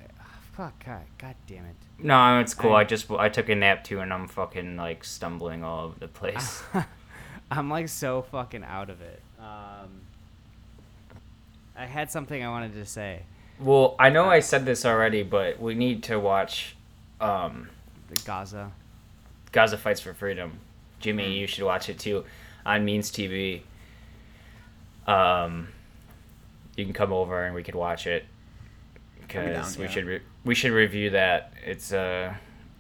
Fuck, 0.54 0.86
God, 0.86 1.02
God 1.18 1.36
damn 1.48 1.66
it. 1.66 1.76
No, 2.04 2.40
it's 2.40 2.54
cool. 2.54 2.74
I- 2.74 2.82
I 2.82 2.84
just 2.84 3.10
I 3.12 3.30
took 3.30 3.50
a 3.50 3.56
nap 3.56 3.84
too, 3.84 4.00
and 4.00 4.14
I'm 4.14 4.28
fucking 4.28 4.76
like 4.78 5.04
stumbling 5.04 5.64
all 5.64 5.86
over 5.86 6.00
the 6.00 6.08
place. 6.08 6.62
I'm 7.52 7.70
like 7.70 7.88
so 7.90 8.22
fucking 8.24 8.64
out 8.64 8.90
of 8.90 9.02
it. 9.02 9.22
Um, 9.40 10.02
I 11.76 11.86
had 11.86 12.12
something 12.12 12.44
I 12.44 12.50
wanted 12.50 12.74
to 12.74 12.86
say. 12.86 13.24
well, 13.60 13.96
I 14.00 14.10
know 14.10 14.26
I 14.30 14.40
said 14.42 14.66
this 14.66 14.86
already, 14.86 15.24
but 15.24 15.60
we 15.62 15.76
need 15.76 16.04
to 16.04 16.20
watch 16.20 16.76
um, 17.22 17.70
The 18.10 18.16
Gaza. 18.26 18.72
Gaza 19.52 19.78
Fights 19.78 20.02
for 20.02 20.14
Freedom. 20.14 20.60
Jimmy, 21.00 21.26
Mm. 21.26 21.38
you 21.40 21.48
should 21.48 21.64
watch 21.64 21.90
it 21.90 22.00
too 22.00 22.26
on 22.66 22.86
Means 22.86 23.12
TV. 23.12 23.62
Um, 25.06 25.68
you 26.76 26.86
can 26.86 26.94
come 26.94 27.12
over 27.14 27.44
and 27.44 27.54
we 27.54 27.62
could 27.64 27.76
watch 27.76 28.08
it 28.08 28.26
I'll 29.22 29.28
down, 29.28 29.46
because 29.48 29.78
we 29.78 29.86
yeah. 29.86 29.90
should 29.92 30.06
re- 30.06 30.22
we 30.44 30.56
should 30.56 30.72
review 30.72 31.12
that. 31.12 31.54
It's 31.66 31.94
uh 31.94 32.34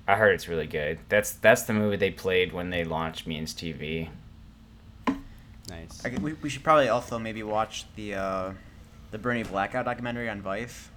I 0.07 0.15
heard 0.15 0.33
it's 0.33 0.47
really 0.47 0.67
good. 0.67 0.99
That's 1.09 1.31
that's 1.31 1.63
the 1.63 1.73
movie 1.73 1.95
they 1.95 2.11
played 2.11 2.51
when 2.51 2.69
they 2.69 2.83
launched 2.83 3.25
Means 3.25 3.53
TV. 3.53 4.09
Nice. 5.69 6.05
I, 6.05 6.09
we, 6.21 6.33
we 6.33 6.49
should 6.49 6.63
probably 6.63 6.89
also 6.89 7.17
maybe 7.17 7.41
watch 7.41 7.85
the 7.95 8.15
uh, 8.15 8.53
the 9.11 9.17
Bernie 9.17 9.43
Blackout 9.43 9.85
documentary 9.85 10.29
on 10.29 10.41
Vice. 10.41 10.89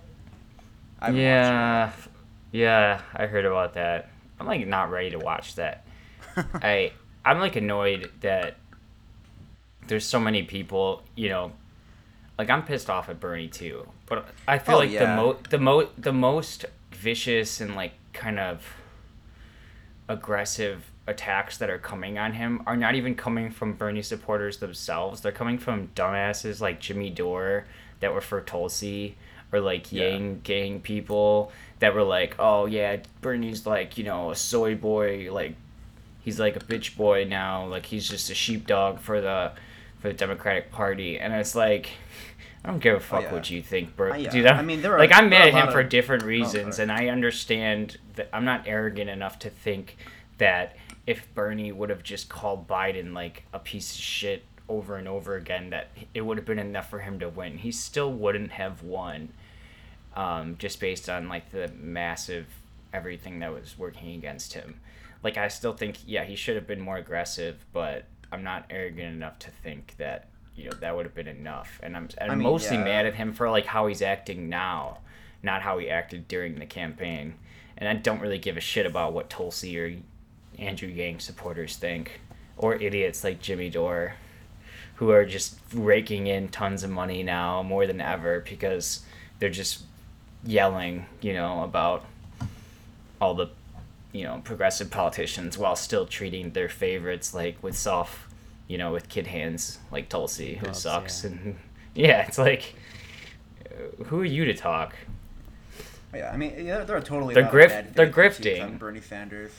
I 1.00 1.06
haven't 1.06 1.20
watched. 1.20 2.08
Yeah, 2.52 2.60
yeah, 2.60 3.00
I 3.14 3.26
heard 3.26 3.44
about 3.44 3.74
that. 3.74 4.10
I'm 4.40 4.46
like 4.46 4.66
not 4.66 4.90
ready 4.90 5.10
to 5.10 5.18
watch 5.18 5.54
that. 5.54 5.86
I 6.36 6.92
I'm 7.24 7.38
like 7.38 7.54
annoyed 7.54 8.10
that 8.20 8.56
there's 9.86 10.04
so 10.04 10.18
many 10.18 10.42
people, 10.42 11.02
you 11.14 11.28
know, 11.28 11.52
like 12.38 12.50
I'm 12.50 12.64
pissed 12.64 12.90
off 12.90 13.08
at 13.08 13.20
Bernie 13.20 13.48
too. 13.48 13.86
But 14.06 14.26
I 14.46 14.58
feel 14.58 14.76
Oh, 14.76 14.78
like 14.78 14.88
the 14.90 14.94
yeah. 14.94 15.16
mo 15.16 15.36
the 15.50 15.58
mo 15.58 15.88
the 15.98 16.12
most 16.12 16.64
vicious 16.92 17.60
and 17.60 17.74
like 17.74 17.92
kind 18.12 18.38
of 18.38 18.64
aggressive 20.08 20.90
attacks 21.06 21.58
that 21.58 21.70
are 21.70 21.78
coming 21.78 22.18
on 22.18 22.32
him 22.32 22.62
are 22.66 22.76
not 22.76 22.94
even 22.94 23.14
coming 23.14 23.50
from 23.50 23.72
Bernie 23.74 24.02
supporters 24.02 24.58
themselves. 24.58 25.20
They're 25.20 25.32
coming 25.32 25.58
from 25.58 25.88
dumbasses 25.94 26.60
like 26.60 26.80
Jimmy 26.80 27.10
Dore 27.10 27.64
that 28.00 28.12
were 28.12 28.20
for 28.20 28.40
Tulsi 28.40 29.16
or 29.52 29.60
like 29.60 29.92
Yeah. 29.92 30.08
Yang 30.08 30.40
gang 30.42 30.80
people 30.80 31.52
that 31.78 31.94
were 31.94 32.02
like, 32.02 32.34
oh 32.38 32.66
yeah, 32.66 32.96
Bernie's 33.20 33.66
like, 33.66 33.98
you 33.98 34.04
know, 34.04 34.30
a 34.30 34.36
soy 34.36 34.74
boy, 34.74 35.28
like 35.32 35.54
he's 36.22 36.40
like 36.40 36.56
a 36.56 36.60
bitch 36.60 36.96
boy 36.96 37.24
now, 37.24 37.66
like 37.66 37.86
he's 37.86 38.08
just 38.08 38.30
a 38.30 38.34
sheepdog 38.34 38.98
for 39.00 39.20
the 39.20 39.52
for 40.00 40.08
the 40.08 40.14
Democratic 40.14 40.70
Party. 40.72 41.18
And 41.18 41.32
it's 41.32 41.54
like 41.54 41.90
I 42.66 42.70
don't 42.70 42.80
give 42.80 42.96
a 42.96 43.00
fuck 43.00 43.22
yeah. 43.22 43.32
what 43.32 43.48
you 43.50 43.62
think, 43.62 43.94
bro. 43.96 44.12
Uh, 44.12 44.16
yeah. 44.16 44.30
Dude, 44.30 44.46
I'm, 44.46 44.58
I 44.58 44.62
mean, 44.62 44.82
there 44.82 44.94
are- 44.94 44.98
like 44.98 45.12
I'm 45.12 45.28
mad 45.30 45.48
at 45.48 45.54
him 45.54 45.66
lot 45.66 45.72
for 45.72 45.80
of- 45.80 45.88
different 45.88 46.24
Oh, 46.24 46.26
reasons, 46.26 46.76
sorry. 46.76 46.82
and 46.84 46.92
I 46.92 47.08
understand 47.08 47.96
that 48.16 48.28
I'm 48.32 48.44
not 48.44 48.64
arrogant 48.66 49.08
enough 49.08 49.38
to 49.40 49.50
think 49.50 49.96
that 50.38 50.76
if 51.06 51.32
Bernie 51.34 51.70
would 51.72 51.90
have 51.90 52.02
just 52.02 52.28
called 52.28 52.66
Biden 52.66 53.14
like 53.14 53.44
a 53.52 53.58
piece 53.60 53.92
of 53.94 54.00
shit 54.00 54.44
over 54.68 54.96
and 54.96 55.06
over 55.06 55.36
again, 55.36 55.70
that 55.70 55.88
it 56.12 56.22
would 56.22 56.36
have 56.38 56.44
been 56.46 56.58
enough 56.58 56.90
for 56.90 56.98
him 56.98 57.20
to 57.20 57.28
win. 57.28 57.58
He 57.58 57.70
still 57.70 58.12
wouldn't 58.12 58.50
have 58.50 58.82
won, 58.82 59.28
um, 60.16 60.56
just 60.58 60.80
based 60.80 61.08
on 61.08 61.28
like 61.28 61.50
the 61.52 61.68
massive 61.80 62.46
everything 62.92 63.38
that 63.40 63.52
was 63.52 63.78
working 63.78 64.14
against 64.16 64.54
him. 64.54 64.80
Like 65.22 65.36
I 65.36 65.48
still 65.48 65.72
think, 65.72 65.98
yeah, 66.06 66.24
he 66.24 66.34
should 66.34 66.56
have 66.56 66.66
been 66.66 66.80
more 66.80 66.96
aggressive, 66.96 67.64
but 67.72 68.04
I'm 68.32 68.42
not 68.42 68.64
arrogant 68.70 69.14
enough 69.14 69.38
to 69.40 69.50
think 69.50 69.94
that 69.98 70.26
you 70.56 70.64
know 70.64 70.76
that 70.80 70.96
would 70.96 71.04
have 71.04 71.14
been 71.14 71.28
enough. 71.28 71.80
And 71.82 71.96
I'm, 71.96 72.08
I'm 72.20 72.30
I 72.30 72.34
mean, 72.34 72.44
mostly 72.44 72.76
yeah. 72.76 72.84
mad 72.84 73.06
at 73.06 73.14
him 73.14 73.32
for 73.32 73.50
like 73.50 73.66
how 73.66 73.86
he's 73.86 74.02
acting 74.02 74.48
now, 74.48 74.98
not 75.42 75.62
how 75.62 75.78
he 75.78 75.88
acted 75.88 76.26
during 76.28 76.58
the 76.58 76.66
campaign. 76.66 77.34
And 77.78 77.88
I 77.88 77.94
don't 77.94 78.20
really 78.20 78.38
give 78.38 78.56
a 78.56 78.60
shit 78.60 78.86
about 78.86 79.12
what 79.12 79.28
Tulsi 79.28 79.78
or 79.78 79.96
Andrew 80.58 80.88
Yang 80.88 81.20
supporters 81.20 81.76
think, 81.76 82.20
or 82.56 82.74
idiots 82.74 83.22
like 83.22 83.40
Jimmy 83.40 83.68
Dore, 83.68 84.14
who 84.96 85.10
are 85.10 85.26
just 85.26 85.58
raking 85.74 86.26
in 86.26 86.48
tons 86.48 86.82
of 86.82 86.90
money 86.90 87.22
now 87.22 87.62
more 87.62 87.86
than 87.86 88.00
ever 88.00 88.40
because 88.40 89.04
they're 89.38 89.50
just 89.50 89.82
yelling, 90.42 91.04
you 91.20 91.34
know, 91.34 91.62
about 91.64 92.04
all 93.20 93.34
the, 93.34 93.48
you 94.12 94.24
know, 94.24 94.40
progressive 94.42 94.90
politicians 94.90 95.58
while 95.58 95.76
still 95.76 96.06
treating 96.06 96.52
their 96.52 96.70
favorites 96.70 97.34
like 97.34 97.62
with 97.62 97.76
soft, 97.76 98.25
you 98.68 98.78
know, 98.78 98.92
with 98.92 99.08
kid 99.08 99.26
hands 99.26 99.78
like 99.90 100.08
Tulsi, 100.08 100.54
who 100.56 100.64
Gloves, 100.66 100.80
sucks, 100.80 101.24
yeah. 101.24 101.30
and 101.30 101.56
yeah, 101.94 102.26
it's 102.26 102.38
like, 102.38 102.74
who 104.06 104.20
are 104.20 104.24
you 104.24 104.44
to 104.46 104.54
talk? 104.54 104.94
Yeah, 106.14 106.30
I 106.32 106.36
mean, 106.36 106.54
yeah, 106.64 106.84
there 106.84 106.96
are 106.96 107.00
totally. 107.00 107.34
They're 107.34 107.42
a 107.42 107.46
lot 107.46 107.54
of 107.54 107.60
grift- 107.60 107.68
bad 107.68 107.94
they're 107.94 108.10
critiques 108.10 108.60
on 108.60 108.70
grifting. 108.72 108.78
Bernie 108.78 109.00
Sanders. 109.00 109.52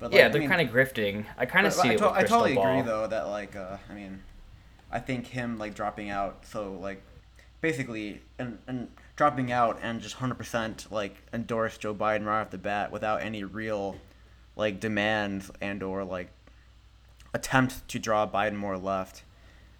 But 0.00 0.12
yeah, 0.12 0.22
like, 0.22 0.26
I 0.26 0.28
they're 0.32 0.40
mean, 0.40 0.50
kind 0.50 0.68
of 0.68 0.74
grifting. 0.74 1.24
I 1.38 1.46
kind 1.46 1.66
of 1.66 1.74
but 1.76 1.82
see 1.82 1.88
I, 1.90 1.92
it 1.92 1.98
to- 1.98 2.04
with 2.08 2.12
I 2.16 2.22
totally 2.24 2.54
Ball. 2.54 2.66
agree 2.78 2.82
though 2.82 3.06
that 3.06 3.28
like 3.28 3.54
uh, 3.56 3.76
I 3.88 3.94
mean, 3.94 4.22
I 4.90 4.98
think 4.98 5.26
him 5.28 5.58
like 5.58 5.74
dropping 5.74 6.10
out, 6.10 6.44
so 6.46 6.72
like 6.80 7.02
basically 7.60 8.20
and 8.38 8.58
and 8.66 8.88
dropping 9.16 9.52
out 9.52 9.78
and 9.82 10.00
just 10.00 10.16
hundred 10.16 10.34
percent 10.36 10.86
like 10.90 11.16
endorse 11.32 11.78
Joe 11.78 11.94
Biden 11.94 12.24
right 12.26 12.40
off 12.40 12.50
the 12.50 12.58
bat 12.58 12.90
without 12.90 13.22
any 13.22 13.44
real 13.44 13.96
like 14.56 14.80
demands 14.80 15.50
and 15.60 15.82
or 15.82 16.04
like 16.04 16.30
attempt 17.34 17.86
to 17.88 17.98
draw 17.98 18.26
Biden 18.26 18.54
more 18.54 18.78
left. 18.78 19.22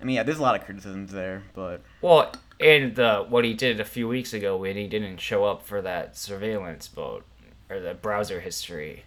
I 0.00 0.04
mean, 0.04 0.16
yeah, 0.16 0.24
there's 0.24 0.38
a 0.38 0.42
lot 0.42 0.58
of 0.58 0.66
criticisms 0.66 1.12
there, 1.12 1.44
but 1.54 1.80
Well, 2.02 2.32
and 2.60 2.94
the 2.94 3.24
what 3.26 3.44
he 3.44 3.54
did 3.54 3.80
a 3.80 3.84
few 3.84 4.06
weeks 4.06 4.34
ago 4.34 4.56
when 4.56 4.76
he 4.76 4.86
didn't 4.86 5.18
show 5.18 5.44
up 5.44 5.64
for 5.64 5.80
that 5.80 6.16
surveillance 6.16 6.88
vote 6.88 7.24
or 7.70 7.80
the 7.80 7.94
browser 7.94 8.40
history, 8.40 9.04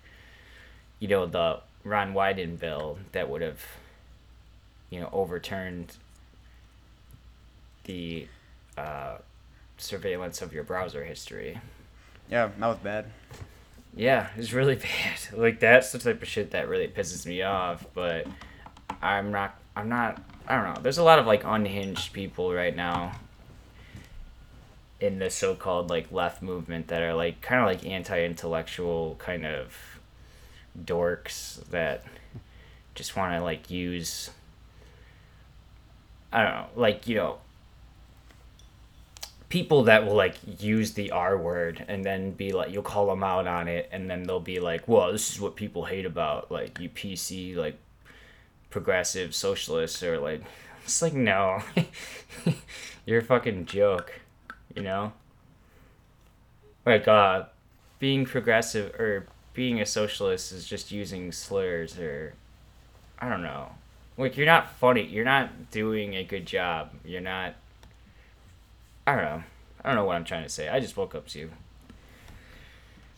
you 0.99 1.07
know, 1.07 1.25
the 1.25 1.59
Ron 1.83 2.13
Wyden 2.13 2.57
bill 2.57 2.97
that 3.11 3.29
would 3.29 3.41
have, 3.41 3.63
you 4.89 4.99
know, 4.99 5.09
overturned 5.11 5.97
the 7.83 8.27
uh, 8.77 9.17
surveillance 9.77 10.41
of 10.41 10.53
your 10.53 10.63
browser 10.63 11.03
history. 11.03 11.59
yeah, 12.29 12.49
that 12.57 12.67
was 12.67 12.77
bad. 12.77 13.05
Yeah, 13.97 14.29
it's 14.37 14.53
really 14.53 14.75
bad. 14.75 15.19
Like 15.33 15.59
that's 15.59 15.91
the 15.91 15.99
type 15.99 16.21
of 16.21 16.27
shit 16.27 16.51
that 16.51 16.69
really 16.69 16.87
pisses 16.87 17.25
me 17.25 17.41
off. 17.41 17.85
But 17.93 18.27
I'm 19.01 19.31
not. 19.31 19.59
I'm 19.75 19.89
not. 19.89 20.21
I 20.47 20.55
don't 20.55 20.75
know. 20.75 20.81
There's 20.81 20.99
a 20.99 21.03
lot 21.03 21.19
of 21.19 21.25
like 21.25 21.43
unhinged 21.43 22.13
people 22.13 22.53
right 22.53 22.75
now 22.75 23.13
in 24.99 25.19
the 25.19 25.29
so-called 25.29 25.89
like 25.89 26.11
left 26.11 26.41
movement 26.41 26.87
that 26.87 27.03
are 27.03 27.13
like 27.13 27.41
kind 27.41 27.61
of 27.61 27.67
like 27.67 27.85
anti-intellectual 27.85 29.15
kind 29.19 29.45
of 29.45 29.75
dorks 30.83 31.63
that 31.69 32.03
just 32.95 33.15
want 33.15 33.33
to 33.33 33.43
like 33.43 33.69
use. 33.69 34.29
I 36.31 36.43
don't 36.43 36.51
know, 36.51 36.65
like 36.75 37.07
you 37.07 37.15
know, 37.15 37.37
people 39.49 39.83
that 39.83 40.05
will 40.05 40.15
like 40.15 40.35
use 40.59 40.93
the 40.93 41.11
R 41.11 41.37
word 41.37 41.85
and 41.87 42.03
then 42.03 42.31
be 42.31 42.51
like 42.51 42.71
you'll 42.71 42.83
call 42.83 43.07
them 43.07 43.23
out 43.23 43.47
on 43.47 43.67
it 43.67 43.89
and 43.91 44.09
then 44.09 44.23
they'll 44.23 44.39
be 44.39 44.59
like, 44.59 44.87
"Well, 44.87 45.11
this 45.11 45.31
is 45.31 45.39
what 45.39 45.55
people 45.55 45.85
hate 45.85 46.05
about 46.05 46.51
like 46.51 46.79
you 46.79 46.89
PC 46.89 47.55
like 47.55 47.77
progressive 48.69 49.33
socialists 49.33 50.03
or 50.03 50.19
like 50.19 50.43
it's 50.83 51.01
like 51.01 51.13
no. 51.13 51.61
You're 53.05 53.19
a 53.19 53.23
fucking 53.23 53.65
joke, 53.65 54.19
you 54.75 54.83
know? 54.83 55.13
Like 56.85 57.07
uh 57.07 57.45
being 57.99 58.25
progressive 58.25 58.93
or 58.95 59.27
being 59.53 59.81
a 59.81 59.85
socialist 59.85 60.51
is 60.51 60.67
just 60.67 60.91
using 60.91 61.31
slurs 61.31 61.97
or 61.97 62.33
I 63.19 63.29
don't 63.29 63.41
know. 63.41 63.71
Like 64.17 64.35
you're 64.35 64.45
not 64.45 64.71
funny. 64.75 65.03
You're 65.03 65.25
not 65.25 65.71
doing 65.71 66.15
a 66.15 66.23
good 66.23 66.45
job. 66.45 66.91
You're 67.05 67.21
not 67.21 67.55
I 69.07 69.15
don't 69.15 69.23
know. 69.23 69.43
I 69.83 69.87
don't 69.87 69.95
know 69.95 70.03
what 70.03 70.17
I'm 70.17 70.25
trying 70.25 70.43
to 70.43 70.49
say. 70.49 70.67
I 70.67 70.81
just 70.81 70.97
woke 70.97 71.15
up 71.15 71.27
to 71.29 71.39
you. 71.39 71.49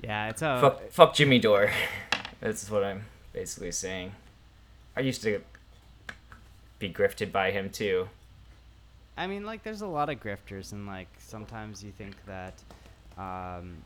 Yeah, 0.02 0.30
it's 0.30 0.44
a 0.44 0.60
fuck, 0.62 0.92
fuck 0.92 1.14
Jimmy 1.16 1.40
Dore. 1.40 1.72
That's 2.40 2.70
what 2.70 2.84
I'm 2.84 3.06
basically 3.34 3.72
saying. 3.72 4.14
I 4.96 5.02
used 5.02 5.24
to 5.24 5.42
be 6.78 6.90
grifted 6.94 7.32
by 7.32 7.52
him 7.52 7.72
too. 7.72 8.08
I 9.18 9.28
mean, 9.28 9.46
like, 9.46 9.64
there's 9.64 9.82
a 9.82 9.88
lot 9.88 10.10
of 10.10 10.22
grifters, 10.22 10.72
and 10.72 10.86
like 10.88 11.10
sometimes 11.18 11.84
you 11.84 11.92
think 11.92 12.16
that 12.26 12.54
um, 13.18 13.78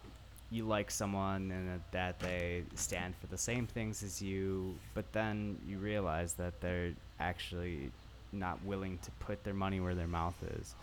you 0.52 0.66
like 0.66 0.92
someone 0.92 1.52
and 1.52 1.82
that 1.92 2.20
they 2.20 2.64
stand 2.76 3.16
for 3.16 3.28
the 3.28 3.38
same 3.38 3.66
things 3.66 4.04
as 4.04 4.22
you, 4.22 4.76
but 4.94 5.12
then 5.14 5.58
you 5.68 5.78
realize 5.80 6.34
that 6.34 6.60
they're 6.62 6.92
actually 7.20 7.92
not 8.32 8.64
willing 8.64 9.00
to 9.04 9.12
put 9.20 9.44
their 9.44 9.54
money 9.54 9.80
where 9.80 9.96
their 9.96 10.08
mouth 10.08 10.36
is, 10.60 10.76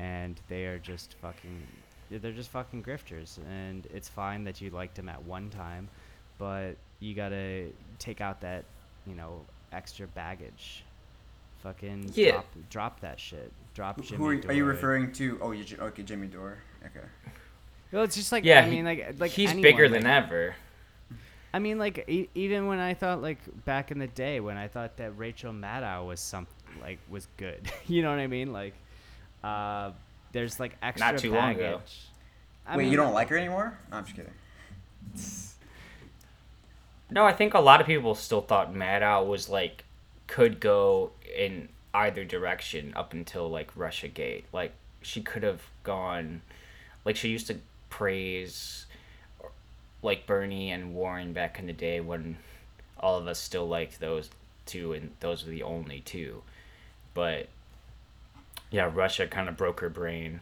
and 0.00 0.40
they 0.48 0.64
are 0.66 0.78
just 0.78 1.14
fucking. 1.20 1.62
They're 2.10 2.32
just 2.32 2.50
fucking 2.50 2.82
grifters, 2.82 3.38
and 3.48 3.86
it's 3.94 4.08
fine 4.08 4.42
that 4.44 4.60
you 4.60 4.70
liked 4.70 4.96
them 4.96 5.08
at 5.08 5.22
one 5.22 5.48
time, 5.50 5.88
but 6.38 6.72
you 6.98 7.14
gotta 7.14 7.66
take 8.00 8.20
out 8.20 8.40
that, 8.40 8.64
you 9.06 9.14
know, 9.14 9.42
extra 9.72 10.08
baggage. 10.08 10.82
Fucking 11.62 12.10
Yeah. 12.14 12.30
drop, 12.32 12.46
drop 12.70 13.00
that 13.00 13.20
shit. 13.20 13.52
Drop 13.74 14.00
Jimmy. 14.02 14.16
Who 14.18 14.28
are, 14.30 14.50
are 14.50 14.52
you 14.54 14.64
referring 14.64 15.12
to? 15.12 15.38
Oh, 15.40 15.52
you, 15.52 15.64
okay, 15.78 16.02
Jimmy 16.02 16.26
Dore. 16.26 16.58
Okay. 16.84 17.06
Well, 17.92 18.02
it's 18.02 18.16
just 18.16 18.32
like 18.32 18.44
Yeah, 18.44 18.60
I 18.60 18.62
he- 18.64 18.70
mean, 18.76 18.84
like 18.86 19.14
like 19.20 19.30
He's 19.30 19.50
anyone, 19.50 19.62
bigger 19.62 19.88
like- 19.88 20.00
than 20.02 20.10
ever. 20.10 20.56
I 21.52 21.58
mean, 21.60 21.78
like 21.78 22.04
e- 22.08 22.28
even 22.34 22.66
when 22.66 22.78
I 22.80 22.94
thought 22.94 23.22
like 23.22 23.38
back 23.64 23.90
in 23.92 23.98
the 23.98 24.06
day 24.08 24.40
when 24.40 24.56
I 24.56 24.66
thought 24.68 24.96
that 24.96 25.16
Rachel 25.18 25.52
Maddow 25.52 26.06
was 26.06 26.18
some 26.20 26.46
like 26.80 26.98
was 27.08 27.28
good, 27.36 27.70
you 27.86 28.02
know 28.02 28.10
what 28.10 28.18
I 28.18 28.26
mean? 28.26 28.52
Like, 28.52 28.74
uh, 29.42 29.90
there's 30.32 30.60
like 30.60 30.76
extra 30.82 31.18
too 31.18 31.32
long 31.32 31.54
baggage. 31.54 31.66
ago. 31.66 31.80
I 32.66 32.76
Wait, 32.76 32.84
mean, 32.84 32.92
you 32.92 32.96
don't 32.96 33.14
like 33.14 33.28
her 33.28 33.36
anymore? 33.36 33.78
No, 33.90 33.96
I'm 33.96 34.04
just 34.04 34.16
kidding. 34.16 34.32
No, 37.10 37.24
I 37.24 37.32
think 37.32 37.54
a 37.54 37.60
lot 37.60 37.80
of 37.80 37.86
people 37.86 38.14
still 38.14 38.40
thought 38.40 38.72
Maddow 38.72 39.26
was 39.26 39.48
like 39.48 39.84
could 40.26 40.60
go 40.60 41.10
in 41.36 41.68
either 41.92 42.24
direction 42.24 42.92
up 42.94 43.12
until 43.12 43.48
like 43.50 43.70
Russia 43.74 44.06
Gate. 44.08 44.44
Like 44.52 44.72
she 45.02 45.20
could 45.20 45.42
have 45.42 45.62
gone 45.82 46.42
like 47.04 47.16
she 47.16 47.28
used 47.28 47.48
to 47.48 47.56
praise 47.88 48.86
like 50.02 50.26
Bernie 50.26 50.70
and 50.70 50.94
Warren 50.94 51.32
back 51.32 51.58
in 51.58 51.66
the 51.66 51.72
day 51.72 52.00
when 52.00 52.36
all 52.98 53.18
of 53.18 53.26
us 53.26 53.38
still 53.38 53.66
liked 53.66 53.98
those 53.98 54.30
two 54.66 54.92
and 54.92 55.10
those 55.20 55.44
were 55.44 55.50
the 55.50 55.62
only 55.64 56.00
two. 56.00 56.42
But 57.12 57.48
yeah, 58.70 58.90
Russia 58.92 59.26
kind 59.26 59.48
of 59.48 59.56
broke 59.56 59.80
her 59.80 59.88
brain 59.88 60.40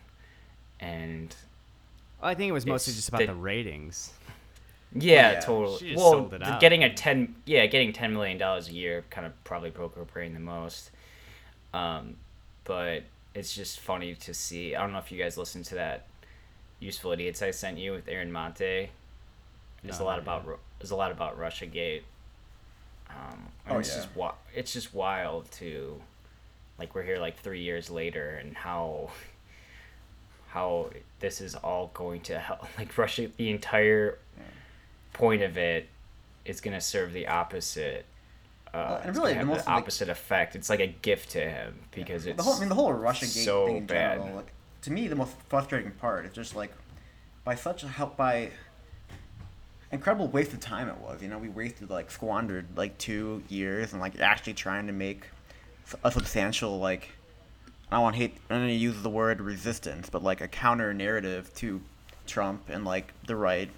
and 0.80 1.34
I 2.22 2.34
think 2.34 2.48
it 2.48 2.52
was 2.52 2.66
mostly 2.66 2.92
just 2.94 3.08
about 3.08 3.18
the- 3.20 3.26
the 3.26 3.34
ratings. 3.34 4.12
yeah, 4.94 5.32
yeah, 5.32 5.40
totally. 5.40 5.78
she 5.78 5.86
just 5.90 5.98
well, 5.98 6.10
sold 6.12 6.34
it 6.34 6.40
the- 6.40 6.46
out. 6.52 6.60
getting 6.60 6.82
a 6.84 6.92
10 6.92 7.34
yeah, 7.44 7.66
getting 7.66 7.92
10 7.92 8.12
million 8.12 8.38
dollars 8.38 8.68
a 8.68 8.72
year 8.72 9.04
kind 9.10 9.26
of 9.26 9.32
probably 9.44 9.70
broke 9.70 9.94
her 9.96 10.04
brain 10.04 10.34
the 10.34 10.40
most. 10.40 10.90
Um 11.74 12.16
but 12.64 13.04
it's 13.34 13.54
just 13.54 13.80
funny 13.80 14.14
to 14.14 14.34
see. 14.34 14.74
I 14.74 14.80
don't 14.82 14.92
know 14.92 14.98
if 14.98 15.10
you 15.12 15.18
guys 15.18 15.36
listened 15.38 15.64
to 15.66 15.74
that 15.76 16.06
useful 16.80 17.12
idiots 17.12 17.40
I 17.42 17.50
sent 17.50 17.78
you 17.78 17.92
with 17.92 18.08
Aaron 18.08 18.30
Maté. 18.32 18.88
There's 19.82 19.98
No, 20.00 20.04
a 20.04 20.06
lot 20.06 20.12
not 20.16 20.18
about 20.22 20.44
yet. 20.46 20.56
There's 20.78 20.90
a 20.90 20.96
lot 20.96 21.12
about 21.12 21.38
Russia 21.38 21.66
Gate. 21.66 22.04
Um, 23.08 23.48
and 23.66 23.76
Oh, 23.76 23.78
it's 23.78 23.88
yeah. 23.90 23.96
just 23.96 24.16
wa- 24.16 24.34
it's 24.54 24.72
just 24.72 24.92
wild 24.94 25.50
to, 25.52 26.00
like 26.78 26.94
we're 26.94 27.02
here 27.02 27.18
like 27.18 27.38
three 27.38 27.62
years 27.62 27.90
later 27.90 28.40
and 28.42 28.56
how, 28.56 29.10
how 30.48 30.90
this 31.20 31.40
is 31.40 31.54
all 31.54 31.90
going 31.94 32.20
to 32.22 32.38
help. 32.38 32.66
Like 32.78 32.96
Russia, 32.96 33.30
the 33.36 33.50
entire 33.50 34.18
point 35.12 35.42
of 35.42 35.58
it 35.58 35.88
is 36.44 36.60
gonna 36.60 36.80
serve 36.80 37.12
the 37.12 37.26
opposite. 37.26 38.06
Uh, 38.72 39.00
and 39.02 39.16
really, 39.16 39.34
the 39.34 39.44
the 39.44 39.66
opposite 39.68 40.08
effect. 40.08 40.54
It's 40.54 40.68
like 40.68 40.80
a 40.80 40.86
gift 40.86 41.30
to 41.30 41.40
him 41.40 41.78
because 41.90 42.26
it's 42.26 42.36
the 42.36 42.42
whole, 42.42 42.54
I 42.54 42.60
mean, 42.60 42.68
the 42.68 42.74
whole 42.74 42.92
Russia 42.92 43.24
Gate 43.24 43.30
so 43.30 43.66
thing 43.66 43.76
in 43.78 43.86
bad. 43.86 44.18
general. 44.18 44.36
Like, 44.36 44.52
to 44.82 44.92
me, 44.92 45.08
the 45.08 45.16
most 45.16 45.34
frustrating 45.48 45.90
part 45.92 46.26
is 46.26 46.32
just 46.32 46.54
like 46.54 46.72
by 47.44 47.54
such 47.54 47.82
a 47.82 47.88
help 47.88 48.16
by 48.16 48.50
incredible 49.90 50.28
waste 50.28 50.52
of 50.52 50.60
time 50.60 50.88
it 50.88 50.98
was. 50.98 51.22
You 51.22 51.28
know, 51.28 51.38
we 51.38 51.48
wasted 51.48 51.90
like 51.90 52.10
squandered 52.10 52.66
like 52.76 52.98
two 52.98 53.42
years 53.48 53.92
and 53.92 54.00
like 54.00 54.20
actually 54.20 54.54
trying 54.54 54.86
to 54.86 54.92
make 54.92 55.24
a 56.04 56.10
substantial 56.12 56.78
like 56.78 57.10
I 57.90 57.96
don't 57.96 58.02
want 58.02 58.16
to 58.16 58.22
hate 58.22 58.34
I 58.50 58.54
don't 58.54 58.62
want 58.64 58.70
to 58.70 58.76
use 58.76 59.02
the 59.02 59.10
word 59.10 59.40
resistance, 59.40 60.08
but 60.10 60.22
like 60.22 60.40
a 60.40 60.48
counter 60.48 60.92
narrative 60.94 61.52
to 61.56 61.80
Trump 62.26 62.68
and 62.68 62.84
like 62.84 63.12
the 63.26 63.36
right 63.36 63.70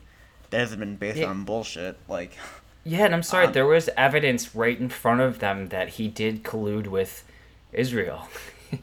that 0.51 0.59
hasn't 0.59 0.81
been 0.81 0.97
based 0.97 1.19
Yeah. 1.19 1.27
on 1.27 1.45
bullshit. 1.45 1.97
Like, 2.09 2.37
Yeah, 2.85 3.05
and 3.05 3.15
I'm 3.15 3.23
sorry, 3.23 3.47
Um, 3.47 3.53
there 3.53 3.67
was 3.67 3.89
evidence 3.97 4.55
right 4.55 4.79
in 4.79 4.89
front 4.89 5.21
of 5.21 5.39
them 5.39 5.69
that 5.69 5.91
he 5.91 6.09
did 6.09 6.43
collude 6.43 6.89
with 6.89 7.23
Israel. 7.73 8.29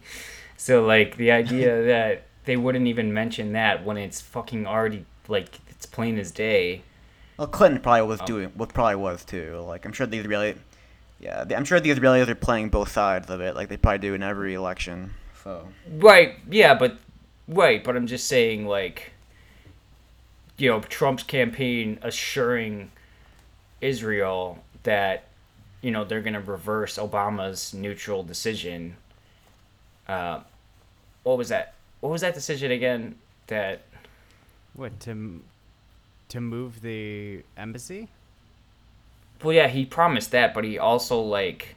so 0.57 0.83
like 0.85 1.17
the 1.17 1.31
idea 1.31 1.83
that 1.93 2.23
they 2.45 2.55
wouldn't 2.57 2.87
even 2.87 3.13
mention 3.13 3.53
that 3.53 3.83
when 3.83 3.97
it's 3.97 4.21
fucking 4.21 4.65
already 4.65 5.05
like 5.27 5.59
it's 5.69 5.85
plain 5.85 6.17
as 6.17 6.31
day. 6.31 6.81
Well, 7.37 7.47
Clinton 7.47 7.81
probably 7.81 8.01
was 8.03 8.21
Oh. 8.21 8.25
doing, 8.25 8.49
what 8.55 8.73
probably 8.73 8.95
was 8.95 9.23
too. 9.23 9.57
Like, 9.67 9.85
I'm 9.85 9.91
sure 9.91 10.07
the 10.07 10.17
Israeli, 10.17 10.55
yeah, 11.19 11.43
I'm 11.55 11.65
sure 11.65 11.79
the 11.79 11.89
Israelis 11.89 12.27
are 12.27 12.35
playing 12.35 12.69
both 12.69 12.91
sides 12.91 13.29
of 13.29 13.41
it, 13.41 13.55
like 13.55 13.69
they 13.69 13.77
probably 13.77 13.99
do 13.99 14.13
in 14.13 14.23
every 14.23 14.53
election. 14.53 15.11
So, 15.43 15.67
Right, 15.89 16.35
yeah, 16.49 16.73
but 16.75 16.97
right, 17.47 17.83
but 17.83 17.95
I'm 17.95 18.07
just 18.07 18.27
saying 18.27 18.65
like 18.65 19.11
you 20.57 20.69
know, 20.69 20.79
Trump's 20.81 21.23
campaign 21.23 21.99
assuring 22.01 22.91
Israel 23.79 24.63
that 24.83 25.27
you 25.81 25.91
know 25.91 26.03
they're 26.03 26.21
going 26.21 26.33
to 26.33 26.39
reverse 26.39 26.97
Obama's 26.97 27.73
neutral 27.73 28.23
decision. 28.23 28.97
Uh, 30.07 30.41
what 31.23 31.37
was 31.37 31.49
that? 31.49 31.73
What 32.01 32.09
was 32.09 32.21
that 32.21 32.33
decision 32.33 32.71
again? 32.71 33.15
That 33.47 33.81
What 34.73 34.99
to 35.01 35.41
to 36.29 36.41
move 36.41 36.81
the 36.81 37.43
embassy? 37.55 38.09
Well, 39.43 39.53
yeah, 39.53 39.67
he 39.67 39.85
promised 39.85 40.31
that, 40.31 40.53
but 40.53 40.63
he 40.63 40.77
also 40.77 41.19
like 41.21 41.75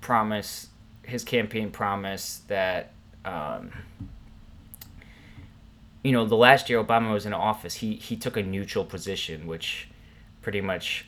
promised 0.00 0.68
his 1.02 1.24
campaign 1.24 1.70
promise 1.70 2.42
that 2.48 2.92
um, 3.24 3.70
you 6.02 6.12
know 6.12 6.24
the 6.24 6.36
last 6.36 6.70
year 6.70 6.82
Obama 6.82 7.12
was 7.12 7.26
in 7.26 7.32
office, 7.32 7.76
he 7.76 7.94
he 7.96 8.16
took 8.16 8.36
a 8.36 8.42
neutral 8.42 8.84
position, 8.84 9.46
which 9.46 9.88
pretty 10.42 10.60
much 10.60 11.06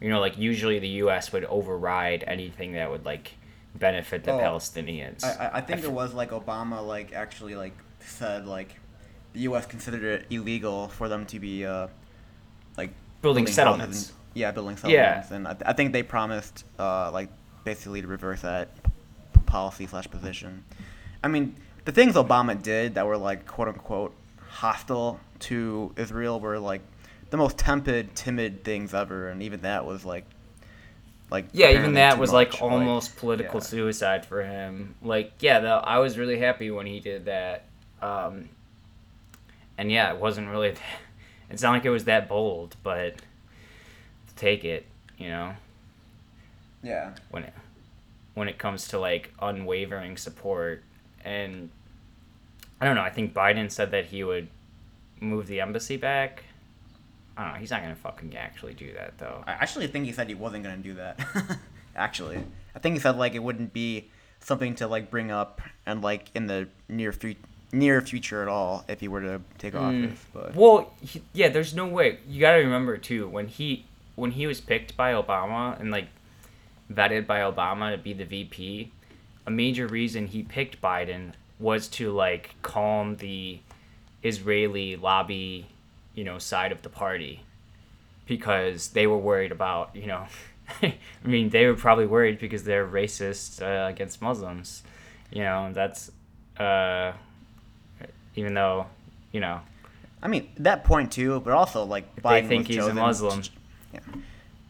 you 0.00 0.08
know 0.08 0.20
like 0.20 0.38
usually 0.38 0.78
the 0.78 0.88
U.S. 1.04 1.32
would 1.32 1.44
override 1.44 2.24
anything 2.26 2.72
that 2.72 2.90
would 2.90 3.04
like 3.04 3.34
benefit 3.74 4.24
the 4.24 4.32
Oh, 4.32 4.38
Palestinians. 4.38 5.22
I, 5.24 5.46
I- 5.46 5.56
I 5.58 5.60
think 5.60 5.80
f- 5.80 5.84
it 5.84 5.92
was 5.92 6.14
like 6.14 6.30
Obama, 6.30 6.84
like 6.86 7.12
actually, 7.12 7.54
like 7.54 7.74
said, 8.00 8.46
like 8.46 8.76
the 9.32 9.40
U.S. 9.40 9.66
considered 9.66 10.02
it 10.02 10.26
illegal 10.30 10.88
for 10.88 11.08
them 11.08 11.24
to 11.26 11.38
be, 11.38 11.64
uh, 11.64 11.86
like 12.76 12.90
Building 13.22 13.44
houses 13.44 13.54
settlements. 13.54 14.12
Yeah, 14.34 14.50
building 14.52 14.76
Yeah. 14.84 15.22
settlements, 15.22 15.30
and 15.30 15.48
I, 15.48 15.52
th- 15.54 15.62
I 15.66 15.72
think 15.72 15.92
they 15.92 16.02
promised, 16.02 16.64
uh, 16.78 17.10
like 17.12 17.28
basically 17.64 18.00
to 18.02 18.06
reverse 18.06 18.42
that 18.42 18.68
p- 19.32 19.40
policy 19.46 19.86
slash 19.86 20.08
position. 20.10 20.64
I 21.22 21.28
mean, 21.28 21.56
the 21.84 21.92
things 21.92 22.14
Obama 22.14 22.60
did 22.60 22.94
that 22.94 23.06
were 23.06 23.16
like 23.16 23.46
quote 23.46 23.68
unquote 23.68 24.14
hostile 24.48 25.20
to 25.40 25.92
Israel 25.96 26.40
were 26.40 26.58
like 26.58 26.82
the 27.30 27.36
most 27.36 27.58
tepid, 27.58 28.14
timid 28.14 28.64
things 28.64 28.92
ever, 28.94 29.28
and 29.28 29.42
even 29.42 29.60
that 29.62 29.84
was 29.86 30.04
like, 30.04 30.24
like 31.30 31.46
Yeah, 31.52 31.70
even 31.70 31.94
that 31.94 32.18
was 32.18 32.32
much, 32.32 32.54
like 32.54 32.62
almost 32.62 33.16
political 33.16 33.60
yeah. 33.60 33.64
suicide 33.66 34.26
for 34.26 34.42
him. 34.42 34.94
Like, 35.02 35.32
yeah, 35.40 35.60
the, 35.60 35.68
I 35.68 35.98
was 35.98 36.18
really 36.18 36.38
happy 36.38 36.70
when 36.70 36.86
he 36.86 36.98
did 37.00 37.26
that. 37.26 37.64
Um, 38.02 38.48
and 39.78 39.90
yeah, 39.90 40.12
it 40.12 40.20
wasn't 40.20 40.48
really. 40.48 40.74
It's 41.52 41.62
not 41.62 41.72
like 41.72 41.84
it 41.84 41.90
was 41.90 42.04
that 42.04 42.28
bold, 42.28 42.76
but 42.84 43.16
take 44.40 44.64
it, 44.64 44.86
you 45.18 45.28
know, 45.28 45.52
yeah. 46.82 47.10
when 47.30 47.44
it 47.44 47.52
when 48.34 48.48
it 48.48 48.58
comes 48.58 48.88
to 48.88 48.98
like 48.98 49.32
unwavering 49.40 50.16
support. 50.16 50.82
And 51.24 51.68
I 52.80 52.86
don't 52.86 52.94
know. 52.94 53.02
I 53.02 53.10
think 53.10 53.34
Biden 53.34 53.70
said 53.70 53.90
that 53.90 54.06
he 54.06 54.24
would 54.24 54.48
move 55.20 55.46
the 55.46 55.60
embassy 55.60 55.96
back. 55.96 56.44
I 57.36 57.44
don't 57.44 57.52
know. 57.54 57.58
He's 57.60 57.70
not 57.70 57.82
gonna 57.82 57.94
fucking 57.94 58.36
actually 58.36 58.74
do 58.74 58.92
that 58.94 59.18
though. 59.18 59.44
I 59.46 59.52
actually 59.52 59.86
think 59.88 60.06
he 60.06 60.12
said 60.12 60.28
he 60.28 60.34
wasn't 60.34 60.64
gonna 60.64 60.76
do 60.78 60.94
that. 60.94 61.20
actually, 61.96 62.38
I 62.74 62.78
think 62.78 62.94
he 62.96 63.00
said 63.00 63.16
like 63.16 63.34
it 63.34 63.42
wouldn't 63.42 63.72
be 63.72 64.08
something 64.40 64.74
to 64.76 64.86
like 64.86 65.10
bring 65.10 65.30
up 65.30 65.60
and 65.84 66.00
like 66.02 66.30
in 66.34 66.46
the 66.46 66.68
near 66.88 67.12
fu- 67.12 67.34
near 67.72 68.00
future 68.00 68.42
at 68.42 68.48
all 68.48 68.84
if 68.88 69.00
he 69.00 69.08
were 69.08 69.20
to 69.20 69.40
take 69.58 69.74
Mm. 69.74 70.06
office. 70.06 70.20
But 70.32 70.54
Well, 70.54 70.92
he, 71.02 71.22
yeah, 71.34 71.48
there's 71.50 71.74
no 71.74 71.86
way. 71.86 72.18
You 72.28 72.40
got 72.40 72.52
to 72.52 72.58
remember 72.58 72.96
too 72.96 73.28
when 73.28 73.48
he 73.48 73.84
when 74.16 74.32
he 74.32 74.46
was 74.46 74.60
picked 74.60 74.96
by 74.96 75.12
Obama 75.12 75.78
and 75.80 75.90
like 75.90 76.08
vetted 76.92 77.26
by 77.26 77.40
Obama 77.40 77.92
to 77.92 77.98
be 77.98 78.12
the 78.12 78.24
VP, 78.24 78.92
a 79.46 79.50
major 79.50 79.86
reason 79.86 80.26
he 80.26 80.42
picked 80.42 80.80
Biden 80.80 81.32
was 81.58 81.88
to 81.88 82.10
like 82.10 82.54
calm 82.62 83.16
the 83.16 83.60
Israeli 84.22 84.96
lobby, 84.96 85.66
you 86.14 86.24
know, 86.24 86.38
side 86.38 86.72
of 86.72 86.82
the 86.82 86.88
party 86.88 87.42
because 88.26 88.88
they 88.88 89.06
were 89.06 89.18
worried 89.18 89.52
about, 89.52 89.94
you 89.94 90.06
know, 90.06 90.26
I 90.82 90.94
mean, 91.24 91.50
they 91.50 91.66
were 91.66 91.74
probably 91.74 92.06
worried 92.06 92.38
because 92.38 92.64
they're 92.64 92.86
racist 92.86 93.60
uh, 93.62 93.88
against 93.88 94.22
Muslims. 94.22 94.82
You 95.30 95.42
know, 95.42 95.66
and 95.66 95.74
that's 95.74 96.10
uh 96.58 97.12
even 98.34 98.54
though, 98.54 98.86
you 99.32 99.40
know, 99.40 99.60
I 100.22 100.28
mean 100.28 100.48
that 100.58 100.84
point 100.84 101.12
too, 101.12 101.40
but 101.40 101.52
also 101.52 101.84
like 101.84 102.14
they 102.16 102.22
Biden 102.22 102.48
think 102.48 102.68
was 102.68 102.76
he's 102.76 102.86
a 102.86 102.94
Muslim. 102.94 103.42
Yeah, 103.92 104.00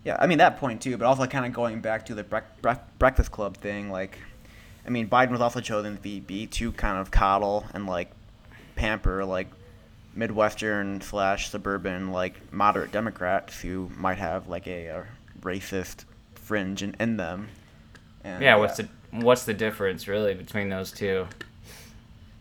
yeah. 0.05 0.17
I 0.19 0.27
mean 0.27 0.39
that 0.39 0.59
point 0.59 0.81
too, 0.81 0.97
but 0.97 1.07
also 1.07 1.27
kind 1.27 1.47
of 1.47 1.53
going 1.53 1.81
back 1.81 2.07
to 2.07 2.15
the 2.15 2.25
brec- 2.25 2.61
brec- 2.63 2.81
Breakfast 2.99 3.31
Club 3.31 3.57
thing. 3.57 3.91
Like, 3.91 4.19
I 4.87 4.91
mean 4.91 5.09
Biden 5.09 5.31
was 5.31 5.41
also 5.41 5.61
chosen 5.61 5.97
to 5.97 6.21
be 6.21 6.47
to 6.47 6.73
kind 6.73 6.99
of 6.99 7.11
coddle 7.11 7.67
and 7.75 7.87
like 7.87 8.11
pamper 8.77 9.25
like 9.25 9.49
midwestern 10.15 11.01
slash 11.01 11.51
suburban 11.51 12.11
like 12.11 12.53
moderate 12.53 12.93
Democrats 12.93 13.61
who 13.61 13.91
might 13.97 14.19
have 14.19 14.49
like 14.49 14.67
a, 14.67 14.87
a 14.87 15.07
racist 15.43 16.05
fringe 16.35 16.83
in, 16.83 16.95
in 16.99 17.17
them. 17.17 17.49
And, 18.25 18.43
Yeah, 18.43 18.57
what's 18.57 18.77
the 18.77 18.89
what's 19.13 19.45
the 19.45 19.55
difference 19.55 20.09
really 20.09 20.35
between 20.35 20.69
those 20.69 20.93
two? 20.93 21.27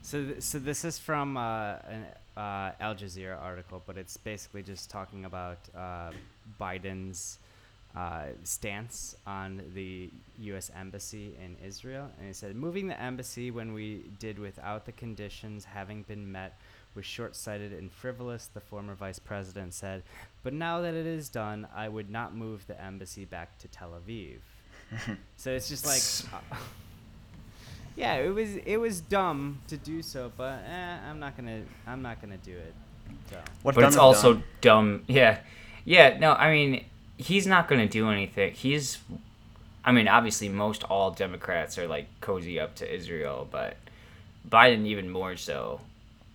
So, 0.01 0.23
th- 0.23 0.41
so 0.41 0.57
this 0.59 0.83
is 0.83 0.97
from 0.97 1.37
uh, 1.37 1.75
an 1.87 2.05
uh, 2.35 2.71
Al 2.79 2.95
Jazeera 2.95 3.39
article, 3.41 3.83
but 3.85 3.97
it's 3.97 4.17
basically 4.17 4.63
just 4.63 4.89
talking 4.89 5.25
about 5.25 5.59
uh, 5.77 6.11
Biden's 6.59 7.39
uh, 7.95 8.25
stance 8.43 9.15
on 9.25 9.61
the 9.73 10.09
U.S. 10.39 10.71
embassy 10.79 11.35
in 11.43 11.55
Israel, 11.65 12.09
and 12.17 12.27
he 12.27 12.33
said, 12.33 12.55
"Moving 12.55 12.87
the 12.87 12.99
embassy 13.01 13.51
when 13.51 13.73
we 13.73 14.03
did 14.19 14.37
without 14.39 14.85
the 14.85 14.91
conditions 14.91 15.65
having 15.65 16.03
been 16.03 16.31
met 16.31 16.57
was 16.95 17.05
short-sighted 17.05 17.73
and 17.73 17.91
frivolous." 17.91 18.47
The 18.53 18.61
former 18.61 18.93
vice 18.95 19.19
president 19.19 19.73
said, 19.73 20.03
"But 20.43 20.53
now 20.53 20.81
that 20.81 20.93
it 20.93 21.05
is 21.05 21.29
done, 21.29 21.67
I 21.75 21.89
would 21.89 22.09
not 22.09 22.35
move 22.35 22.65
the 22.67 22.79
embassy 22.81 23.25
back 23.25 23.57
to 23.59 23.67
Tel 23.67 23.91
Aviv." 23.91 24.37
so 25.37 25.51
it's 25.51 25.69
just 25.69 25.85
like. 25.85 26.33
Uh, 26.51 26.55
yeah, 27.95 28.15
it 28.15 28.33
was 28.33 28.55
it 28.55 28.77
was 28.77 29.01
dumb 29.01 29.59
to 29.67 29.75
do 29.75 30.01
so, 30.01 30.31
but 30.37 30.59
eh, 30.65 30.97
I'm 31.09 31.19
not 31.19 31.35
gonna 31.35 31.63
I'm 31.85 32.01
not 32.01 32.21
gonna 32.21 32.37
do 32.37 32.55
it. 32.55 32.73
So 33.29 33.37
What's 33.63 33.75
but 33.75 33.81
done 33.81 33.87
it's 33.89 33.97
also 33.97 34.33
done. 34.35 34.43
dumb. 34.61 35.03
Yeah, 35.07 35.39
yeah. 35.85 36.17
No, 36.17 36.33
I 36.33 36.51
mean, 36.51 36.85
he's 37.17 37.45
not 37.45 37.67
going 37.67 37.81
to 37.81 37.87
do 37.87 38.09
anything. 38.09 38.53
He's, 38.53 38.97
I 39.83 39.91
mean, 39.91 40.07
obviously, 40.07 40.49
most 40.49 40.83
all 40.83 41.11
Democrats 41.11 41.77
are 41.77 41.87
like 41.87 42.07
cozy 42.21 42.59
up 42.59 42.75
to 42.75 42.93
Israel, 42.93 43.47
but 43.49 43.77
Biden 44.47 44.85
even 44.85 45.09
more 45.09 45.35
so. 45.35 45.81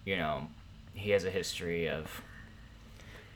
You 0.05 0.17
know, 0.17 0.49
he 0.95 1.11
has 1.11 1.25
a 1.25 1.31
history 1.31 1.89
of. 1.89 2.23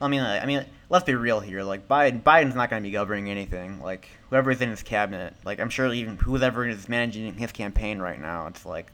I 0.00 0.08
mean, 0.08 0.20
I 0.20 0.40
I 0.40 0.46
mean, 0.46 0.64
let's 0.90 1.04
be 1.04 1.14
real 1.14 1.40
here. 1.40 1.62
Like 1.62 1.88
Biden, 1.88 2.22
Biden's 2.22 2.54
not 2.54 2.70
going 2.70 2.82
to 2.82 2.86
be 2.86 2.92
governing 2.92 3.30
anything. 3.30 3.80
Like 3.82 4.08
whoever's 4.30 4.60
in 4.60 4.70
his 4.70 4.82
cabinet, 4.82 5.34
like 5.44 5.60
I'm 5.60 5.70
sure 5.70 5.92
even 5.92 6.16
whoever 6.16 6.66
is 6.66 6.88
managing 6.88 7.34
his 7.34 7.52
campaign 7.52 7.98
right 7.98 8.20
now, 8.20 8.46
it's 8.46 8.64
like 8.64 8.92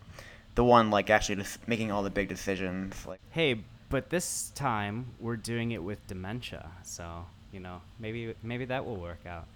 the 0.55 0.65
one 0.65 0.91
like 0.91 1.11
actually 1.11 1.37
just 1.37 1.67
making 1.69 1.91
all 1.91 2.03
the 2.03 2.11
big 2.11 2.29
decisions. 2.29 3.07
Like 3.07 3.21
hey, 3.31 3.61
but 3.95 4.11
this 4.11 4.51
time 4.57 5.07
we're 5.21 5.37
doing 5.37 5.71
it 5.71 5.81
with 5.81 6.05
dementia, 6.09 6.69
so 6.83 7.27
you 7.53 7.61
know 7.61 7.81
maybe 8.01 8.35
maybe 8.43 8.65
that 8.65 8.85
will 8.85 8.97
work 8.97 9.21
out. 9.25 9.47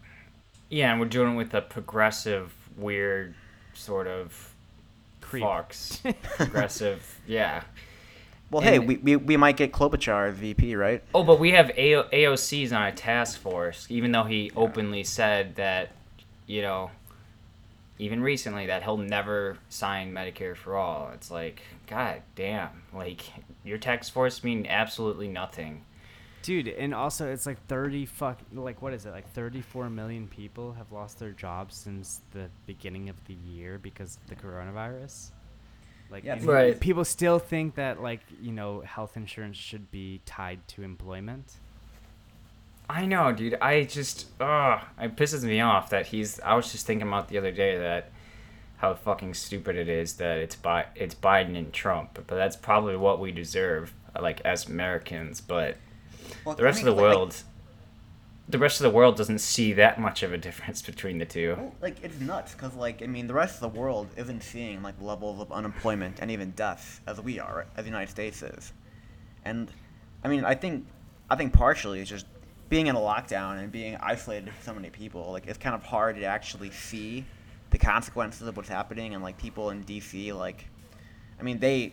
Yeah, 0.71 0.93
and 0.93 1.01
we're 1.01 1.09
doing 1.09 1.33
it 1.33 1.37
with 1.37 1.55
a 1.55 1.61
progressive, 1.61 2.55
weird 2.77 3.35
sort 3.75 4.07
of 4.07 4.55
Creep. 5.21 5.43
fox. 5.43 6.01
progressive, 6.37 7.19
yeah. 7.27 7.65
Well, 8.53 8.63
hey, 8.63 8.79
we, 8.79 8.99
we, 8.99 9.17
we 9.17 9.37
might 9.37 9.57
get 9.57 9.73
Klobuchar 9.73 10.33
VP, 10.35 10.77
right? 10.77 11.03
Oh, 11.13 11.25
but 11.25 11.41
we 11.41 11.51
have 11.51 11.71
AO- 11.71 12.09
AOC's 12.13 12.73
on 12.73 12.85
a 12.85 12.93
task 12.93 13.41
force, 13.41 13.89
even 13.91 14.13
though 14.13 14.23
he 14.23 14.53
openly 14.55 15.03
said 15.03 15.57
that, 15.57 15.91
you 16.47 16.63
know, 16.63 16.93
even 17.99 18.23
recently 18.23 18.67
that 18.67 18.85
he'll 18.85 18.97
never 18.99 19.59
sign 19.69 20.13
Medicare 20.13 20.57
for 20.57 20.77
all. 20.77 21.11
It's 21.13 21.29
like, 21.29 21.61
god 21.89 22.23
damn, 22.37 22.85
like 22.95 23.23
your 23.65 23.79
tax 23.79 24.09
force 24.09 24.43
mean 24.45 24.67
absolutely 24.69 25.29
nothing. 25.29 25.85
Dude, 26.43 26.69
and 26.69 26.95
also 26.95 27.31
it's 27.31 27.47
like 27.47 27.65
30 27.67 28.07
fuck 28.07 28.39
like 28.53 28.81
what 28.81 28.93
is 28.93 29.05
it? 29.07 29.11
Like 29.11 29.29
34 29.33 29.91
million 29.91 30.29
people 30.29 30.73
have 30.73 30.91
lost 30.93 31.19
their 31.19 31.33
jobs 31.33 31.75
since 31.77 32.21
the 32.33 32.49
beginning 32.67 33.09
of 33.09 33.17
the 33.27 33.35
year 33.35 33.79
because 33.79 34.17
of 34.17 34.27
the 34.29 34.37
coronavirus. 34.37 35.31
Like 36.11 36.25
Yeah, 36.25 36.39
Right. 36.43 36.79
people 36.79 37.05
still 37.05 37.39
think 37.39 37.75
that 37.75 38.01
like, 38.01 38.21
you 38.41 38.53
know, 38.53 38.81
health 38.81 39.17
insurance 39.17 39.57
should 39.57 39.91
be 39.91 40.21
tied 40.25 40.67
to 40.69 40.83
employment. 40.83 41.55
I 42.91 43.05
know, 43.05 43.33
dude. 43.33 43.55
I 43.61 43.85
just, 43.85 44.29
ugh, 44.41 44.81
it 44.99 45.15
pisses 45.17 45.43
me 45.45 45.61
off 45.61 45.91
that 45.91 46.07
he's. 46.07 46.41
I 46.41 46.55
was 46.55 46.73
just 46.73 46.87
thinking 46.87 47.07
about 47.07 47.29
the 47.29 47.37
other 47.37 47.53
day 47.53 47.77
that 47.77 48.11
how 48.79 48.95
fucking 48.95 49.35
stupid 49.35 49.77
it 49.77 49.89
is 49.89 50.15
that 50.15 50.39
it's 50.39 50.57
Bi- 50.57 50.87
it's 50.95 51.15
Biden 51.15 51.57
and 51.57 51.73
Trump, 51.73 52.15
but 52.15 52.29
that's 52.37 52.57
probably 52.57 52.97
what 52.97 53.21
we 53.21 53.31
deserve, 53.33 53.93
like 54.21 54.41
as 54.43 54.67
Americans. 54.67 55.41
But 55.41 55.77
Well, 56.45 56.55
the 56.57 56.63
rest 56.65 56.79
of 56.81 56.85
the 56.87 56.93
like- 56.93 57.01
world, 57.01 57.37
the 58.49 58.59
rest 58.59 58.81
of 58.81 58.85
the 58.85 58.91
world 58.97 59.17
doesn't 59.17 59.41
see 59.41 59.73
that 59.75 60.01
much 60.01 60.23
of 60.23 60.33
a 60.33 60.39
difference 60.39 60.81
between 60.93 61.19
the 61.19 61.25
two. 61.27 61.55
Well, 61.59 61.75
like 61.83 62.03
it's 62.03 62.19
nuts 62.21 62.55
because 62.55 62.75
like 62.75 63.03
I 63.03 63.07
mean 63.07 63.27
the 63.27 63.35
rest 63.35 63.57
of 63.63 63.73
the 63.73 63.79
world 63.81 64.09
isn't 64.17 64.43
seeing 64.43 64.83
like 64.83 64.95
levels 65.01 65.41
of 65.41 65.53
unemployment 65.53 66.19
and 66.21 66.31
even 66.31 66.53
deaths 66.53 67.01
as 67.07 67.21
we 67.21 67.39
are 67.41 67.67
as 67.77 67.85
the 67.85 67.91
United 67.91 68.11
States 68.11 68.43
is, 68.43 68.73
and 69.45 69.71
I 70.25 70.29
mean 70.29 70.45
I 70.45 70.55
think 70.55 70.87
I 71.29 71.37
think 71.37 71.53
partially 71.53 72.01
it's 72.01 72.09
just 72.11 72.27
being 72.69 72.87
in 72.87 72.95
a 72.97 73.01
lockdown 73.01 73.59
and 73.59 73.73
being 73.73 73.97
isolated 73.97 74.45
from 74.53 74.63
so 74.63 74.75
many 74.75 74.91
people 74.91 75.33
like 75.33 75.47
it's 75.47 75.59
kind 75.59 75.75
of 75.75 75.83
hard 75.83 76.17
to 76.17 76.25
actually 76.25 76.71
see 76.71 77.25
the 77.71 77.79
consequences 77.79 78.47
of 78.49 78.57
what's 78.57 78.69
happening 78.69 79.15
and 79.15 79.23
like 79.23 79.39
people 79.39 79.71
in 79.71 79.85
DC 79.85 80.35
like 80.35 80.67
I 81.39 81.43
mean 81.43 81.59
they 81.59 81.93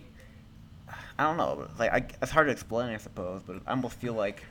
I 1.17 1.23
don't 1.23 1.38
know 1.38 1.67
like 1.77 1.91
I, 1.91 2.05
it's 2.21 2.31
hard 2.31 2.47
to 2.47 2.51
explain 2.51 2.93
I 2.93 2.97
suppose 2.97 3.41
but 3.45 3.57
I 3.67 3.71
almost 3.71 3.97
feel 3.97 4.13
like 4.13 4.43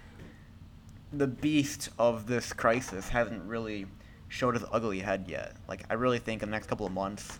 the 1.13 1.27
beast 1.27 1.91
of 1.99 2.27
this 2.27 2.53
crisis 2.53 3.09
hasn't 3.09 3.43
really 3.45 3.87
showed 4.29 4.57
its 4.57 4.65
ugly 4.73 4.99
head 4.99 5.27
yet. 5.29 5.55
Like 5.69 5.85
I 5.89 5.95
really 5.95 6.19
think 6.19 6.43
in 6.43 6.51
the 6.51 6.55
next 6.57 6.67
couple 6.67 6.87
of 6.87 6.93
months, 6.93 7.39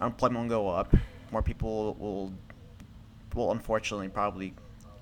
unemployment 0.00 0.42
will 0.42 0.48
go 0.50 0.68
up. 0.68 0.94
More 1.32 1.42
people 1.42 1.94
will 1.98 2.32
will 3.34 3.52
unfortunately 3.52 4.08
probably 4.08 4.52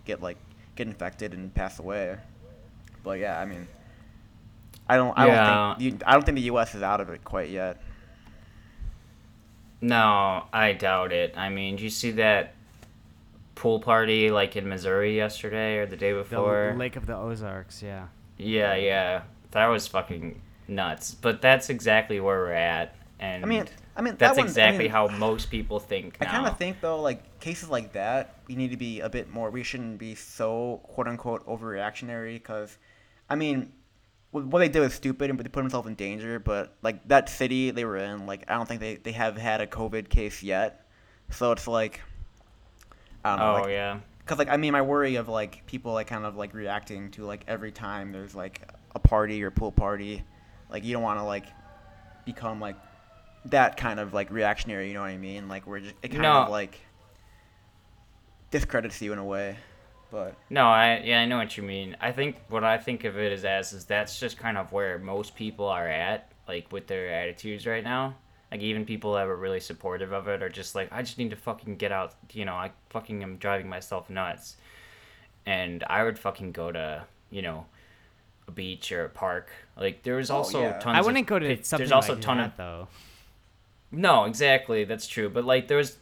get 0.05 0.23
like 0.23 0.37
get 0.77 0.87
infected 0.87 1.35
and 1.35 1.53
pass 1.55 1.79
away. 1.79 2.17
But 3.03 3.19
yeah, 3.19 3.41
I 3.41 3.45
mean, 3.45 3.67
I 4.89 4.97
don't 4.97 5.17
I 5.19 5.27
Yeah. 5.27 5.47
don't 5.77 5.79
think 5.79 6.03
I 6.07 6.13
don't 6.13 6.25
think 6.25 6.37
the 6.37 6.43
U.S. 6.45 6.75
is 6.75 6.83
out 6.83 7.01
of 7.01 7.09
it 7.11 7.25
quite 7.25 7.51
yet. 7.51 7.81
No, 9.81 10.45
I 10.53 10.73
doubt 10.73 11.13
it. 11.13 11.37
I 11.37 11.49
mean, 11.49 11.77
did 11.77 11.83
you 11.83 11.91
see 11.91 12.13
that 12.13 12.55
pool 13.55 13.81
party 13.81 14.31
like 14.31 14.57
in 14.57 14.69
Missouri 14.69 15.17
yesterday 15.17 15.79
or 15.79 15.87
the 15.87 15.97
day 15.97 16.13
The 16.13 16.19
before? 16.19 16.75
Lake 16.77 16.97
of 16.97 17.07
the 17.07 17.17
Ozarks, 17.17 17.83
yeah. 17.83 18.09
Yeah, 18.39 18.75
yeah. 18.75 19.23
That 19.53 19.67
was 19.67 19.87
fucking 19.87 20.41
nuts. 20.69 21.15
But 21.15 21.41
that's 21.41 21.71
exactly 21.71 22.21
where 22.21 22.39
we're 22.39 22.53
at. 22.53 22.97
And 23.21 23.45
I 23.45 23.49
mean, 23.49 23.67
I 23.97 24.03
mean 24.03 24.17
that's 24.17 24.37
that 24.37 24.41
one, 24.41 24.47
I 24.47 24.49
exactly 24.49 24.85
mean, 24.85 24.91
how 24.91 25.09
most 25.09 25.51
people 25.51 25.79
think 25.79 26.17
I 26.21 26.25
kind 26.25 26.47
of 26.47 26.59
think 26.59 26.81
though, 26.81 27.01
like 27.01 27.41
cases 27.41 27.69
like 27.69 27.93
that, 27.93 28.35
we 28.49 28.57
need 28.57 28.71
to 28.71 28.77
be 28.77 29.01
a 29.01 29.09
bit 29.09 29.31
more. 29.31 29.51
We 29.51 29.63
shouldn't 29.63 29.99
be 29.99 30.15
so 30.15 30.81
quote 30.85 31.07
unquote 31.07 31.47
overreactionary 31.47 32.35
because, 32.35 32.77
I 33.31 33.37
mean, 33.37 33.61
wh- 33.63 33.84
what 34.43 34.59
they 34.59 34.69
did 34.69 34.81
was 34.81 34.95
stupid 34.95 35.31
and 35.31 35.39
they 35.39 35.45
put 35.45 35.61
themselves 35.63 35.87
in 35.89 35.95
danger. 35.95 36.39
But 36.39 36.75
like 36.83 37.07
that 37.09 37.29
city 37.29 37.71
they 37.71 37.85
were 37.85 37.97
in, 37.97 38.27
like 38.27 38.45
I 38.49 38.55
don't 38.55 38.67
think 38.69 38.81
they, 38.81 38.97
they 38.97 39.13
have 39.13 39.37
had 39.37 39.61
a 39.61 39.67
COVID 39.67 40.09
case 40.09 40.43
yet. 40.43 40.87
So 41.31 41.53
it's 41.53 41.67
like, 41.69 42.01
I 43.25 43.31
don't 43.31 43.39
know. 43.39 43.57
oh 43.57 43.63
like, 43.63 43.71
yeah. 43.71 44.01
Cause 44.27 44.39
like 44.39 44.49
I 44.49 44.57
mean, 44.57 44.73
my 44.73 44.83
worry 44.83 45.17
of 45.17 45.29
like 45.29 45.67
people 45.67 45.93
like 45.93 46.07
kind 46.07 46.25
of 46.25 46.37
like 46.37 46.55
reacting 46.55 47.11
to 47.13 47.25
like 47.25 47.45
every 47.47 47.73
time 47.73 48.11
there's 48.13 48.35
like 48.35 48.61
a 48.95 48.99
party 48.99 49.43
or 49.43 49.51
pool 49.51 49.71
party, 49.73 50.23
like 50.71 50.85
you 50.85 50.93
don't 50.95 51.03
want 51.03 51.19
to 51.19 51.25
like 51.25 51.47
become 52.25 52.59
like 52.61 52.77
that 53.47 53.77
kind 53.77 54.01
of 54.01 54.15
like 54.15 54.31
reactionary. 54.31 54.89
You 54.89 54.95
know 54.95 55.01
what 55.03 55.11
I 55.11 55.19
mean? 55.19 55.49
Like 55.49 55.67
we're 55.67 55.81
just 55.81 55.95
it 56.03 56.09
kind 56.09 56.23
No. 56.23 56.43
of 56.43 56.49
like 56.51 56.81
discredits 58.51 59.01
you 59.03 59.13
in 59.13 59.19
a 59.19 59.25
way. 59.25 59.57
But 60.15 60.37
No, 60.49 60.67
I 60.69 61.03
yeah, 61.05 61.21
I 61.21 61.27
know 61.27 61.39
what 61.39 61.57
you 61.57 61.65
mean. 61.65 61.97
I 62.01 62.13
think 62.13 62.37
what 62.49 62.63
I 62.63 62.79
think 62.79 63.03
of 63.03 63.19
it 63.19 63.33
is 63.33 63.45
as 63.45 63.73
is 63.73 63.85
that's 63.85 64.21
just 64.21 64.39
kind 64.39 64.57
of 64.57 64.71
where 64.71 64.97
most 64.99 65.35
people 65.35 65.67
are 65.67 65.89
at, 65.89 66.31
like 66.47 66.71
with 66.71 66.87
their 66.87 67.13
attitudes 67.13 67.67
right 67.67 67.83
now. 67.83 68.15
Like 68.53 68.61
even 68.61 68.85
people 68.85 69.15
that 69.15 69.27
were 69.27 69.35
really 69.37 69.59
supportive 69.59 70.13
of 70.13 70.29
it 70.29 70.41
are 70.41 70.49
just 70.49 70.77
like, 70.77 70.89
I 70.93 71.03
just 71.03 71.19
need 71.19 71.31
to 71.31 71.37
fucking 71.37 71.77
get 71.77 71.91
out. 71.91 72.15
You 72.33 72.45
know, 72.45 72.55
I 72.55 72.71
fucking 72.91 73.25
am 73.25 73.39
driving 73.39 73.69
myself 73.69 74.09
nuts. 74.09 74.55
And 75.47 75.83
I 75.89 76.05
would 76.05 76.19
fucking 76.19 76.53
go 76.53 76.71
to 76.71 77.03
you 77.31 77.43
know 77.43 77.67
a 78.47 78.53
beach 78.53 78.93
or 78.93 79.05
a 79.07 79.09
park. 79.09 79.51
Like 79.77 80.05
there 80.05 80.15
was 80.17 80.31
Oh, 80.31 80.37
also 80.37 80.63
yeah. 80.63 80.79
tons. 80.79 80.97
I 80.97 81.01
wouldn't 81.01 81.27
go 81.27 81.41
to 81.41 81.65
something 81.65 81.79
There's 81.89 81.91
also 81.93 82.13
like 82.13 82.19
a 82.21 82.23
ton 82.23 82.37
that 82.37 82.47
of 82.53 82.57
though. 82.57 82.89
no, 83.91 84.25
exactly. 84.27 84.85
That's 84.85 85.09
true. 85.09 85.29
But 85.29 85.45
like, 85.45 85.67
there's 85.67 85.97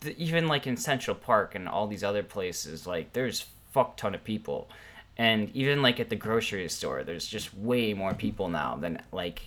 th- 0.00 0.16
even 0.16 0.46
like 0.48 0.66
in 0.66 0.76
Central 0.76 1.14
Park 1.14 1.54
and 1.54 1.68
all 1.68 1.86
these 1.86 2.04
other 2.04 2.22
places, 2.22 2.86
like 2.86 3.12
there's 3.12 3.46
fuck 3.72 3.96
ton 3.96 4.14
of 4.14 4.24
people, 4.24 4.68
and 5.16 5.50
even 5.54 5.82
like 5.82 6.00
at 6.00 6.08
the 6.08 6.16
grocery 6.16 6.68
store, 6.68 7.04
there's 7.04 7.26
just 7.26 7.54
way 7.56 7.94
more 7.94 8.14
people 8.14 8.48
now 8.48 8.76
than 8.76 9.02
like, 9.12 9.46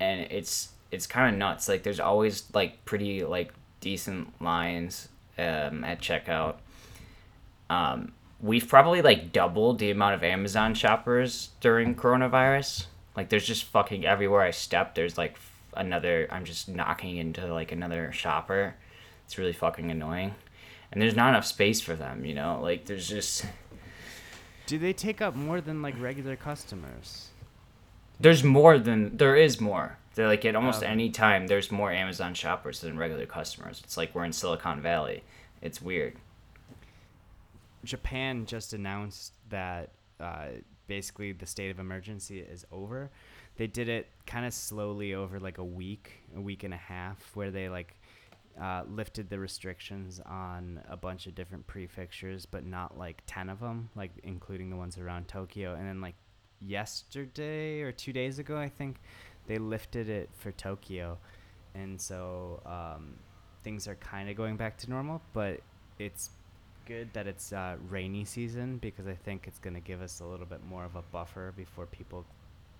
and 0.00 0.20
it's 0.30 0.70
it's 0.90 1.06
kind 1.06 1.34
of 1.34 1.38
nuts. 1.38 1.68
Like, 1.68 1.82
there's 1.82 2.00
always 2.00 2.44
like 2.54 2.84
pretty 2.84 3.24
like 3.24 3.52
decent 3.80 4.40
lines 4.40 5.08
um, 5.38 5.82
at 5.84 6.00
checkout. 6.00 6.56
Um, 7.70 8.12
we've 8.40 8.68
probably 8.68 9.02
like 9.02 9.32
doubled 9.32 9.78
the 9.78 9.90
amount 9.90 10.14
of 10.14 10.22
Amazon 10.22 10.74
shoppers 10.74 11.50
during 11.60 11.94
coronavirus. 11.94 12.86
Like 13.16 13.30
there's 13.30 13.46
just 13.46 13.64
fucking 13.64 14.04
everywhere 14.04 14.42
I 14.42 14.50
step, 14.50 14.94
there's 14.94 15.18
like 15.18 15.38
another. 15.74 16.28
I'm 16.30 16.44
just 16.44 16.68
knocking 16.68 17.16
into 17.16 17.52
like 17.52 17.72
another 17.72 18.12
shopper. 18.12 18.74
It's 19.24 19.38
really 19.38 19.52
fucking 19.52 19.90
annoying, 19.90 20.34
and 20.90 21.00
there's 21.00 21.16
not 21.16 21.30
enough 21.30 21.46
space 21.46 21.80
for 21.80 21.94
them. 21.94 22.24
You 22.24 22.34
know, 22.34 22.60
like 22.62 22.84
there's 22.86 23.08
just 23.08 23.44
Do 24.66 24.78
they 24.78 24.92
take 24.92 25.20
up 25.20 25.34
more 25.34 25.60
than 25.60 25.82
like 25.82 25.94
regular 26.00 26.36
customers? 26.36 27.28
there's 28.20 28.44
more 28.44 28.78
than 28.78 29.16
there 29.16 29.34
is 29.36 29.60
more. 29.60 29.98
They're 30.14 30.28
like 30.28 30.44
at 30.44 30.54
almost 30.54 30.82
Um, 30.82 30.90
any 30.90 31.10
time 31.10 31.46
there's 31.48 31.72
more 31.72 31.90
Amazon 31.90 32.34
shoppers 32.34 32.80
than 32.80 32.96
regular 32.98 33.26
customers. 33.26 33.80
It's 33.82 33.96
like 33.96 34.14
we're 34.14 34.24
in 34.24 34.32
Silicon 34.32 34.80
Valley. 34.82 35.24
It's 35.60 35.80
weird. 35.82 36.16
Japan 37.84 38.46
just 38.46 38.72
announced 38.74 39.32
that 39.50 39.90
uh, 40.20 40.46
basically 40.86 41.32
the 41.32 41.46
state 41.46 41.70
of 41.70 41.78
emergency 41.80 42.38
is 42.40 42.64
over. 42.70 43.10
They 43.56 43.66
did 43.66 43.88
it 43.88 44.08
kind 44.26 44.46
of 44.46 44.54
slowly 44.54 45.14
over 45.14 45.40
like 45.40 45.58
a 45.58 45.64
week, 45.64 46.22
a 46.36 46.40
week 46.40 46.62
and 46.62 46.72
a 46.72 46.76
half, 46.78 47.30
where 47.34 47.50
they 47.50 47.68
like 47.68 47.96
uh, 48.60 48.82
lifted 48.88 49.30
the 49.30 49.38
restrictions 49.38 50.20
on 50.26 50.80
a 50.88 50.96
bunch 50.96 51.26
of 51.26 51.34
different 51.34 51.66
prefectures, 51.66 52.46
but 52.46 52.64
not 52.64 52.98
like 52.98 53.22
10 53.26 53.48
of 53.48 53.60
them, 53.60 53.88
like 53.94 54.10
including 54.22 54.70
the 54.70 54.76
ones 54.76 54.98
around 54.98 55.28
Tokyo. 55.28 55.74
And 55.74 55.86
then 55.86 56.00
like 56.00 56.14
yesterday 56.60 57.80
or 57.80 57.92
two 57.92 58.12
days 58.12 58.38
ago, 58.38 58.58
I 58.58 58.68
think 58.68 58.96
they 59.46 59.58
lifted 59.58 60.08
it 60.08 60.30
for 60.36 60.52
Tokyo. 60.52 61.18
And 61.74 62.00
so 62.00 62.60
um, 62.66 63.14
things 63.64 63.88
are 63.88 63.94
kind 63.96 64.28
of 64.28 64.36
going 64.36 64.56
back 64.56 64.76
to 64.78 64.90
normal, 64.90 65.22
but 65.32 65.60
it's 65.98 66.30
good 66.86 67.08
that 67.12 67.26
it's 67.26 67.52
uh, 67.52 67.76
rainy 67.88 68.24
season 68.24 68.78
because 68.78 69.06
I 69.06 69.14
think 69.14 69.46
it's 69.46 69.58
gonna 69.58 69.80
give 69.80 70.02
us 70.02 70.20
a 70.20 70.24
little 70.24 70.46
bit 70.46 70.64
more 70.68 70.84
of 70.84 70.96
a 70.96 71.02
buffer 71.02 71.52
before 71.56 71.86
people, 71.86 72.24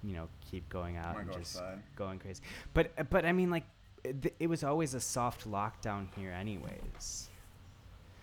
you 0.02 0.12
know, 0.12 0.28
keep 0.50 0.68
going 0.68 0.96
out 0.96 1.18
and 1.18 1.28
go 1.30 1.38
just 1.38 1.56
outside. 1.56 1.82
going 1.96 2.18
crazy. 2.18 2.42
But 2.74 3.10
but 3.10 3.24
I 3.24 3.32
mean 3.32 3.50
like, 3.50 3.64
it, 4.05 4.34
it 4.38 4.46
was 4.48 4.64
always 4.64 4.94
a 4.94 5.00
soft 5.00 5.48
lockdown 5.48 6.07
here 6.16 6.32
anyways. 6.32 7.28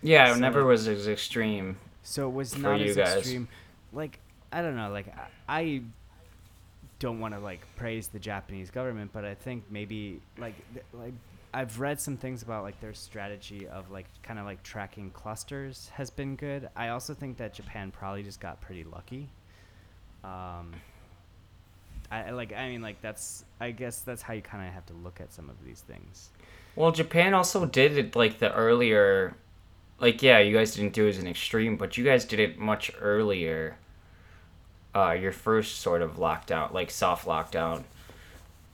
Yeah, 0.02 0.34
it 0.34 0.40
never 0.40 0.66
was 0.66 0.88
as 0.88 1.08
extreme. 1.08 1.78
So 2.04 2.28
it 2.28 2.34
was 2.34 2.58
not 2.58 2.82
as 2.82 2.96
guys. 2.96 3.18
extreme. 3.18 3.48
Like 3.92 4.20
I 4.52 4.62
don't 4.62 4.76
know. 4.76 4.90
Like 4.92 5.08
I, 5.48 5.60
I 5.60 5.82
don't 7.00 7.20
want 7.20 7.34
to 7.34 7.40
like 7.40 7.62
praise 7.76 8.08
the 8.08 8.20
Japanese 8.20 8.70
government, 8.70 9.12
but 9.14 9.26
I 9.26 9.36
think 9.36 9.64
maybe 9.70 10.22
like 10.38 10.56
th- 10.74 10.86
like 10.94 11.14
I've 11.54 11.80
read 11.80 12.00
some 12.00 12.18
things 12.18 12.44
about 12.44 12.64
like 12.64 12.80
their 12.80 12.94
strategy 12.94 13.68
of 13.68 13.90
like 13.92 14.06
kind 14.24 14.40
of 14.40 14.46
like 14.46 14.64
tracking 14.64 15.12
clusters 15.12 15.90
has 15.94 16.10
been 16.10 16.36
good. 16.36 16.70
I 16.76 16.90
also 16.90 17.14
think 17.14 17.38
that 17.38 17.54
Japan 17.54 17.92
probably 17.92 18.24
just 18.24 18.40
got 18.40 18.62
pretty 18.62 18.84
lucky. 18.84 19.30
Um. 20.24 20.74
I 22.12 22.24
I 22.24 22.30
like. 22.32 22.54
I 22.54 22.70
mean, 22.70 22.82
like 22.82 23.02
that's. 23.02 23.46
I 23.60 23.72
guess 23.72 24.00
that's 24.02 24.22
how 24.22 24.34
you 24.34 24.42
kind 24.42 24.68
of 24.68 24.74
have 24.74 24.86
to 24.88 24.94
look 24.94 25.20
at 25.22 25.32
some 25.34 25.50
of 25.50 25.56
these 25.66 25.82
things. 25.82 26.30
Well, 26.76 26.92
Japan 26.92 27.34
also 27.34 27.66
did 27.66 27.98
it 27.98 28.16
like 28.16 28.40
the 28.40 28.54
earlier, 28.54 29.36
like 30.00 30.22
yeah, 30.24 30.40
you 30.40 30.56
guys 30.56 30.74
didn't 30.76 30.94
do 30.94 31.06
it 31.08 31.10
as 31.10 31.18
an 31.18 31.28
extreme, 31.28 31.76
but 31.78 31.98
you 31.98 32.04
guys 32.06 32.26
did 32.26 32.40
it 32.40 32.58
much 32.58 32.92
earlier. 33.02 33.76
Uh, 34.96 35.12
your 35.12 35.32
first 35.32 35.82
sort 35.82 36.02
of 36.02 36.16
lockdown, 36.16 36.74
like 36.74 36.90
soft 36.90 37.28
lockdown, 37.28 37.84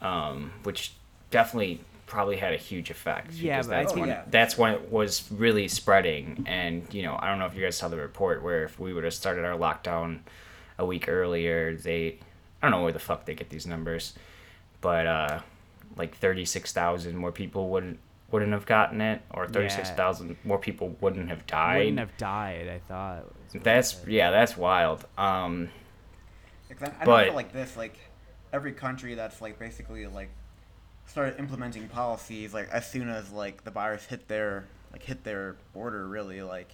um, 0.01 0.51
which 0.63 0.93
definitely 1.31 1.81
probably 2.05 2.37
had 2.37 2.53
a 2.53 2.57
huge 2.57 2.89
effect. 2.89 3.33
Yeah, 3.33 3.57
because 3.57 3.67
but 3.67 3.75
I 3.75 3.79
that's 3.81 3.93
think- 3.93 4.01
when 4.01 4.09
yeah. 4.09 4.21
that's 4.29 4.57
when 4.57 4.73
it 4.75 4.91
was 4.91 5.29
really 5.31 5.67
spreading, 5.67 6.45
and 6.47 6.85
you 6.93 7.03
know 7.03 7.17
I 7.19 7.27
don't 7.27 7.39
know 7.39 7.47
if 7.47 7.55
you 7.55 7.63
guys 7.63 7.75
saw 7.77 7.87
the 7.87 7.97
report 7.97 8.43
where 8.43 8.63
if 8.63 8.79
we 8.79 8.93
would 8.93 9.03
have 9.03 9.13
started 9.13 9.43
our 9.45 9.57
lockdown 9.57 10.19
a 10.77 10.85
week 10.85 11.09
earlier, 11.09 11.75
they 11.75 12.19
I 12.65 12.69
don't 12.71 12.79
know 12.79 12.83
where 12.83 12.93
the 12.93 12.99
fuck 12.99 13.25
they 13.25 13.35
get 13.35 13.49
these 13.49 13.67
numbers, 13.67 14.13
but 14.81 15.05
uh, 15.05 15.39
like 15.95 16.15
thirty 16.17 16.45
six 16.45 16.73
thousand 16.73 17.15
more 17.15 17.31
people 17.31 17.69
wouldn't 17.69 17.99
wouldn't 18.31 18.53
have 18.53 18.65
gotten 18.65 19.01
it, 19.01 19.21
or 19.29 19.47
thirty 19.47 19.69
six 19.69 19.91
thousand 19.91 20.35
more 20.43 20.57
people 20.57 20.95
wouldn't 20.99 21.29
have 21.29 21.45
died. 21.45 21.77
Wouldn't 21.77 21.99
have 21.99 22.17
died. 22.17 22.67
I 22.67 22.79
thought. 22.79 23.25
was 23.25 23.53
what 23.53 23.53
they 23.53 23.59
That's 23.59 23.97
yeah, 24.07 24.31
that's 24.31 24.57
wild. 24.57 25.05
Um, 25.15 25.69
Because 26.67 26.89
I, 26.89 27.01
I 27.01 27.05
But- 27.05 27.25
feel 27.27 27.35
like 27.35 27.53
this, 27.53 27.77
like 27.77 27.97
every 28.51 28.71
country 28.71 29.13
that's 29.13 29.41
like 29.41 29.59
basically 29.59 30.07
like 30.07 30.29
started 31.05 31.37
implementing 31.37 31.87
policies 31.87 32.51
like 32.53 32.67
as 32.69 32.89
soon 32.89 33.09
as 33.09 33.29
like 33.31 33.63
the 33.63 33.69
virus 33.69 34.05
hit 34.05 34.27
their 34.27 34.65
like 34.91 35.03
hit 35.03 35.23
their 35.23 35.55
border, 35.71 36.07
really 36.07 36.41
like 36.41 36.71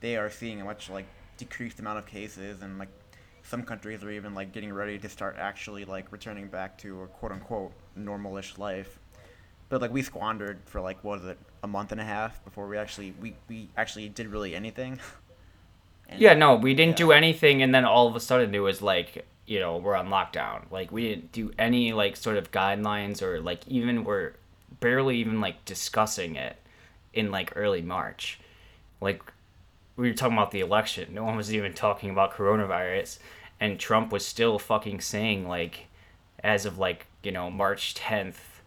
they 0.00 0.16
are 0.16 0.30
seeing 0.30 0.62
a 0.62 0.64
much 0.64 0.88
like 0.88 1.04
decreased 1.36 1.78
amount 1.78 1.98
of 1.98 2.06
cases 2.06 2.62
and 2.62 2.78
like 2.78 2.88
some 3.48 3.62
countries 3.62 4.02
are 4.02 4.10
even 4.10 4.34
like 4.34 4.52
getting 4.52 4.72
ready 4.72 4.98
to 4.98 5.08
start 5.08 5.36
actually 5.38 5.84
like 5.84 6.10
returning 6.12 6.48
back 6.48 6.76
to 6.78 7.02
a 7.02 7.06
quote 7.06 7.32
unquote 7.32 7.72
normalish 7.98 8.58
life. 8.58 8.98
But 9.68 9.80
like 9.80 9.92
we 9.92 10.02
squandered 10.02 10.58
for 10.66 10.80
like 10.80 11.02
what 11.04 11.20
was 11.20 11.28
it 11.30 11.38
a 11.62 11.66
month 11.66 11.92
and 11.92 12.00
a 12.00 12.04
half 12.04 12.44
before 12.44 12.66
we 12.68 12.76
actually 12.76 13.14
we, 13.20 13.34
we 13.48 13.68
actually 13.76 14.08
did 14.08 14.28
really 14.28 14.54
anything. 14.54 14.98
And- 16.08 16.20
yeah, 16.20 16.34
no, 16.34 16.54
we 16.54 16.72
didn't 16.72 17.00
Yeah. 17.00 17.06
do 17.06 17.10
anything, 17.12 17.62
and 17.64 17.74
then 17.74 17.84
all 17.84 18.06
of 18.06 18.14
a 18.14 18.20
sudden 18.20 18.54
it 18.54 18.60
was 18.60 18.80
like 18.80 19.26
you 19.44 19.58
know 19.58 19.76
we're 19.78 19.96
on 19.96 20.08
lockdown. 20.08 20.62
Like 20.70 20.92
we 20.92 21.08
didn't 21.08 21.32
do 21.32 21.50
any 21.58 21.92
like 21.92 22.16
sort 22.16 22.36
of 22.36 22.52
guidelines 22.52 23.22
or 23.22 23.40
like 23.40 23.66
even 23.66 24.04
we're 24.04 24.34
barely 24.78 25.16
even 25.18 25.40
like 25.40 25.64
discussing 25.64 26.36
it 26.36 26.58
in 27.12 27.32
like 27.32 27.52
early 27.56 27.82
March. 27.82 28.38
Like 29.00 29.20
we 29.96 30.08
were 30.08 30.14
talking 30.14 30.36
about 30.36 30.52
the 30.52 30.60
election. 30.60 31.12
No 31.12 31.24
one 31.24 31.36
was 31.36 31.52
even 31.52 31.72
talking 31.74 32.10
about 32.10 32.32
coronavirus, 32.34 33.18
and 33.60 33.78
Trump 33.78 34.12
was 34.12 34.24
still 34.24 34.58
fucking 34.58 35.00
saying 35.00 35.48
like, 35.48 35.86
as 36.42 36.66
of 36.66 36.78
like 36.78 37.06
you 37.22 37.32
know 37.32 37.50
March 37.50 37.94
tenth, 37.94 38.60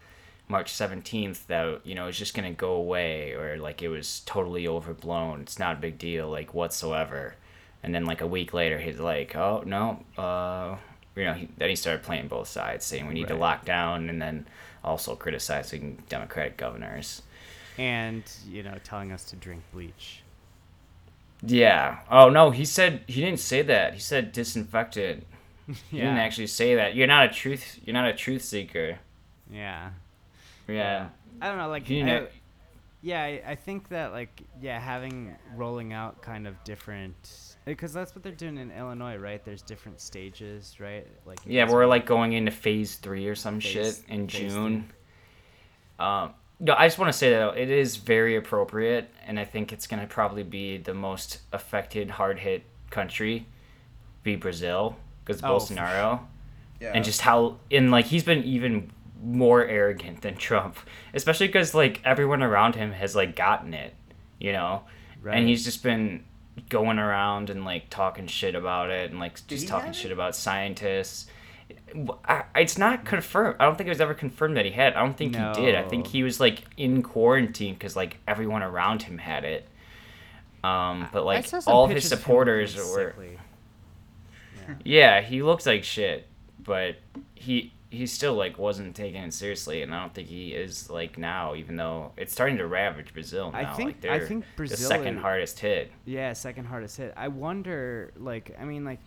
March 0.48 0.72
seventeenth, 0.72 1.46
that 1.46 1.80
you 1.84 1.94
know 1.94 2.08
it's 2.08 2.18
just 2.18 2.34
gonna 2.34 2.52
go 2.52 2.72
away, 2.72 3.32
or 3.32 3.56
like 3.58 3.82
it 3.82 3.88
was 3.88 4.20
totally 4.26 4.66
overblown. 4.66 5.42
It's 5.42 5.58
not 5.58 5.76
a 5.76 5.80
big 5.80 5.98
deal, 5.98 6.28
like 6.28 6.54
whatsoever. 6.54 7.34
And 7.82 7.94
then 7.94 8.04
like 8.04 8.20
a 8.20 8.26
week 8.26 8.52
later, 8.52 8.78
he's 8.78 9.00
like, 9.00 9.34
oh 9.34 9.62
no, 9.64 10.04
uh, 10.18 10.76
you 11.16 11.24
know. 11.24 11.32
He, 11.32 11.48
then 11.56 11.70
he 11.70 11.76
started 11.76 12.02
playing 12.02 12.28
both 12.28 12.48
sides, 12.48 12.84
saying 12.84 13.06
we 13.06 13.14
need 13.14 13.28
to 13.28 13.36
lock 13.36 13.64
down, 13.64 14.10
and 14.10 14.20
then 14.20 14.46
also 14.84 15.16
criticizing 15.16 16.02
Democratic 16.08 16.56
governors. 16.56 17.22
And 17.78 18.22
you 18.46 18.62
know, 18.62 18.74
telling 18.84 19.12
us 19.12 19.24
to 19.30 19.36
drink 19.36 19.62
bleach. 19.72 20.19
Yeah. 21.42 22.00
Oh 22.10 22.28
no, 22.28 22.50
he 22.50 22.64
said 22.64 23.02
he 23.06 23.20
didn't 23.22 23.40
say 23.40 23.62
that. 23.62 23.94
He 23.94 24.00
said 24.00 24.32
disinfectant. 24.32 25.26
He 25.90 25.98
didn't 25.98 26.18
actually 26.18 26.48
say 26.48 26.74
that. 26.74 26.94
You're 26.96 27.06
not 27.06 27.26
a 27.26 27.28
truth. 27.32 27.78
You're 27.84 27.94
not 27.94 28.08
a 28.08 28.12
truth 28.12 28.42
seeker. 28.42 28.98
Yeah. 29.50 29.90
Yeah. 30.68 31.08
I 31.40 31.48
don't 31.48 31.58
know, 31.58 31.68
like 31.68 31.84
He 31.86 31.96
didn't 32.02 32.24
I- 32.24 32.28
yeah, 33.02 33.22
I, 33.22 33.42
I 33.46 33.54
think 33.54 33.88
that 33.88 34.12
like 34.12 34.42
yeah, 34.60 34.78
having 34.78 35.34
rolling 35.56 35.92
out 35.94 36.20
kind 36.20 36.46
of 36.46 36.62
different 36.64 37.56
because 37.64 37.92
that's 37.92 38.14
what 38.14 38.22
they're 38.22 38.32
doing 38.32 38.58
in 38.58 38.70
Illinois, 38.70 39.16
right? 39.16 39.42
There's 39.44 39.62
different 39.62 40.00
stages, 40.00 40.78
right? 40.80 41.06
Like 41.24 41.38
Yeah, 41.46 41.70
we're 41.70 41.86
like 41.86 42.04
going 42.04 42.32
into 42.34 42.50
phase 42.50 42.96
three 42.96 43.26
or 43.26 43.34
some 43.34 43.60
Phase- 43.60 43.72
shit 43.72 44.02
in 44.08 44.26
June. 44.26 44.90
Um, 45.98 46.34
no, 46.60 46.74
I 46.76 46.86
just 46.86 46.98
want 46.98 47.10
to 47.12 47.16
say 47.18 47.30
that 47.30 47.56
it 47.56 47.70
is 47.70 47.96
very 47.96 48.36
appropriate, 48.36 49.10
and 49.26 49.40
I 49.40 49.44
think 49.44 49.72
it's 49.72 49.86
gonna 49.86 50.06
probably 50.06 50.42
be 50.42 50.76
the 50.78 50.94
most 50.94 51.40
affected, 51.52 52.10
hard 52.10 52.38
hit 52.38 52.62
country, 52.90 53.46
be 54.22 54.36
Brazil, 54.36 54.96
because 55.24 55.42
Oh, 55.42 55.56
Bolsonaro, 55.56 56.20
Yeah. 56.80 56.92
and 56.94 57.04
just 57.04 57.22
how 57.22 57.56
in 57.70 57.90
like 57.90 58.06
he's 58.06 58.24
been 58.24 58.44
even 58.44 58.90
more 59.22 59.64
arrogant 59.64 60.22
than 60.22 60.36
Trump, 60.36 60.76
especially 61.14 61.46
because 61.46 61.74
like 61.74 62.00
everyone 62.04 62.42
around 62.42 62.74
him 62.74 62.92
has 62.92 63.14
like 63.16 63.34
gotten 63.36 63.74
it, 63.74 63.94
you 64.38 64.52
know, 64.52 64.82
Right. 65.22 65.36
and 65.38 65.48
he's 65.48 65.64
just 65.64 65.82
been 65.82 66.24
going 66.68 66.98
around 66.98 67.48
and 67.50 67.64
like 67.64 67.88
talking 67.90 68.26
shit 68.26 68.54
about 68.54 68.90
it 68.90 69.10
and 69.10 69.18
like 69.20 69.46
just 69.46 69.66
talking 69.68 69.92
shit 69.92 70.12
about 70.12 70.34
scientists. 70.36 71.26
I, 72.24 72.44
it's 72.56 72.78
not 72.78 73.04
confirmed. 73.04 73.56
I 73.60 73.64
don't 73.64 73.76
think 73.76 73.86
it 73.86 73.90
was 73.90 74.00
ever 74.00 74.14
confirmed 74.14 74.56
that 74.56 74.64
he 74.64 74.70
had. 74.70 74.92
it. 74.92 74.96
I 74.96 75.00
don't 75.00 75.16
think 75.16 75.34
he 75.36 75.42
did. 75.62 75.74
I 75.74 75.82
think 75.88 76.06
he 76.06 76.22
was 76.22 76.40
like 76.40 76.62
in 76.76 77.02
quarantine 77.02 77.74
because 77.74 77.96
like 77.96 78.18
everyone 78.28 78.62
around 78.62 79.02
him 79.02 79.18
had 79.18 79.44
it. 79.44 79.66
Um, 80.62 81.08
but 81.12 81.24
like 81.24 81.46
all 81.66 81.84
of 81.84 81.90
his 81.90 82.04
pictures 82.04 82.12
of 82.12 82.18
him 82.18 82.22
supporters 82.22 82.76
were. 82.76 83.14
Yeah. 83.24 84.74
Yeah, 84.84 85.20
he 85.22 85.42
looks 85.42 85.66
like 85.66 85.84
shit, 85.84 86.26
but 86.62 86.96
he 87.34 87.72
he 87.88 88.06
still 88.06 88.34
like 88.34 88.56
wasn't 88.58 88.94
taking 88.94 89.20
it 89.22 89.34
seriously, 89.34 89.82
and 89.82 89.92
I 89.92 90.00
don't 90.00 90.14
think 90.14 90.28
he 90.28 90.50
is 90.54 90.88
like 90.90 91.18
now. 91.18 91.54
Even 91.56 91.76
though 91.76 92.12
it's 92.16 92.32
starting 92.32 92.58
to 92.58 92.66
ravage 92.66 93.12
Brazil 93.12 93.50
now, 93.50 93.58
I 93.58 93.74
think- 93.74 94.02
like 94.02 94.10
I 94.12 94.18
they're 94.18 94.28
think 94.28 94.44
the 94.56 94.68
second 94.68 95.16
is- 95.16 95.22
hardest 95.22 95.58
hit. 95.58 95.90
Yeah, 96.04 96.32
second 96.34 96.66
hardest 96.66 96.98
hit. 96.98 97.12
I 97.16 97.28
wonder, 97.28 98.12
like, 98.16 98.54
I 98.60 98.64
mean, 98.64 98.84
like, 98.84 99.00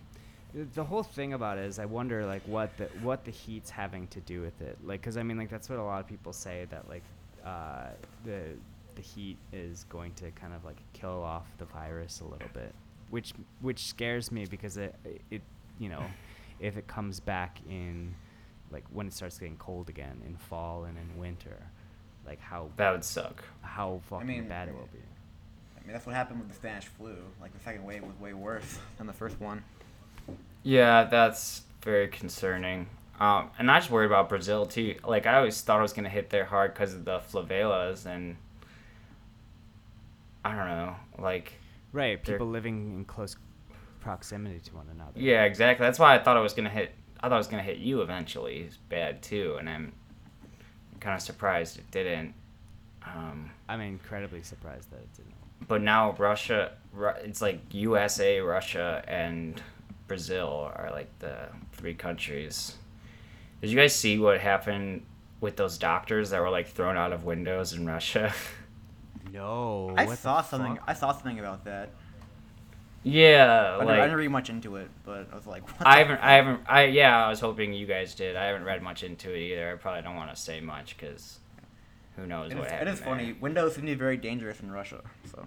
the 0.74 0.84
whole 0.84 1.02
thing 1.02 1.32
about 1.32 1.58
it 1.58 1.64
is, 1.64 1.78
I 1.78 1.84
wonder, 1.86 2.24
like, 2.26 2.42
what 2.46 2.76
the 2.76 2.84
what 3.02 3.24
the 3.24 3.30
heat's 3.30 3.70
having 3.70 4.06
to 4.08 4.20
do 4.20 4.40
with 4.40 4.60
it. 4.60 4.78
Like, 4.84 5.00
because 5.00 5.16
I 5.16 5.22
mean, 5.22 5.36
like, 5.36 5.50
that's 5.50 5.68
what 5.68 5.78
a 5.78 5.82
lot 5.82 6.00
of 6.00 6.06
people 6.06 6.32
say 6.32 6.66
that, 6.70 6.88
like, 6.88 7.02
uh, 7.44 7.88
the 8.24 8.40
the 8.94 9.02
heat 9.02 9.36
is 9.52 9.84
going 9.88 10.12
to 10.14 10.30
kind 10.32 10.54
of 10.54 10.64
like 10.64 10.76
kill 10.92 11.22
off 11.22 11.46
the 11.58 11.64
virus 11.64 12.20
a 12.20 12.24
little 12.24 12.48
bit, 12.54 12.72
which 13.10 13.32
which 13.60 13.80
scares 13.86 14.30
me 14.30 14.46
because 14.46 14.76
it 14.76 14.94
it 15.30 15.42
you 15.80 15.88
know, 15.88 16.04
if 16.60 16.76
it 16.76 16.86
comes 16.86 17.18
back 17.18 17.58
in, 17.68 18.14
like, 18.70 18.84
when 18.92 19.08
it 19.08 19.12
starts 19.12 19.38
getting 19.38 19.56
cold 19.56 19.88
again 19.88 20.22
in 20.24 20.36
fall 20.36 20.84
and 20.84 20.96
in 20.96 21.18
winter, 21.18 21.58
like 22.24 22.40
how 22.40 22.70
That 22.76 22.92
would 22.92 23.04
suck. 23.04 23.42
how 23.60 24.00
fucking 24.08 24.26
mean, 24.28 24.48
bad 24.48 24.68
it 24.68 24.74
will 24.74 24.88
be. 24.92 25.00
I 25.76 25.80
mean, 25.84 25.92
that's 25.92 26.06
what 26.06 26.14
happened 26.14 26.38
with 26.38 26.48
the 26.48 26.54
Spanish 26.54 26.84
flu. 26.86 27.16
Like 27.40 27.52
the 27.52 27.60
second 27.64 27.84
wave 27.84 28.04
was 28.04 28.16
way 28.20 28.32
worse 28.34 28.78
than 28.98 29.08
the 29.08 29.12
first 29.12 29.40
one. 29.40 29.64
Yeah, 30.64 31.04
that's 31.04 31.62
very 31.82 32.08
concerning. 32.08 32.88
Um, 33.20 33.50
and 33.58 33.70
I 33.70 33.78
just 33.78 33.90
worry 33.90 34.06
about 34.06 34.28
Brazil 34.28 34.66
too. 34.66 34.96
Like 35.06 35.26
I 35.26 35.36
always 35.36 35.60
thought 35.60 35.78
I 35.78 35.82
was 35.82 35.92
gonna 35.92 36.08
hit 36.08 36.30
there 36.30 36.44
hard 36.44 36.74
because 36.74 36.94
of 36.94 37.04
the 37.04 37.20
favelas 37.20 38.06
and 38.06 38.36
I 40.44 40.56
don't 40.56 40.66
know. 40.66 40.96
Like 41.18 41.52
Right, 41.92 42.20
people 42.20 42.48
living 42.48 42.92
in 42.92 43.04
close 43.04 43.36
proximity 44.00 44.58
to 44.58 44.74
one 44.74 44.86
another. 44.92 45.12
Yeah, 45.14 45.44
exactly. 45.44 45.86
That's 45.86 45.98
why 46.00 46.16
I 46.16 46.18
thought 46.18 46.36
I 46.36 46.40
was 46.40 46.54
gonna 46.54 46.70
hit. 46.70 46.92
I 47.20 47.28
thought 47.28 47.36
I 47.36 47.38
was 47.38 47.46
gonna 47.46 47.62
hit 47.62 47.78
you 47.78 48.02
eventually. 48.02 48.58
It's 48.62 48.76
bad 48.76 49.22
too, 49.22 49.56
and 49.60 49.68
I'm 49.68 49.92
kind 50.98 51.14
of 51.14 51.22
surprised 51.22 51.78
it 51.78 51.88
didn't. 51.92 52.34
Um, 53.06 53.50
I'm 53.68 53.80
incredibly 53.80 54.42
surprised 54.42 54.90
that 54.90 54.96
it 54.96 55.12
didn't. 55.16 55.34
but 55.68 55.82
now 55.82 56.14
Russia, 56.18 56.72
it's 57.22 57.40
like 57.40 57.60
USA, 57.72 58.40
Russia, 58.40 59.04
and 59.06 59.60
Brazil 60.06 60.70
are 60.76 60.90
like 60.92 61.16
the 61.18 61.48
three 61.72 61.94
countries. 61.94 62.76
Did 63.60 63.70
you 63.70 63.76
guys 63.76 63.94
see 63.94 64.18
what 64.18 64.40
happened 64.40 65.04
with 65.40 65.56
those 65.56 65.78
doctors 65.78 66.30
that 66.30 66.40
were 66.40 66.50
like 66.50 66.68
thrown 66.68 66.96
out 66.96 67.12
of 67.12 67.24
windows 67.24 67.72
in 67.72 67.86
Russia? 67.86 68.32
No. 69.32 69.92
I 69.96 70.14
saw 70.14 70.42
something. 70.42 70.76
fuck? 70.76 70.84
I 70.86 70.94
saw 70.94 71.10
something 71.10 71.40
about 71.40 71.64
that. 71.64 71.90
Yeah, 73.02 73.78
I, 73.80 73.84
like 73.84 74.00
didn't 74.02 74.16
read 74.16 74.30
much 74.30 74.48
into 74.48 74.76
it, 74.76 74.88
but 75.04 75.28
I 75.32 75.34
was 75.34 75.44
like, 75.46 75.66
what 75.78 75.86
I 75.88 75.98
haven't, 75.98 76.20
I 76.20 76.32
haven't, 76.34 76.60
I 76.68 76.84
yeah, 76.84 77.26
I 77.26 77.30
was 77.30 77.40
hoping 77.40 77.72
you 77.74 77.84
guys 77.86 78.14
did. 78.14 78.36
I 78.36 78.44
haven't 78.44 78.62
read 78.64 78.80
much 78.80 79.02
into 79.02 79.34
it 79.34 79.40
either. 79.40 79.72
I 79.72 79.74
probably 79.74 80.02
don't 80.02 80.14
want 80.14 80.30
to 80.32 80.40
say 80.40 80.60
much 80.60 80.96
because 80.96 81.40
who 82.14 82.26
knows 82.26 82.52
It 82.52 82.58
what 82.58 82.66
is, 82.66 82.72
it 82.72 82.74
happened. 82.76 82.90
is 82.90 83.00
funny. 83.00 83.32
Windows 83.40 83.74
seem 83.74 83.86
to 83.86 83.90
be 83.90 83.94
very 83.94 84.16
dangerous 84.16 84.60
in 84.60 84.70
Russia. 84.70 85.00
So 85.32 85.44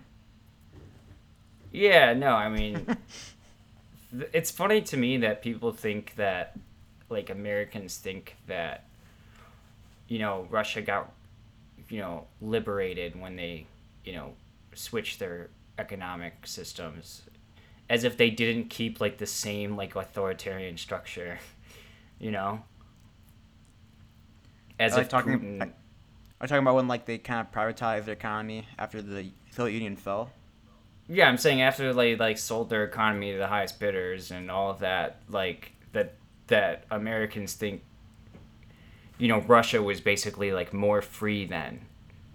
Yeah, 1.71 2.13
no, 2.13 2.33
I 2.33 2.49
mean, 2.49 2.85
th- 2.85 2.97
it's 4.33 4.51
funny 4.51 4.81
to 4.81 4.97
me 4.97 5.17
that 5.17 5.41
people 5.41 5.71
think 5.71 6.15
that, 6.15 6.57
like, 7.09 7.29
Americans 7.29 7.97
think 7.97 8.35
that, 8.47 8.85
you 10.07 10.19
know, 10.19 10.47
Russia 10.49 10.81
got, 10.81 11.11
you 11.89 11.99
know, 11.99 12.27
liberated 12.41 13.19
when 13.19 13.35
they, 13.35 13.65
you 14.03 14.13
know, 14.13 14.33
switched 14.73 15.19
their 15.19 15.49
economic 15.79 16.45
systems, 16.45 17.23
as 17.89 18.03
if 18.03 18.17
they 18.17 18.29
didn't 18.29 18.69
keep 18.69 18.99
like 18.99 19.17
the 19.17 19.25
same 19.25 19.75
like 19.75 19.95
authoritarian 19.95 20.77
structure, 20.77 21.39
you 22.19 22.31
know. 22.31 22.63
As 24.79 24.95
if 24.97 25.09
talking- 25.09 25.39
Putin, 25.39 25.61
Are 25.61 26.43
you 26.43 26.47
talking 26.47 26.61
about 26.61 26.75
when 26.75 26.87
like 26.87 27.05
they 27.05 27.17
kind 27.17 27.41
of 27.45 27.51
privatized 27.51 28.05
their 28.05 28.13
economy 28.13 28.67
after 28.77 29.01
the 29.01 29.31
Soviet 29.51 29.73
Union 29.73 29.95
fell? 29.95 30.31
Yeah, 31.09 31.27
I'm 31.27 31.37
saying 31.37 31.61
after 31.61 31.93
they 31.93 32.15
like 32.15 32.37
sold 32.37 32.69
their 32.69 32.83
economy 32.83 33.31
to 33.31 33.37
the 33.37 33.47
highest 33.47 33.79
bidders 33.79 34.31
and 34.31 34.51
all 34.51 34.71
of 34.71 34.79
that, 34.79 35.21
like 35.29 35.71
that 35.93 36.15
that 36.47 36.85
Americans 36.91 37.53
think 37.53 37.83
you 39.17 39.27
know, 39.27 39.39
Russia 39.41 39.81
was 39.81 39.99
basically 39.99 40.51
like 40.51 40.73
more 40.73 41.01
free 41.01 41.45
then. 41.45 41.81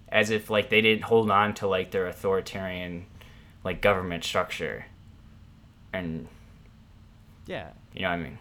As 0.09 0.29
if 0.29 0.49
like 0.49 0.69
they 0.69 0.81
didn't 0.81 1.03
hold 1.03 1.31
on 1.31 1.53
to 1.55 1.67
like 1.67 1.91
their 1.91 2.07
authoritarian 2.07 3.05
like 3.63 3.81
government 3.81 4.23
structure. 4.23 4.85
And 5.91 6.27
Yeah, 7.45 7.69
you 7.93 8.01
know 8.01 8.09
what 8.09 8.15
I 8.15 8.17
mean? 8.17 8.37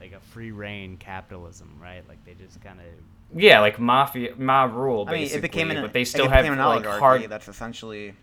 like 0.00 0.12
a 0.12 0.20
free 0.20 0.50
reign 0.50 0.96
capitalism, 0.98 1.78
right? 1.80 2.06
Like 2.08 2.24
they 2.24 2.34
just 2.34 2.60
kind 2.62 2.78
of. 2.80 2.86
Yeah, 3.34 3.60
like 3.60 3.78
mafia 3.78 4.34
mob 4.36 4.74
rule 4.74 5.04
I 5.08 5.12
mean, 5.12 5.28
it 5.30 5.42
became 5.42 5.70
an, 5.70 5.82
but 5.82 5.92
they 5.92 6.02
it 6.02 6.06
still 6.06 6.26
became 6.26 6.44
have 6.44 6.52
an 6.52 6.58
like 6.58 6.66
oligarchy 6.66 7.00
hard 7.00 7.22
that's 7.28 7.48
essentially 7.48 8.14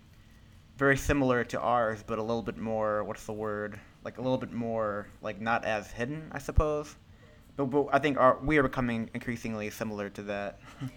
very 0.77 0.97
similar 0.97 1.43
to 1.45 1.59
ours, 1.59 2.03
but 2.05 2.19
a 2.19 2.21
little 2.23 2.41
bit 2.41 2.57
more. 2.57 3.03
What's 3.03 3.25
the 3.25 3.33
word? 3.33 3.79
Like 4.03 4.17
a 4.17 4.21
little 4.21 4.37
bit 4.37 4.51
more, 4.51 5.07
like 5.21 5.39
not 5.39 5.65
as 5.65 5.91
hidden, 5.91 6.29
I 6.31 6.39
suppose. 6.39 6.95
But, 7.55 7.65
but 7.65 7.87
I 7.91 7.99
think 7.99 8.17
our, 8.17 8.39
we 8.43 8.57
are 8.57 8.63
becoming 8.63 9.09
increasingly 9.13 9.69
similar 9.69 10.09
to 10.11 10.23
that. 10.23 10.59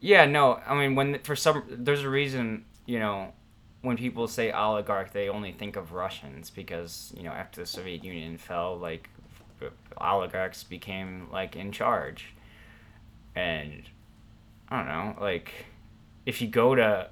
Yeah, 0.00 0.26
no. 0.26 0.60
I 0.66 0.74
mean, 0.74 0.94
when 0.94 1.18
for 1.20 1.34
some 1.34 1.64
there's 1.68 2.02
a 2.02 2.08
reason, 2.08 2.64
you 2.84 2.98
know, 2.98 3.32
when 3.80 3.96
people 3.96 4.28
say 4.28 4.50
oligarch, 4.50 5.12
they 5.12 5.28
only 5.28 5.52
think 5.52 5.76
of 5.76 5.92
Russians 5.92 6.50
because 6.50 7.12
you 7.16 7.22
know 7.22 7.32
after 7.32 7.62
the 7.62 7.66
Soviet 7.66 8.04
Union 8.04 8.36
fell, 8.36 8.76
like 8.76 9.08
oligarchs 9.98 10.62
became 10.64 11.28
like 11.32 11.56
in 11.56 11.72
charge, 11.72 12.34
and 13.34 13.84
I 14.68 14.76
don't 14.76 14.88
know, 14.88 15.16
like 15.20 15.50
if 16.26 16.42
you 16.42 16.48
go 16.48 16.74
to 16.74 17.08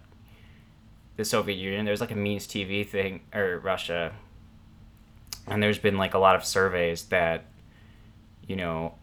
the 1.16 1.24
Soviet 1.24 1.56
Union, 1.56 1.84
there's 1.84 2.00
like 2.00 2.10
a 2.10 2.16
means 2.16 2.46
TV 2.46 2.86
thing 2.86 3.20
or 3.34 3.58
Russia, 3.58 4.12
and 5.46 5.62
there's 5.62 5.78
been 5.78 5.98
like 5.98 6.14
a 6.14 6.18
lot 6.18 6.36
of 6.36 6.44
surveys 6.44 7.04
that, 7.04 7.44
you 8.46 8.56
know, 8.56 8.94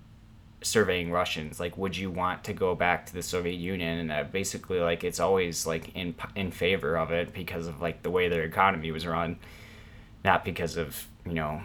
surveying 0.63 1.11
Russians, 1.11 1.59
like, 1.59 1.77
would 1.77 1.97
you 1.97 2.09
want 2.11 2.43
to 2.45 2.53
go 2.53 2.75
back 2.75 3.05
to 3.07 3.13
the 3.13 3.23
Soviet 3.23 3.55
Union? 3.55 3.99
And 3.99 4.11
uh, 4.11 4.23
basically, 4.31 4.79
like, 4.79 5.03
it's 5.03 5.19
always 5.19 5.65
like 5.65 5.95
in 5.95 6.15
in 6.35 6.51
favor 6.51 6.97
of 6.97 7.11
it 7.11 7.33
because 7.33 7.67
of 7.67 7.81
like 7.81 8.03
the 8.03 8.11
way 8.11 8.29
their 8.29 8.43
economy 8.43 8.91
was 8.91 9.05
run, 9.05 9.37
not 10.23 10.45
because 10.45 10.77
of 10.77 11.07
you 11.25 11.33
know. 11.33 11.61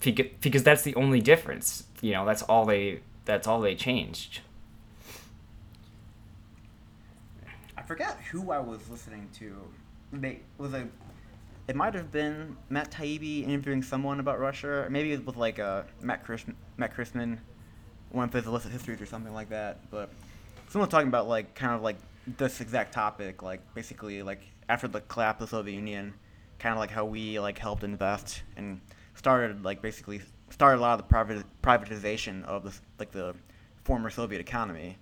Because 0.00 0.62
that's 0.62 0.82
the 0.82 0.94
only 0.94 1.20
difference, 1.20 1.84
you 2.00 2.12
know. 2.12 2.24
That's 2.24 2.42
all 2.42 2.64
they. 2.64 3.00
That's 3.24 3.48
all 3.48 3.60
they 3.60 3.74
changed. 3.74 4.40
I 7.75 7.75
forget 7.86 8.18
who 8.30 8.50
I 8.50 8.58
was 8.58 8.80
listening 8.90 9.28
to. 9.38 9.56
They 10.12 10.40
was 10.58 10.74
a. 10.74 10.86
It 11.68 11.74
might 11.74 11.94
have 11.94 12.12
been 12.12 12.56
Matt 12.68 12.92
Taibbi 12.92 13.42
interviewing 13.42 13.82
someone 13.82 14.20
about 14.20 14.38
Russia. 14.38 14.68
Or 14.84 14.90
maybe 14.90 15.12
it 15.12 15.24
was 15.24 15.36
like 15.36 15.58
uh, 15.58 15.82
Matt 16.00 16.24
Chris, 16.24 16.44
Matt 16.76 16.94
Christman, 16.94 17.38
one 18.10 18.28
of 18.28 18.32
his 18.32 18.46
illicit 18.46 18.70
histories 18.70 19.00
or 19.00 19.06
something 19.06 19.34
like 19.34 19.48
that. 19.48 19.90
But 19.90 20.10
someone 20.68 20.88
talking 20.88 21.08
about 21.08 21.28
like 21.28 21.54
kind 21.54 21.72
of 21.72 21.82
like 21.82 21.96
this 22.36 22.60
exact 22.60 22.92
topic, 22.92 23.42
like 23.42 23.60
basically 23.74 24.22
like 24.22 24.42
after 24.68 24.88
the 24.88 25.00
collapse 25.02 25.40
of 25.42 25.50
the 25.50 25.56
Soviet 25.56 25.74
Union, 25.74 26.14
kind 26.58 26.72
of 26.72 26.78
like 26.78 26.90
how 26.90 27.04
we 27.04 27.38
like 27.40 27.58
helped 27.58 27.84
invest 27.84 28.42
and 28.56 28.80
started 29.14 29.64
like 29.64 29.82
basically 29.82 30.20
started 30.50 30.78
a 30.78 30.82
lot 30.82 31.00
of 31.00 31.08
the 31.08 31.44
privatization 31.62 32.44
of 32.44 32.62
the 32.64 32.72
like 32.98 33.10
the 33.10 33.34
former 33.84 34.10
Soviet 34.10 34.40
economy. 34.40 34.96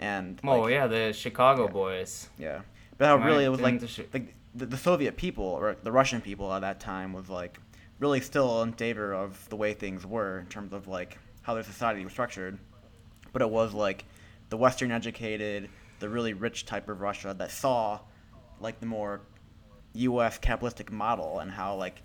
And 0.00 0.40
Oh 0.42 0.62
like, 0.62 0.72
yeah, 0.72 0.86
the 0.86 1.12
Chicago 1.12 1.66
Yeah. 1.66 1.72
boys. 1.72 2.28
yeah, 2.38 2.60
but 2.98 3.06
how 3.06 3.16
Right, 3.18 3.26
really 3.26 3.44
it 3.44 3.48
was 3.50 3.60
didn't 3.60 3.82
like 3.82 3.82
the 4.12 4.26
the, 4.54 4.66
the 4.66 4.76
Soviet 4.76 5.16
people 5.16 5.44
or 5.44 5.76
the 5.82 5.92
Russian 5.92 6.20
people 6.20 6.52
at 6.52 6.60
that 6.62 6.80
time 6.80 7.12
was 7.12 7.28
like 7.28 7.60
really 8.00 8.20
still 8.20 8.62
in 8.62 8.72
favor 8.72 9.12
of 9.12 9.48
the 9.50 9.56
way 9.56 9.74
things 9.74 10.06
were 10.06 10.40
in 10.40 10.46
terms 10.46 10.72
of 10.72 10.88
like 10.88 11.18
how 11.42 11.54
their 11.54 11.62
society 11.62 12.02
was 12.02 12.12
structured, 12.12 12.58
but 13.32 13.42
it 13.42 13.50
was 13.50 13.74
like 13.74 14.06
the 14.48 14.56
Western 14.56 14.90
educated, 14.90 15.68
the 16.00 16.08
really 16.08 16.32
rich 16.32 16.64
type 16.66 16.88
of 16.88 17.00
Russia 17.00 17.34
that 17.38 17.50
saw 17.50 18.00
like 18.58 18.80
the 18.80 18.86
more 18.86 19.20
U.S. 19.94 20.38
capitalistic 20.38 20.90
model 20.90 21.40
and 21.40 21.50
how 21.50 21.74
like 21.76 22.02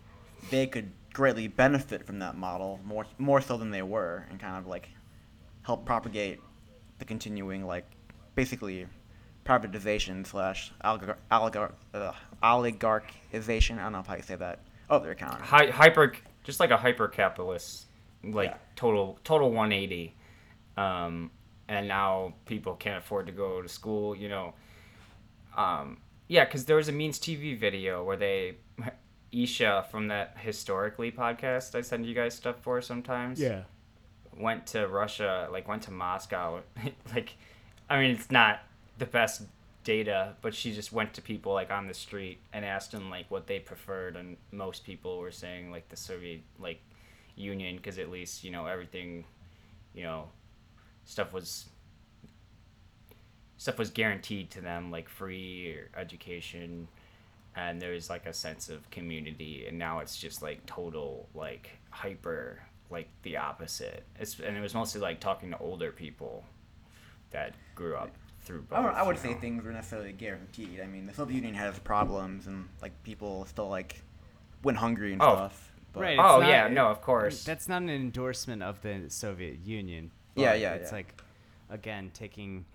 they 0.52 0.68
could 0.68 0.92
greatly 1.14 1.48
benefit 1.48 2.06
from 2.06 2.20
that 2.20 2.36
model 2.36 2.80
more 2.84 3.06
more 3.18 3.40
so 3.40 3.56
than 3.58 3.72
they 3.72 3.82
were 3.82 4.26
and 4.30 4.40
kind 4.40 4.58
of 4.58 4.68
like 4.68 4.90
help 5.64 5.86
propagate 5.86 6.40
the 7.00 7.06
continuing 7.06 7.66
like 7.66 7.86
basically 8.36 8.88
privatization 9.46 10.26
slash 10.26 10.72
oligar- 10.84 11.18
oligar- 11.32 11.74
uh, 11.94 12.12
oligarchization. 12.44 13.78
I 13.80 13.84
don't 13.84 13.92
know 13.94 14.04
how 14.08 14.16
you 14.16 14.22
say 14.24 14.36
that. 14.36 14.60
Oh, 14.90 15.00
their 15.00 15.12
economy. 15.12 15.42
Hy- 15.46 15.68
hyper, 15.72 16.14
just 16.44 16.60
like 16.60 16.72
a 16.72 16.78
hyper 16.78 17.08
capitalist, 17.08 17.86
like 18.24 18.50
Yeah. 18.52 18.58
total 18.76 19.20
total 19.24 19.52
180. 19.52 20.16
Um, 20.78 21.32
and 21.68 21.88
now 21.88 22.34
people 22.46 22.76
can't 22.76 22.98
afford 23.04 23.26
to 23.28 23.32
go 23.32 23.62
to 23.62 23.68
school. 23.70 24.16
You 24.16 24.30
know. 24.30 24.54
Um, 25.58 25.98
yeah, 26.28 26.44
because 26.46 26.66
there 26.66 26.76
was 26.76 26.88
a 26.90 26.92
Means 26.92 27.20
TV 27.20 27.58
video 27.58 28.04
where 28.04 28.18
they, 28.18 28.56
Isha 29.32 29.86
from 29.92 30.08
that 30.10 30.38
historically 30.38 31.12
podcast 31.12 31.76
I 31.76 31.82
send 31.82 32.06
you 32.06 32.14
guys 32.16 32.34
stuff 32.34 32.58
for 32.62 32.82
sometimes. 32.82 33.40
Went 34.38 34.68
to 34.68 34.88
Russia, 34.88 35.48
like 35.52 35.68
went 35.68 35.84
to 35.84 35.92
Moscow. 35.92 36.62
like, 37.16 37.36
I 37.90 38.00
mean, 38.00 38.12
it's 38.12 38.32
not 38.32 38.62
the 38.98 39.06
best 39.06 39.44
data, 39.84 40.36
but 40.42 40.54
she 40.54 40.74
just 40.74 40.92
went 40.92 41.14
to 41.14 41.22
people 41.22 41.54
like 41.54 41.72
on 41.72 41.88
the 41.88 41.94
street 41.94 42.40
and 42.54 42.66
asked 42.66 42.92
them 42.92 43.10
like 43.10 43.30
what 43.30 43.48
they 43.48 43.60
preferred, 43.60 44.16
and 44.16 44.38
most 44.52 44.84
people 44.84 45.20
were 45.20 45.32
saying 45.32 45.72
like 45.72 45.90
the 45.90 45.98
Soviet 45.98 46.42
like 46.60 46.82
Union 47.36 47.78
because 47.78 48.00
at 48.00 48.10
least 48.10 48.44
you 48.44 48.52
know 48.52 48.66
everything, 48.66 49.26
you 49.94 50.04
know, 50.04 50.28
stuff 51.06 51.34
was 51.34 51.70
stuff 53.58 53.78
was 53.80 53.90
guaranteed 53.90 54.52
to 54.52 54.62
them 54.62 54.92
like 54.92 55.08
free 55.08 55.78
education 55.96 56.88
and 57.56 57.82
there 57.82 57.94
was 57.94 58.10
like 58.10 58.26
a 58.26 58.34
sense 58.34 58.70
of 58.70 58.90
community 58.92 59.66
and 59.68 59.80
now 59.80 60.00
it's 60.00 60.18
just 60.18 60.42
like 60.42 60.66
total 60.66 61.28
like 61.34 61.70
hyper 61.90 62.60
like 62.90 63.08
the 63.24 63.38
opposite 63.38 64.04
it's 64.20 64.40
and 64.40 64.56
it 64.56 64.62
was 64.62 64.74
mostly 64.76 65.02
like 65.02 65.20
talking 65.20 65.50
to 65.52 65.58
older 65.58 65.92
people 65.92 66.44
that 67.32 67.54
grew 67.74 67.96
up 67.96 68.12
through 68.42 68.62
both 68.62 68.78
I, 68.78 68.82
don't, 68.84 68.94
I 68.96 69.04
would 69.04 69.18
say 69.18 69.32
know? 69.34 69.40
things 69.40 69.64
were 69.64 69.72
necessarily 69.72 70.12
guaranteed. 70.14 70.80
I 70.80 70.86
mean, 70.86 71.08
the 71.08 71.14
Soviet 71.14 71.38
Union 71.38 71.56
has 71.56 71.80
problems, 71.80 72.46
and 72.46 72.70
like 72.82 72.92
people 73.04 73.46
still 73.46 73.68
like 73.70 74.04
went 74.64 74.78
hungry 74.78 75.14
and 75.14 75.22
Oh. 75.22 75.34
stuff. 75.34 75.72
But, 75.94 76.02
Right. 76.02 76.18
Oh, 76.20 76.42
it's 76.42 76.50
yeah, 76.50 76.68
no, 76.68 76.88
of 76.88 77.02
course. 77.02 77.44
That's 77.44 77.68
not 77.68 77.82
an 77.82 77.90
endorsement 77.90 78.62
of 78.62 78.82
the 78.82 79.06
Soviet 79.10 79.66
Union. 79.66 80.12
Yeah, 80.36 80.52
but 80.52 80.60
yeah, 80.60 80.74
It's 80.76 80.92
yeah. 80.92 80.98
like, 80.98 81.22
again, 81.72 82.12
taking, 82.14 82.66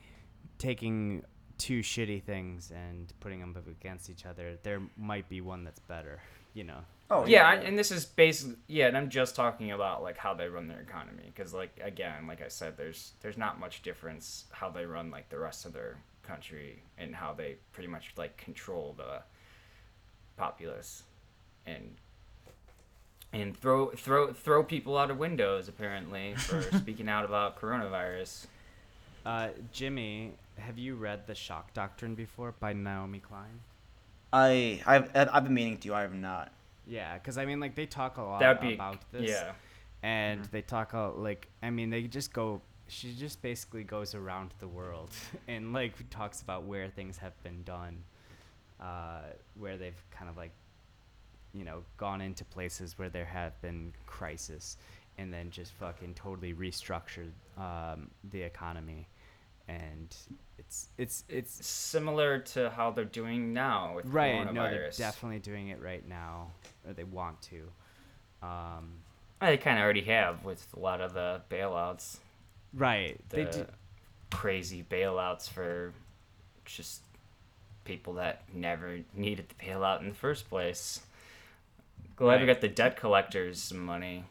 taking 0.59 1.23
two 1.59 1.81
shitty 1.83 2.23
things 2.25 2.73
and 2.75 3.13
putting 3.21 3.39
them 3.41 3.55
up 3.57 3.69
against 3.69 4.11
each 4.11 4.27
other. 4.27 4.57
There 4.63 4.81
might 4.97 5.29
be 5.29 5.41
one 5.41 5.63
that's 5.65 5.81
better. 5.81 6.21
You 6.55 6.65
know. 6.65 6.81
Oh 7.11 7.27
yeah, 7.27 7.47
I- 7.49 7.55
and 7.57 7.77
this 7.79 7.91
is 7.91 8.05
basically 8.05 8.57
yeah, 8.69 8.87
and 8.87 8.97
I'm 8.97 9.11
just 9.11 9.35
talking 9.35 9.73
about 9.73 10.03
like 10.03 10.17
how 10.17 10.33
they 10.35 10.49
run 10.49 10.69
their 10.69 10.81
economy 10.81 11.33
because 11.35 11.53
like 11.53 11.79
again, 11.83 12.27
like 12.27 12.41
I 12.43 12.49
said, 12.49 12.77
there's 12.77 13.13
there's 13.21 13.37
not 13.37 13.59
much 13.59 13.83
difference 13.83 14.45
how 14.53 14.71
they 14.71 14.87
run 14.87 15.11
like 15.11 15.29
the 15.29 15.39
rest 15.39 15.67
of 15.67 15.73
their 15.73 15.97
country 16.23 16.83
and 16.99 17.15
how 17.15 17.33
they 17.33 17.57
pretty 17.73 17.89
much 17.89 18.13
like 18.17 18.37
control 18.37 18.95
the 18.97 19.23
populace 20.37 21.03
and 21.67 21.97
and 23.33 23.57
throw 23.57 23.91
throw 23.91 24.33
throw 24.33 24.63
people 24.63 24.97
out 24.97 25.11
of 25.11 25.19
windows 25.19 25.69
apparently 25.69 26.35
for 26.37 26.63
speaking 26.79 27.09
out 27.09 27.25
about 27.25 27.61
coronavirus. 27.61 28.47
Uh, 29.27 29.49
Jimmy 29.73 30.33
have 30.59 30.79
you 30.79 30.95
read 30.95 31.27
The 31.27 31.35
Shock 31.35 31.73
Doctrine 31.75 32.15
before 32.15 32.55
by 32.61 32.73
Naomi 32.73 33.19
Klein? 33.19 33.61
I 34.33 34.81
I've 34.87 35.11
I've 35.15 35.45
been 35.45 35.55
meaning 35.55 35.79
to. 35.79 35.95
I 35.95 36.03
have 36.03 36.15
not. 36.15 36.53
Yeah, 36.91 37.14
because 37.14 37.38
I 37.38 37.45
mean, 37.47 37.61
like 37.61 37.74
they 37.76 37.86
talk 37.86 38.16
a 38.18 38.22
lot 38.22 38.61
be 38.61 38.74
about 38.74 38.99
this. 39.12 39.30
yeah. 39.30 39.53
and 40.03 40.41
Mhm. 40.43 40.51
they 40.51 40.62
talk 40.62 40.93
a 40.93 41.12
like 41.16 41.49
I 41.62 41.70
mean 41.70 41.91
they 41.91 42.03
just 42.03 42.32
go 42.32 42.61
she 42.88 43.14
just 43.14 43.41
basically 43.43 43.84
goes 43.84 44.14
around 44.14 44.53
the 44.59 44.66
world 44.66 45.11
and 45.49 45.72
like 45.72 45.93
talks 46.11 46.43
about 46.43 46.64
where 46.64 46.88
things 46.88 47.18
have 47.18 47.41
been 47.45 47.62
done 47.64 48.03
uh, 48.80 49.20
where 49.59 49.76
they've 49.76 50.03
kind 50.11 50.28
of 50.30 50.36
like 50.36 50.53
you 51.53 51.64
know 51.64 51.82
gone 51.97 52.20
into 52.20 52.45
places 52.45 52.99
where 52.99 53.09
there 53.11 53.26
have 53.26 53.53
been 53.62 53.93
crisis 54.07 54.76
and 55.18 55.32
then 55.32 55.51
just 55.51 55.72
fucking 55.74 56.14
totally 56.14 56.55
restructured 56.55 57.32
um, 57.59 58.11
the 58.32 58.41
economy 58.43 59.07
and 59.71 60.16
it's 60.59 60.89
it's 60.99 61.25
it's 61.29 61.66
Similar 61.66 62.39
to 62.41 62.71
how 62.71 62.91
they're 62.91 63.05
doing 63.05 63.53
now 63.53 63.95
with 63.97 64.07
right 64.07 64.53
no 64.53 64.71
they're 64.71 64.91
definitely 64.97 65.39
doing 65.39 65.68
it 65.68 65.81
right 65.81 66.07
now 66.09 66.51
or 66.87 66.93
they 66.93 67.05
want 67.05 67.41
to 67.43 67.71
um, 68.43 68.93
They 69.41 69.57
kind 69.59 69.79
of 69.79 69.85
already 69.85 70.03
have 70.03 70.45
with 70.45 70.66
a 70.75 70.81
lot 70.81 71.01
of 71.01 71.12
the 71.14 71.43
bailouts. 71.51 72.18
right 72.75 73.18
The 73.29 73.37
they 73.37 73.45
do 73.45 73.66
crazy 74.31 74.85
bailouts 74.89 75.49
for 75.49 75.93
just 76.64 77.03
people 77.85 78.14
that 78.14 78.43
never 78.55 79.01
needed 79.14 79.47
the 79.49 79.66
bailout 79.66 80.01
in 80.01 80.09
the 80.09 80.14
first 80.14 80.49
place. 80.49 81.01
Glad 82.16 82.41
we 82.41 82.47
got 82.47 82.61
the 82.61 82.68
debt 82.68 82.97
collectors 82.97 83.73
money. 83.73 84.25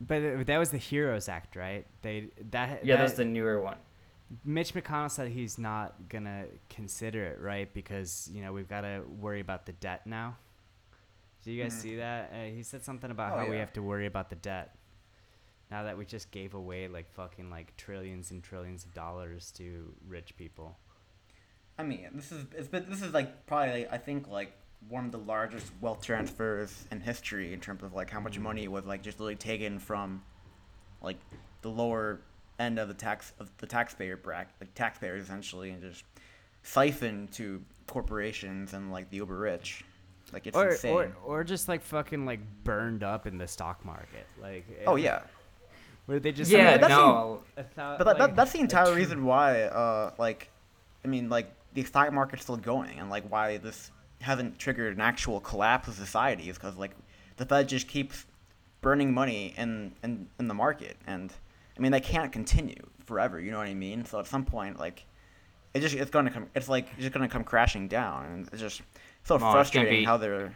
But 0.00 0.46
that 0.46 0.58
was 0.58 0.70
the 0.70 0.78
Heroes 0.78 1.28
Act, 1.28 1.56
right? 1.56 1.86
They 2.02 2.28
that 2.50 2.84
Yeah, 2.84 2.96
that, 2.96 3.02
that's 3.02 3.16
the 3.16 3.24
newer 3.24 3.60
one. 3.60 3.76
Mitch 4.44 4.74
McConnell 4.74 5.10
said 5.10 5.28
he's 5.28 5.58
not 5.58 6.08
gonna 6.08 6.46
consider 6.68 7.24
it, 7.24 7.40
right? 7.40 7.72
Because 7.72 8.28
you 8.32 8.42
know 8.42 8.52
we've 8.52 8.68
got 8.68 8.80
to 8.82 9.02
worry 9.20 9.40
about 9.40 9.66
the 9.66 9.72
debt 9.74 10.06
now. 10.06 10.36
Did 11.42 11.52
you 11.52 11.62
guys 11.62 11.74
Mhm. 11.74 11.80
see 11.82 11.96
that? 11.96 12.32
Uh, 12.32 12.44
he 12.54 12.62
said 12.62 12.82
something 12.82 13.10
about 13.10 13.34
Oh, 13.34 13.36
how 13.44 13.48
we 13.50 13.56
have 13.58 13.72
to 13.74 13.82
worry 13.82 14.06
about 14.06 14.30
the 14.30 14.36
debt 14.36 14.76
now 15.70 15.82
that 15.84 15.96
we 15.98 16.04
just 16.06 16.30
gave 16.30 16.54
away 16.54 16.88
like 16.88 17.10
fucking 17.12 17.50
like 17.50 17.76
trillions 17.76 18.30
and 18.30 18.42
trillions 18.42 18.84
of 18.84 18.94
dollars 18.94 19.52
to 19.52 19.94
rich 20.06 20.36
people. 20.36 20.78
I 21.78 21.82
mean, 21.82 22.08
this 22.14 22.32
is 22.32 22.46
it's 22.56 22.68
been 22.68 22.88
this 22.88 23.02
is 23.02 23.12
like 23.12 23.46
probably 23.46 23.86
I 23.88 23.98
think 23.98 24.26
like 24.28 24.52
one 24.88 25.04
of 25.04 25.12
the 25.12 25.18
largest 25.18 25.70
wealth 25.80 26.02
transfers 26.02 26.86
in 26.90 27.00
history 27.00 27.52
in 27.52 27.60
terms 27.60 27.82
of 27.82 27.92
like 27.94 28.10
how 28.10 28.20
much 28.20 28.38
Mhm. 28.38 28.42
money 28.42 28.68
was 28.68 28.84
like 28.86 29.02
just 29.02 29.18
literally 29.20 29.36
taken 29.36 29.78
from 29.78 30.22
like 31.02 31.18
the 31.62 31.70
lower 31.70 32.20
end 32.58 32.78
of 32.78 32.88
the 32.88 32.94
tax 32.94 33.32
of 33.40 33.50
the 33.58 33.66
taxpayer 33.66 34.16
bracket, 34.16 34.54
like 34.60 34.74
taxpayers 34.74 35.24
essentially, 35.24 35.70
and 35.70 35.82
just 35.82 36.04
siphoned 36.62 37.32
to 37.32 37.62
corporations 37.86 38.72
and 38.72 38.92
like 38.92 39.10
the 39.10 39.16
uber 39.18 39.36
rich. 39.36 39.84
Like 40.32 40.46
it's 40.46 40.56
or 40.56 40.68
insane. 40.70 40.92
or 40.92 41.12
or 41.24 41.44
just 41.44 41.68
like 41.68 41.82
fucking 41.82 42.24
like 42.26 42.40
burned 42.64 43.02
up 43.04 43.26
in 43.26 43.38
the 43.38 43.46
stock 43.46 43.84
market, 43.84 44.26
like 44.40 44.64
oh 44.86 44.96
yeah, 44.96 45.22
where 46.06 46.18
they 46.18 46.32
just 46.32 46.50
Yeah, 46.50 46.72
like, 46.72 46.80
that's 46.80 46.90
no. 46.90 47.42
a 47.56 47.62
thou- 47.76 47.96
but 47.98 48.04
that, 48.04 48.06
like, 48.06 48.18
that, 48.18 48.36
that's 48.36 48.52
the 48.52 48.60
entire 48.60 48.86
tr- 48.86 48.94
reason 48.94 49.24
why 49.24 49.62
uh 49.62 50.10
like 50.18 50.50
i 51.04 51.08
mean 51.08 51.28
like 51.28 51.52
the 51.74 51.84
stock 51.84 52.12
market's 52.12 52.42
still 52.44 52.56
going 52.56 52.98
and 52.98 53.10
like 53.10 53.30
why 53.30 53.58
this 53.58 53.90
hasn't 54.20 54.58
triggered 54.58 54.94
an 54.94 55.00
actual 55.00 55.40
collapse 55.40 55.86
of 55.88 55.94
society 55.94 56.48
is 56.48 56.56
because 56.56 56.76
like 56.76 56.92
the 57.36 57.44
fed 57.44 57.68
just 57.68 57.86
keeps 57.86 58.24
burning 58.80 59.12
money 59.12 59.54
in, 59.58 59.92
in 60.02 60.26
in 60.38 60.48
the 60.48 60.54
market 60.54 60.96
and 61.06 61.32
i 61.76 61.80
mean 61.80 61.92
they 61.92 62.00
can't 62.00 62.32
continue 62.32 62.82
forever 63.04 63.40
you 63.40 63.50
know 63.50 63.58
what 63.58 63.66
i 63.66 63.74
mean? 63.74 64.04
So 64.04 64.18
at 64.20 64.26
some 64.26 64.44
point 64.44 64.78
like 64.78 65.04
it 65.74 65.80
just 65.80 65.94
it's 65.94 66.10
gonna 66.10 66.30
come 66.30 66.46
it's 66.54 66.68
like 66.68 66.96
just 66.98 67.12
gonna 67.12 67.28
come 67.28 67.44
crashing 67.44 67.88
down 67.88 68.26
and 68.26 68.48
it's 68.52 68.60
just 68.60 68.82
so 69.24 69.34
oh, 69.34 69.36
it's 69.36 69.42
gonna 69.42 69.52
frustrating 69.52 70.00
be- 70.00 70.04
how 70.04 70.16
they're 70.16 70.54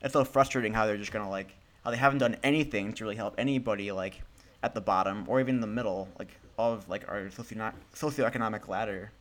it's 0.00 0.12
so 0.14 0.24
frustrating 0.24 0.72
how 0.74 0.86
they're 0.86 0.96
just 0.96 1.12
gonna 1.12 1.30
like 1.30 1.54
how 1.84 1.90
they 1.90 1.96
haven't 1.96 2.18
done 2.18 2.36
anything 2.42 2.92
to 2.94 3.04
really 3.04 3.16
help 3.16 3.34
anybody 3.38 3.92
like 3.92 4.22
at 4.62 4.74
the 4.74 4.80
bottom 4.80 5.24
or 5.28 5.40
even 5.40 5.60
the 5.60 5.66
middle 5.66 6.08
like 6.18 6.28
all 6.58 6.72
of 6.72 6.88
like 6.88 7.08
our 7.08 7.30
socio 7.30 7.72
socioeconomic 7.94 8.68
ladder. 8.68 9.12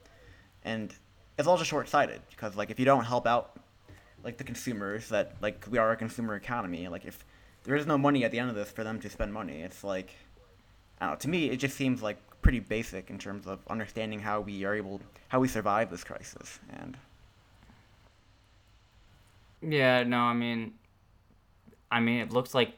And 0.63 0.93
it's 1.37 1.47
all 1.47 1.57
just 1.57 1.69
short-sighted 1.69 2.21
because 2.29 2.55
like 2.55 2.69
if 2.69 2.79
you 2.79 2.85
don't 2.85 3.05
help 3.05 3.25
out 3.25 3.59
like 4.23 4.37
the 4.37 4.43
consumers 4.43 5.09
that 5.09 5.35
like 5.41 5.65
we 5.69 5.77
are 5.77 5.91
a 5.91 5.95
consumer 5.95 6.35
economy 6.35 6.87
like 6.87 7.05
if 7.05 7.25
there 7.63 7.75
is 7.75 7.85
no 7.85 7.97
money 7.97 8.23
at 8.23 8.31
the 8.31 8.39
end 8.39 8.49
of 8.49 8.55
this 8.55 8.71
for 8.71 8.83
them 8.83 8.99
to 8.99 9.09
spend 9.09 9.33
money 9.33 9.61
it's 9.61 9.83
like 9.83 10.15
I 10.99 11.05
don't 11.05 11.13
know, 11.13 11.19
to 11.19 11.29
me 11.29 11.49
it 11.49 11.57
just 11.57 11.75
seems 11.75 12.01
like 12.01 12.17
pretty 12.41 12.59
basic 12.59 13.09
in 13.09 13.19
terms 13.19 13.45
of 13.47 13.59
understanding 13.69 14.19
how 14.19 14.41
we 14.41 14.63
are 14.65 14.75
able 14.75 15.01
how 15.29 15.39
we 15.39 15.47
survive 15.47 15.89
this 15.89 16.03
crisis 16.03 16.59
and 16.69 16.97
Yeah, 19.61 20.03
no, 20.03 20.17
I 20.19 20.33
mean, 20.33 20.73
I 21.91 21.99
mean, 21.99 22.19
it 22.19 22.31
looks 22.31 22.53
like. 22.53 22.73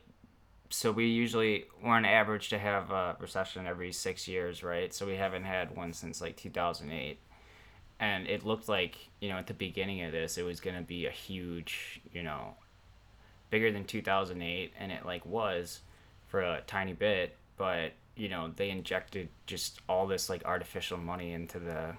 So 0.70 0.92
we 0.92 1.08
usually 1.08 1.66
we're 1.84 1.92
on 1.92 2.06
average 2.06 2.50
to 2.50 2.58
have 2.58 2.90
a 2.92 3.16
recession 3.20 3.68
every 3.68 3.92
six 3.92 4.28
years, 4.28 4.64
right? 4.64 4.94
So 4.94 5.06
we 5.06 5.16
haven't 5.16 5.44
had 5.44 5.76
one 5.76 5.94
since 5.94 6.20
like 6.22 6.36
two 6.36 6.50
thousand 6.50 6.92
eight, 6.92 7.20
and 8.00 8.28
it 8.28 8.46
looked 8.46 8.70
like 8.70 8.98
you 9.22 9.30
know 9.30 9.38
at 9.38 9.48
the 9.48 9.54
beginning 9.54 10.04
of 10.04 10.12
this 10.12 10.38
it 10.38 10.44
was 10.44 10.60
gonna 10.62 10.82
be 10.82 11.06
a 11.06 11.12
huge, 11.12 12.02
you 12.14 12.24
know, 12.24 12.56
bigger 13.54 13.72
than 13.72 13.86
two 13.86 14.02
thousand 14.02 14.42
eight, 14.42 14.74
and 14.80 14.92
it 14.92 15.06
like 15.06 15.24
was 15.28 15.82
for 16.28 16.42
a 16.42 16.62
tiny 16.66 16.94
bit, 16.94 17.36
but 17.56 17.92
you 18.16 18.28
know 18.28 18.52
they 18.56 18.72
injected 18.72 19.30
just 19.46 19.80
all 19.88 20.08
this 20.08 20.28
like 20.28 20.44
artificial 20.44 20.98
money 20.98 21.34
into 21.34 21.60
the 21.60 21.94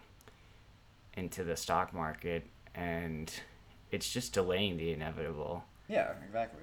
into 1.16 1.44
the 1.44 1.56
stock 1.56 1.94
market 1.94 2.44
and 2.74 3.32
it's 3.92 4.12
just 4.12 4.32
delaying 4.32 4.76
the 4.76 4.90
inevitable. 4.90 5.62
yeah 5.88 6.10
exactly 6.26 6.60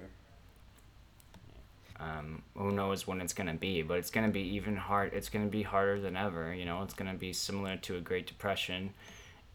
Um, 1.98 2.42
who 2.54 2.70
knows 2.72 3.06
when 3.06 3.20
it's 3.22 3.32
gonna 3.32 3.54
be, 3.54 3.80
but 3.82 3.96
it's 3.98 4.10
gonna 4.10 4.28
be 4.28 4.42
even 4.56 4.76
hard. 4.76 5.14
It's 5.14 5.30
gonna 5.30 5.46
be 5.46 5.62
harder 5.62 6.00
than 6.00 6.16
ever. 6.16 6.52
You 6.52 6.66
know, 6.66 6.82
it's 6.82 6.94
gonna 6.94 7.14
be 7.14 7.32
similar 7.32 7.76
to 7.78 7.96
a 7.96 8.00
Great 8.00 8.26
Depression, 8.26 8.92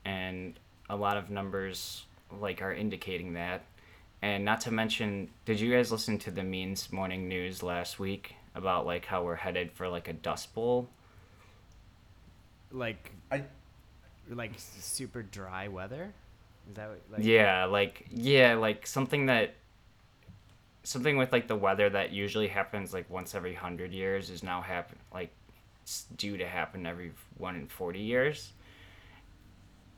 and 0.04 0.58
a 0.90 0.96
lot 0.96 1.18
of 1.18 1.30
numbers 1.30 2.06
like 2.32 2.62
are 2.62 2.74
indicating 2.74 3.34
that. 3.34 3.62
And 4.22 4.43
not 4.43 4.61
to 4.61 4.72
mention, 4.72 5.30
did 5.45 5.59
you 5.59 5.72
guys 5.72 5.91
listen 5.91 6.18
to 6.20 6.32
the 6.32 6.43
Means 6.43 6.91
Morning 6.91 7.28
News 7.28 7.61
last 7.61 7.99
week 7.99 8.36
about 8.55 8.86
like 8.86 9.05
how 9.05 9.24
we're 9.24 9.36
headed 9.36 9.72
for 9.72 9.88
like 9.88 10.07
a 10.07 10.13
dust 10.13 10.53
bowl? 10.53 10.89
like 12.70 13.11
I 13.32 13.43
like 14.30 14.51
super 14.57 15.22
dry 15.24 15.70
weather. 15.70 16.11
Is 16.70 16.76
that 16.76 16.89
what, 16.89 17.01
like 17.09 17.24
yeah, 17.24 17.63
like 17.65 18.05
yeah, 18.11 18.55
like 18.55 18.86
something 18.86 19.28
that 19.28 19.53
something 20.84 21.15
with 21.15 21.32
like 21.32 21.47
the 21.47 21.55
weather 21.55 21.89
that 21.89 22.11
usually 22.11 22.47
happens 22.47 22.93
like 22.93 23.09
once 23.09 23.36
every 23.36 23.53
hundred 23.53 23.93
years 23.93 24.30
is 24.30 24.43
now 24.43 24.61
happen 24.61 24.97
like 25.13 25.30
it's 25.84 26.03
due 26.18 26.36
to 26.38 26.45
happen 26.47 26.86
every 26.86 27.13
one 27.38 27.55
in 27.55 27.68
forty 27.68 27.99
years. 28.01 28.51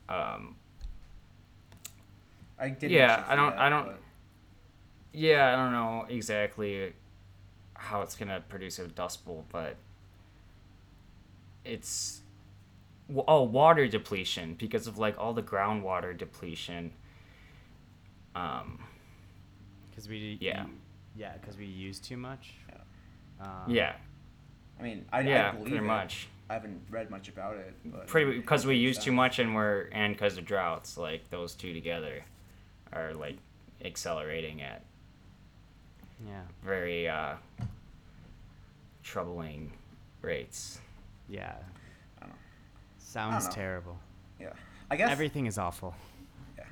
Um, 0.08 0.54
I 2.58 2.68
did 2.68 2.90
Yeah, 2.92 3.24
I 3.28 3.34
don't- 3.34 3.50
that, 3.50 3.58
I 3.60 3.68
don't- 3.68 3.86
but- 3.86 4.00
yeah, 5.12 5.52
I 5.52 5.56
don't 5.56 5.72
know 5.72 6.06
exactly 6.08 6.92
how 7.74 8.02
it's 8.02 8.16
gonna 8.16 8.42
produce 8.48 8.78
a 8.78 8.86
dust 8.88 9.24
bowl, 9.24 9.44
but 9.50 9.76
it's 11.64 12.20
w- 13.08 13.24
oh 13.28 13.42
water 13.42 13.86
depletion 13.88 14.54
because 14.54 14.86
of 14.86 14.98
like 14.98 15.18
all 15.18 15.32
the 15.32 15.42
groundwater 15.42 16.16
depletion. 16.16 16.92
Um, 18.34 18.84
Because 19.90 20.08
we 20.08 20.38
Yeah. 20.40 20.64
u- 20.66 20.70
yeah 21.16 21.32
because 21.34 21.56
we 21.58 21.66
use 21.66 21.98
too 21.98 22.16
much. 22.16 22.52
Yeah. 22.68 22.76
Um, 23.46 23.70
yeah, 23.70 23.96
I 24.78 24.82
mean, 24.82 25.04
I, 25.12 25.20
yeah, 25.22 25.48
I 25.48 25.50
believe 25.52 25.68
pretty 25.70 25.84
it. 25.84 25.88
mucy 25.88 26.26
I 26.48 26.54
haven't 26.54 26.82
read 26.90 27.10
much 27.10 27.28
about 27.28 27.56
it. 27.56 27.74
But 27.84 28.06
pretty 28.06 28.38
because 28.38 28.66
we 28.66 28.74
makes 28.74 28.82
use 28.82 28.98
too 29.04 29.12
much 29.12 29.38
and 29.38 29.54
we're 29.54 29.88
and 29.92 30.14
because 30.14 30.36
of 30.38 30.44
droughts 30.44 30.96
like 30.98 31.28
those 31.30 31.54
two 31.54 31.72
together 31.74 32.24
are 32.92 33.14
like 33.14 33.38
accelerating 33.84 34.60
at 34.62 34.82
Yeah. 36.26 36.42
very 36.62 37.08
uh 37.08 37.34
troubling 39.02 39.72
rates 40.22 40.80
Yeah. 41.28 41.54
I 42.18 42.20
don't 42.20 42.30
know. 42.30 42.36
Sounds 42.98 43.46
know. 43.46 43.52
terrible. 43.52 43.98
Yeah, 44.38 44.52
I 44.90 44.96
guess. 44.96 45.10
Everything 45.10 45.46
is 45.46 45.58
awful. 45.58 45.94
Yeah. 46.58 46.64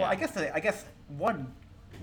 Well, 0.00 0.10
I 0.10 0.14
guess 0.14 0.32
the, 0.32 0.54
I 0.54 0.60
guess 0.60 0.84
one 1.08 1.52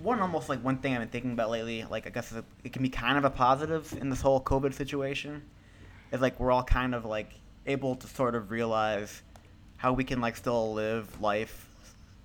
one 0.03 0.19
almost 0.21 0.49
like 0.49 0.63
one 0.63 0.77
thing 0.77 0.93
I've 0.93 0.99
been 0.99 1.09
thinking 1.09 1.31
about 1.31 1.49
lately, 1.49 1.85
like 1.89 2.07
I 2.07 2.09
guess 2.09 2.31
it, 2.31 2.45
it 2.63 2.73
can 2.73 2.81
be 2.83 2.89
kind 2.89 3.17
of 3.17 3.25
a 3.25 3.29
positive 3.29 3.91
in 3.99 4.09
this 4.09 4.21
whole 4.21 4.41
COVID 4.41 4.73
situation, 4.73 5.41
is 6.11 6.21
like 6.21 6.39
we're 6.39 6.51
all 6.51 6.63
kind 6.63 6.95
of 6.95 7.05
like 7.05 7.33
able 7.65 7.95
to 7.95 8.07
sort 8.07 8.35
of 8.35 8.51
realize 8.51 9.21
how 9.77 9.93
we 9.93 10.03
can 10.03 10.21
like 10.21 10.35
still 10.35 10.73
live 10.73 11.19
life 11.21 11.69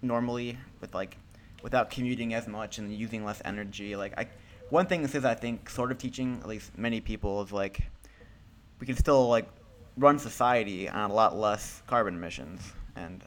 normally 0.02 0.58
with 0.80 0.94
like 0.94 1.16
without 1.62 1.90
commuting 1.90 2.34
as 2.34 2.46
much 2.46 2.78
and 2.78 2.92
using 2.94 3.24
less 3.24 3.40
energy. 3.44 3.96
Like 3.96 4.16
I, 4.18 4.28
one 4.70 4.86
thing 4.86 5.02
this 5.02 5.14
is 5.14 5.24
I 5.24 5.34
think 5.34 5.68
sort 5.70 5.90
of 5.90 5.98
teaching 5.98 6.38
at 6.40 6.48
least 6.48 6.76
many 6.76 7.00
people 7.00 7.42
is 7.42 7.52
like 7.52 7.80
we 8.80 8.86
can 8.86 8.96
still 8.96 9.28
like 9.28 9.48
run 9.96 10.18
society 10.18 10.88
on 10.88 11.10
a 11.10 11.14
lot 11.14 11.36
less 11.36 11.82
carbon 11.86 12.14
emissions, 12.14 12.60
and 12.96 13.22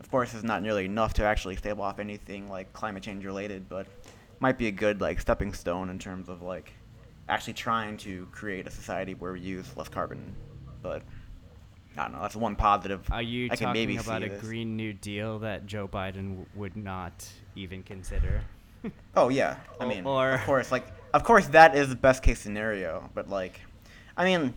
of 0.00 0.10
course, 0.10 0.34
it's 0.34 0.42
not 0.42 0.62
nearly 0.62 0.86
enough 0.86 1.14
to 1.14 1.24
actually 1.24 1.56
stave 1.56 1.78
off 1.78 1.98
anything 1.98 2.48
like 2.48 2.72
climate 2.72 3.02
change 3.02 3.24
related, 3.24 3.68
but 3.68 3.86
might 4.40 4.58
be 4.58 4.66
a 4.66 4.72
good 4.72 5.00
like 5.00 5.20
stepping 5.20 5.52
stone 5.52 5.90
in 5.90 5.98
terms 5.98 6.28
of 6.28 6.42
like 6.42 6.72
actually 7.28 7.52
trying 7.52 7.96
to 7.98 8.26
create 8.32 8.66
a 8.66 8.70
society 8.70 9.14
where 9.14 9.32
we 9.32 9.40
use 9.40 9.66
less 9.76 9.88
carbon. 9.88 10.34
But 10.82 11.02
I 11.96 12.04
don't 12.04 12.12
know. 12.12 12.22
That's 12.22 12.36
one 12.36 12.56
positive. 12.56 13.06
Are 13.10 13.22
you 13.22 13.46
I 13.46 13.56
can 13.56 13.68
talking 13.68 13.72
maybe 13.80 13.96
about 13.96 14.22
see 14.22 14.26
a 14.26 14.30
this. 14.30 14.40
Green 14.42 14.76
New 14.76 14.92
Deal 14.92 15.38
that 15.40 15.66
Joe 15.66 15.86
Biden 15.86 16.30
w- 16.30 16.46
would 16.54 16.76
not 16.76 17.28
even 17.54 17.82
consider? 17.82 18.40
Oh 19.16 19.28
yeah, 19.28 19.56
I 19.78 19.86
mean, 19.86 20.04
or- 20.06 20.32
of 20.32 20.40
course, 20.44 20.72
like 20.72 20.86
of 21.12 21.24
course 21.24 21.46
that 21.48 21.76
is 21.76 21.88
the 21.88 21.96
best 21.96 22.22
case 22.22 22.38
scenario, 22.40 23.10
but 23.14 23.28
like, 23.28 23.60
I 24.16 24.24
mean, 24.24 24.54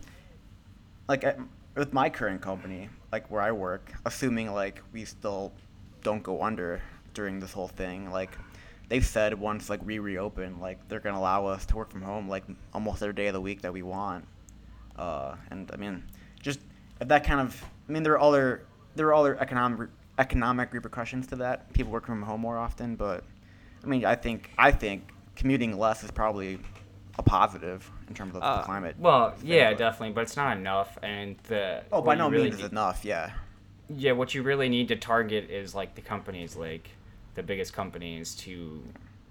like 1.08 1.24
at, 1.24 1.38
with 1.74 1.92
my 1.92 2.08
current 2.08 2.40
company, 2.40 2.88
like 3.12 3.30
where 3.30 3.42
I 3.42 3.52
work, 3.52 3.92
assuming 4.06 4.52
like 4.52 4.80
we 4.92 5.04
still 5.04 5.52
don't 6.02 6.22
go 6.22 6.42
under 6.42 6.80
during 7.14 7.40
this 7.40 7.52
whole 7.52 7.68
thing, 7.68 8.10
like 8.10 8.30
they've 8.88 9.04
said 9.04 9.38
once 9.38 9.68
like 9.68 9.84
we 9.84 9.98
reopen, 9.98 10.60
like 10.60 10.88
they're 10.88 11.00
gonna 11.00 11.18
allow 11.18 11.46
us 11.46 11.66
to 11.66 11.76
work 11.76 11.90
from 11.90 12.02
home 12.02 12.28
like 12.28 12.44
almost 12.72 13.02
every 13.02 13.14
day 13.14 13.26
of 13.26 13.34
the 13.34 13.40
week 13.40 13.62
that 13.62 13.72
we 13.72 13.82
want, 13.82 14.24
uh, 14.96 15.34
and 15.50 15.70
I 15.72 15.76
mean, 15.76 16.04
just 16.40 16.60
that 17.00 17.24
kind 17.24 17.40
of, 17.40 17.62
I 17.88 17.92
mean, 17.92 18.02
there 18.02 18.14
are 18.14 18.20
other 18.20 18.64
there 18.94 19.08
are 19.08 19.14
other 19.14 19.36
economic 19.40 19.88
economic 20.18 20.72
repercussions 20.72 21.26
to 21.26 21.36
that. 21.36 21.72
People 21.72 21.92
work 21.92 22.06
from 22.06 22.22
home 22.22 22.40
more 22.40 22.56
often, 22.56 22.94
but 22.94 23.24
I 23.84 23.88
mean, 23.88 24.04
I 24.04 24.14
think 24.14 24.50
I 24.58 24.70
think 24.70 25.08
commuting 25.36 25.76
less 25.78 26.02
is 26.02 26.10
probably 26.10 26.58
a 27.18 27.22
positive 27.22 27.88
in 28.08 28.14
terms 28.14 28.34
of 28.34 28.42
Uh, 28.42 28.58
the 28.58 28.62
climate. 28.64 28.96
Well, 28.98 29.32
thing, 29.32 29.50
yeah, 29.50 29.70
but- 29.70 29.78
definitely, 29.78 30.12
but 30.14 30.22
it's 30.22 30.36
not 30.36 30.56
enough. 30.56 30.98
And 31.02 31.36
the 31.48 31.82
Oh, 31.92 32.02
by 32.02 32.14
no 32.14 32.28
really 32.28 32.50
means 32.50 32.60
is 32.62 32.70
enough. 32.70 33.04
Yeah. 33.04 33.30
Yeah, 33.88 34.12
what 34.12 34.34
you 34.34 34.42
really 34.42 34.68
need 34.68 34.88
to 34.88 34.96
target 34.96 35.50
is 35.50 35.74
like 35.74 35.94
the 35.94 36.00
companies, 36.00 36.56
like 36.56 36.88
the 37.34 37.42
biggest 37.42 37.72
companies, 37.74 38.34
to 38.36 38.82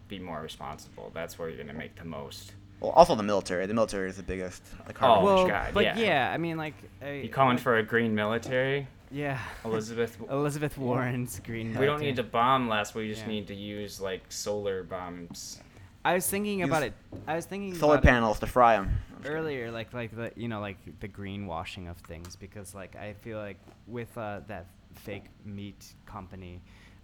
be 0.08 0.20
more 0.20 0.42
responsible. 0.42 1.12
That's 1.14 1.40
where 1.40 1.50
you're 1.50 1.58
gonna 1.58 1.78
make 1.78 1.96
the 1.96 2.06
most. 2.06 2.54
Well, 2.80 2.92
also 2.92 3.16
the 3.16 3.24
military. 3.24 3.66
The 3.66 3.74
military 3.74 4.10
is 4.10 4.18
the 4.18 4.24
biggest. 4.24 4.62
Like, 4.86 4.98
Oh, 4.98 5.08
carbon 5.08 5.24
well, 5.26 5.48
God, 5.48 5.74
but 5.74 5.84
yeah. 5.86 5.98
yeah. 5.98 6.32
I 6.34 6.38
mean, 6.38 6.58
like, 6.58 6.76
I, 7.02 7.12
You 7.14 7.30
calling 7.30 7.56
like- 7.56 7.64
for 7.64 7.78
a 7.78 7.84
green 7.84 8.14
military, 8.14 8.88
yeah, 9.14 9.40
Elizabeth? 9.64 10.18
Elizabeth 10.30 10.78
Warren's 10.78 11.40
Green. 11.40 11.78
we 11.78 11.86
don't 11.86 12.02
need 12.02 12.16
to 12.18 12.24
bomb 12.24 12.68
less. 12.68 12.94
We 12.96 13.08
just 13.08 13.22
Yeah. 13.22 13.28
need 13.28 13.48
to 13.48 13.56
use 13.56 14.02
like 14.02 14.24
solar 14.32 14.84
bombs. 14.84 15.62
I 16.04 16.16
was 16.16 16.28
thinking 16.28 16.60
Use 16.60 16.68
about 16.68 16.84
it. 16.84 16.94
I 17.28 17.36
was 17.36 17.46
thinking 17.46 17.74
solar 17.76 17.96
about 17.96 18.04
it 18.04 18.08
panels 18.10 18.40
to 18.40 18.48
fry 18.48 18.76
them. 18.76 18.90
earlier, 19.26 19.72
like 19.72 19.94
like 19.94 20.14
the 20.16 20.32
you 20.36 20.48
know 20.50 20.60
like 20.60 20.78
the 21.00 21.08
greenwashing 21.08 21.90
of 21.90 21.98
things 22.00 22.36
because 22.36 22.76
like 22.76 22.96
I 22.98 23.14
feel 23.14 23.38
like 23.38 23.58
with 23.88 24.18
uh, 24.18 24.42
that 24.48 24.66
fake 24.96 25.26
meat 25.46 25.94
company, 26.06 26.62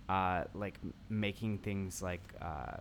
uh, 0.10 0.44
like 0.54 0.78
making 1.10 1.60
things 1.60 2.02
like 2.02 2.34
uh, 2.42 2.78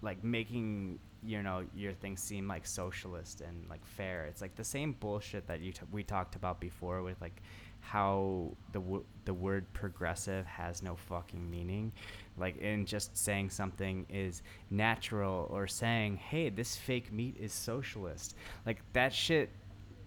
like 0.00 0.22
making 0.24 0.98
you 1.24 1.42
know 1.42 1.64
your 1.76 1.92
things 1.92 2.20
seem 2.22 2.48
like 2.48 2.66
socialist 2.66 3.42
and 3.42 3.68
like 3.68 3.84
fair. 3.84 4.24
It's 4.24 4.40
like 4.40 4.54
the 4.56 4.64
same 4.64 4.92
bullshit 4.98 5.46
that 5.48 5.60
you 5.60 5.72
t- 5.72 5.82
we 5.92 6.02
talked 6.02 6.34
about 6.34 6.60
before 6.60 7.02
with 7.02 7.20
like 7.20 7.42
how 7.82 8.50
the 8.72 8.80
w- 8.80 9.04
the 9.24 9.34
word 9.34 9.70
progressive 9.74 10.46
has 10.46 10.82
no 10.82 10.96
fucking 10.96 11.50
meaning. 11.50 11.92
Like 12.38 12.56
in 12.58 12.86
just 12.86 13.16
saying 13.16 13.50
something 13.50 14.06
is 14.08 14.42
natural 14.70 15.48
or 15.50 15.66
saying, 15.66 16.16
"Hey, 16.16 16.48
this 16.48 16.76
fake 16.76 17.12
meat 17.12 17.36
is 17.38 17.52
socialist." 17.52 18.36
Like 18.64 18.80
that 18.94 19.12
shit 19.12 19.50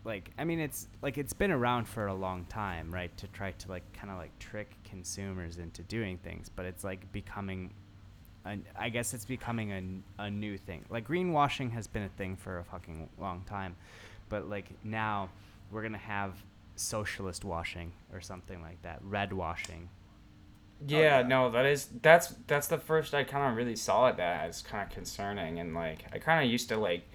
like 0.06 0.32
I 0.38 0.44
mean 0.44 0.60
it's 0.60 0.88
like 1.02 1.18
it's 1.18 1.34
been 1.34 1.52
around 1.52 1.88
for 1.88 2.08
a 2.08 2.14
long 2.14 2.46
time, 2.46 2.94
right? 2.94 3.16
To 3.18 3.28
try 3.28 3.52
to 3.52 3.70
like 3.70 3.84
kind 3.94 4.12
of 4.12 4.18
like 4.18 4.38
trick 4.40 4.72
consumers 4.84 5.58
into 5.58 5.84
doing 5.84 6.18
things, 6.18 6.50
but 6.50 6.66
it's 6.66 6.84
like 6.84 7.12
becoming 7.12 7.72
I 8.78 8.90
guess 8.90 9.16
it's 9.16 9.26
becoming 9.26 10.04
a, 10.20 10.24
a 10.24 10.30
new 10.30 10.58
thing. 10.58 10.86
Like 10.90 11.08
greenwashing 11.08 11.72
has 11.72 11.88
been 11.88 12.04
a 12.04 12.10
thing 12.10 12.36
for 12.36 12.60
a 12.60 12.64
fucking 12.64 13.10
long 13.20 13.44
time, 13.48 13.76
but 14.30 14.48
like 14.48 14.68
now 14.84 15.30
we're 15.72 15.82
gonna 15.82 15.98
have 15.98 16.34
socialist 16.76 17.44
washing 17.46 17.94
or 18.14 18.22
something 18.22 18.62
like 18.62 18.82
that, 18.84 19.00
red 19.02 19.34
washing. 19.34 19.90
Yeah, 20.86 20.98
oh, 20.98 21.02
yeah. 21.02 21.22
no, 21.28 21.52
that 21.52 21.66
is 21.66 21.88
that's 22.02 22.34
that's 22.48 22.68
the 22.68 22.78
first 22.78 23.14
I 23.14 23.24
kind 23.24 23.50
of 23.50 23.58
really 23.58 23.76
saw 23.76 24.08
it 24.08 24.18
that 24.18 24.48
as 24.48 24.62
kind 24.62 24.88
of 24.88 24.94
concerning, 24.94 25.60
and 25.60 25.74
like 25.74 26.06
I 26.12 26.20
kind 26.20 26.44
of 26.44 26.52
used 26.52 26.70
to 26.70 26.78
like 26.78 27.08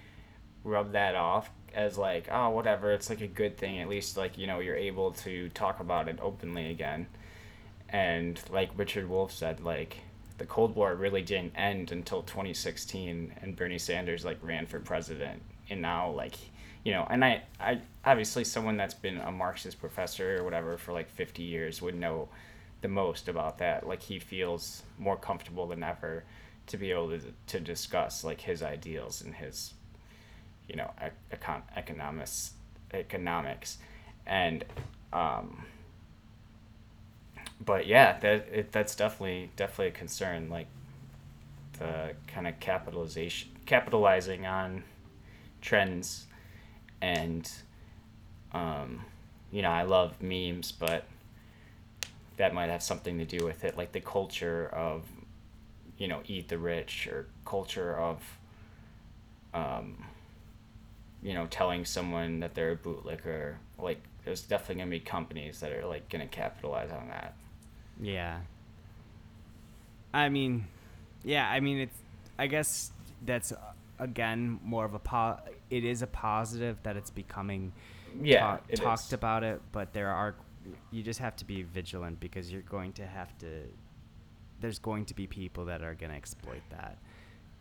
rub 0.63 0.91
that 0.93 1.15
off 1.15 1.49
as 1.73 1.97
like 1.97 2.27
oh 2.31 2.49
whatever, 2.49 2.91
it's 2.91 3.09
like 3.09 3.21
a 3.21 3.27
good 3.27 3.57
thing 3.57 3.79
at 3.79 3.87
least 3.87 4.17
like 4.17 4.37
you 4.37 4.47
know 4.47 4.59
you're 4.59 4.75
able 4.75 5.11
to 5.11 5.49
talk 5.49 5.79
about 5.79 6.07
it 6.09 6.19
openly 6.21 6.71
again, 6.71 7.07
and 7.89 8.41
like 8.49 8.71
Richard 8.75 9.07
Wolff 9.07 9.31
said 9.31 9.61
like 9.61 9.97
the 10.37 10.45
Cold 10.47 10.75
War 10.75 10.95
really 10.95 11.21
didn't 11.21 11.53
end 11.55 11.91
until 11.91 12.23
2016, 12.23 13.33
and 13.41 13.55
Bernie 13.55 13.77
Sanders 13.77 14.25
like 14.25 14.39
ran 14.41 14.65
for 14.65 14.79
president, 14.79 15.43
and 15.69 15.81
now 15.83 16.09
like 16.09 16.35
you 16.83 16.91
know, 16.93 17.07
and 17.09 17.23
I 17.23 17.43
I 17.59 17.81
obviously 18.05 18.43
someone 18.43 18.77
that's 18.77 18.93
been 18.93 19.17
a 19.19 19.31
Marxist 19.31 19.79
professor 19.79 20.37
or 20.39 20.43
whatever 20.43 20.77
for 20.77 20.93
like 20.93 21.09
50 21.09 21.43
years 21.43 21.81
would 21.81 21.95
know 21.95 22.29
the 22.81 22.87
most 22.87 23.27
about 23.27 23.59
that. 23.59 23.87
Like 23.87 24.01
he 24.01 24.19
feels 24.19 24.83
more 24.97 25.15
comfortable 25.17 25.67
than 25.67 25.83
ever 25.83 26.23
to 26.67 26.77
be 26.77 26.91
able 26.91 27.09
to, 27.09 27.21
to 27.47 27.59
discuss 27.59 28.23
like 28.23 28.41
his 28.41 28.63
ideals 28.63 29.21
and 29.21 29.35
his, 29.35 29.73
you 30.67 30.75
know, 30.75 30.91
ec- 31.01 31.41
econ- 31.41 31.63
economics, 31.75 32.53
economics, 32.93 33.77
and, 34.25 34.63
um, 35.13 35.65
but 37.63 37.85
yeah, 37.87 38.17
that 38.19 38.47
it, 38.51 38.71
that's 38.71 38.95
definitely 38.95 39.51
definitely 39.55 39.87
a 39.87 39.91
concern. 39.91 40.49
Like 40.49 40.67
the 41.77 42.13
kind 42.27 42.47
of 42.47 42.59
capitalization, 42.59 43.49
capitalizing 43.65 44.45
on 44.45 44.83
trends, 45.61 46.27
and, 47.01 47.49
um, 48.53 49.01
you 49.51 49.61
know, 49.61 49.69
I 49.69 49.83
love 49.83 50.21
memes, 50.21 50.71
but 50.71 51.05
that 52.37 52.53
might 52.53 52.69
have 52.69 52.83
something 52.83 53.17
to 53.17 53.25
do 53.25 53.45
with 53.45 53.63
it, 53.63 53.77
like 53.77 53.91
the 53.91 54.01
culture 54.01 54.69
of, 54.73 55.05
you 55.97 56.07
know, 56.07 56.21
eat 56.25 56.47
the 56.47 56.57
rich 56.57 57.07
or 57.07 57.27
culture 57.45 57.97
of, 57.97 58.37
um, 59.53 60.05
you 61.21 61.33
know, 61.33 61.47
telling 61.47 61.85
someone 61.85 62.39
that 62.39 62.55
they're 62.55 62.71
a 62.71 62.77
bootlicker. 62.77 63.55
Like, 63.77 64.01
there's 64.25 64.41
definitely 64.41 64.75
gonna 64.75 64.91
be 64.91 64.99
companies 64.99 65.59
that 65.59 65.71
are 65.71 65.85
like 65.85 66.09
gonna 66.09 66.27
capitalize 66.27 66.91
on 66.91 67.09
that. 67.09 67.35
Yeah. 67.99 68.39
I 70.13 70.29
mean, 70.29 70.65
yeah, 71.23 71.49
I 71.49 71.59
mean 71.59 71.79
it's 71.79 71.97
I 72.37 72.47
guess 72.47 72.91
that's 73.25 73.53
again 74.01 74.59
more 74.63 74.83
of 74.85 74.93
a 74.93 74.99
po- 74.99 75.39
it 75.69 75.83
is 75.85 76.01
a 76.01 76.07
positive 76.07 76.77
that 76.83 76.97
it's 76.97 77.09
becoming 77.11 77.71
Yeah, 78.21 78.39
talk- 78.41 78.63
it 78.67 78.75
talked 78.77 79.03
is. 79.05 79.13
about 79.13 79.43
it, 79.43 79.61
but 79.71 79.93
there 79.93 80.09
are 80.09 80.35
you 80.91 81.01
just 81.03 81.19
have 81.19 81.35
to 81.37 81.45
be 81.45 81.63
vigilant 81.63 82.19
because 82.19 82.51
you're 82.51 82.61
going 82.63 82.93
to 82.93 83.05
have 83.05 83.37
to 83.39 83.47
there's 84.59 84.79
going 84.79 85.05
to 85.05 85.15
be 85.15 85.25
people 85.25 85.65
that 85.65 85.81
are 85.81 85.95
going 85.95 86.11
to 86.11 86.15
exploit 86.17 86.61
that. 86.69 86.97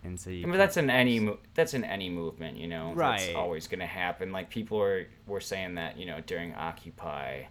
And 0.05 0.19
so 0.21 0.29
you 0.31 0.45
I 0.45 0.47
mean, 0.49 0.59
that's 0.59 0.77
in 0.79 0.89
any 0.91 1.21
mo- 1.21 1.39
that's 1.55 1.75
in 1.75 1.85
any 1.85 2.09
movement, 2.11 2.57
you 2.57 2.67
know. 2.69 2.93
Right. 2.95 3.21
That's 3.21 3.35
always 3.37 3.67
gonna 3.69 3.87
happen. 3.87 4.33
Like 4.33 4.49
people 4.49 4.81
are 4.81 5.07
were 5.27 5.41
saying 5.41 5.75
that 5.75 5.99
you 5.99 6.07
know 6.07 6.21
during 6.27 6.55
Occupy, 6.55 7.43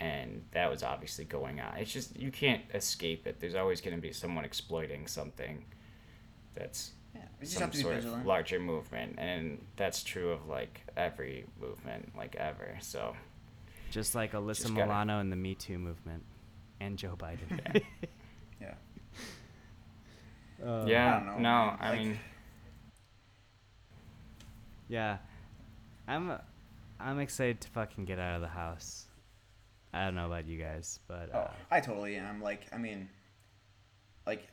and 0.00 0.42
that 0.52 0.70
was 0.70 0.82
obviously 0.82 1.26
going 1.26 1.60
on. 1.60 1.76
It's 1.76 1.92
just 1.92 2.16
you 2.18 2.30
can't 2.30 2.62
escape 2.72 3.26
it. 3.26 3.38
There's 3.38 3.54
always 3.54 3.82
gonna 3.82 3.98
be 3.98 4.12
someone 4.12 4.46
exploiting 4.46 5.06
something. 5.06 5.66
That's 6.54 6.92
Yeah, 7.14 7.20
we 7.40 7.46
some 7.46 7.62
have 7.62 7.70
to 7.72 7.78
sort 7.78 7.94
vigilant. 7.96 8.22
of 8.22 8.26
larger 8.26 8.58
movement, 8.60 9.14
and 9.18 9.64
that's 9.76 10.02
true 10.02 10.30
of 10.30 10.46
like 10.48 10.82
every 10.96 11.44
movement, 11.60 12.12
like 12.16 12.34
ever. 12.36 12.76
So 12.80 13.14
just 13.90 14.14
like 14.14 14.32
Alyssa 14.32 14.56
just 14.62 14.74
gotta- 14.74 14.86
Milano 14.86 15.20
in 15.20 15.30
the 15.30 15.36
Me 15.36 15.54
Too 15.54 15.78
movement 15.78 16.24
and 16.80 16.98
Joe 16.98 17.16
Biden. 17.16 17.82
Yeah. 18.60 18.74
Uh, 20.64 20.84
yeah, 20.88 21.18
don't 21.20 21.26
know, 21.26 21.32
no, 21.34 21.40
man. 21.40 21.78
I 21.80 21.96
mean, 21.96 22.18
Yeah, 24.88 25.18
I'm 26.06 26.32
I'm 27.00 27.18
excited 27.20 27.60
to 27.62 27.68
fucking 27.70 28.04
get 28.04 28.18
out 28.18 28.36
of 28.36 28.40
the 28.42 28.48
house. 28.48 29.06
I 29.92 30.04
don't 30.04 30.14
know 30.14 30.26
about 30.26 30.46
you 30.46 30.58
guys, 30.58 30.98
but 31.06 31.32
uh, 31.34 31.48
Oh, 31.48 31.50
I 31.70 31.80
totally 31.80 32.16
am. 32.16 32.42
Like, 32.42 32.66
I 32.72 32.78
mean, 32.78 33.08
like, 34.26 34.48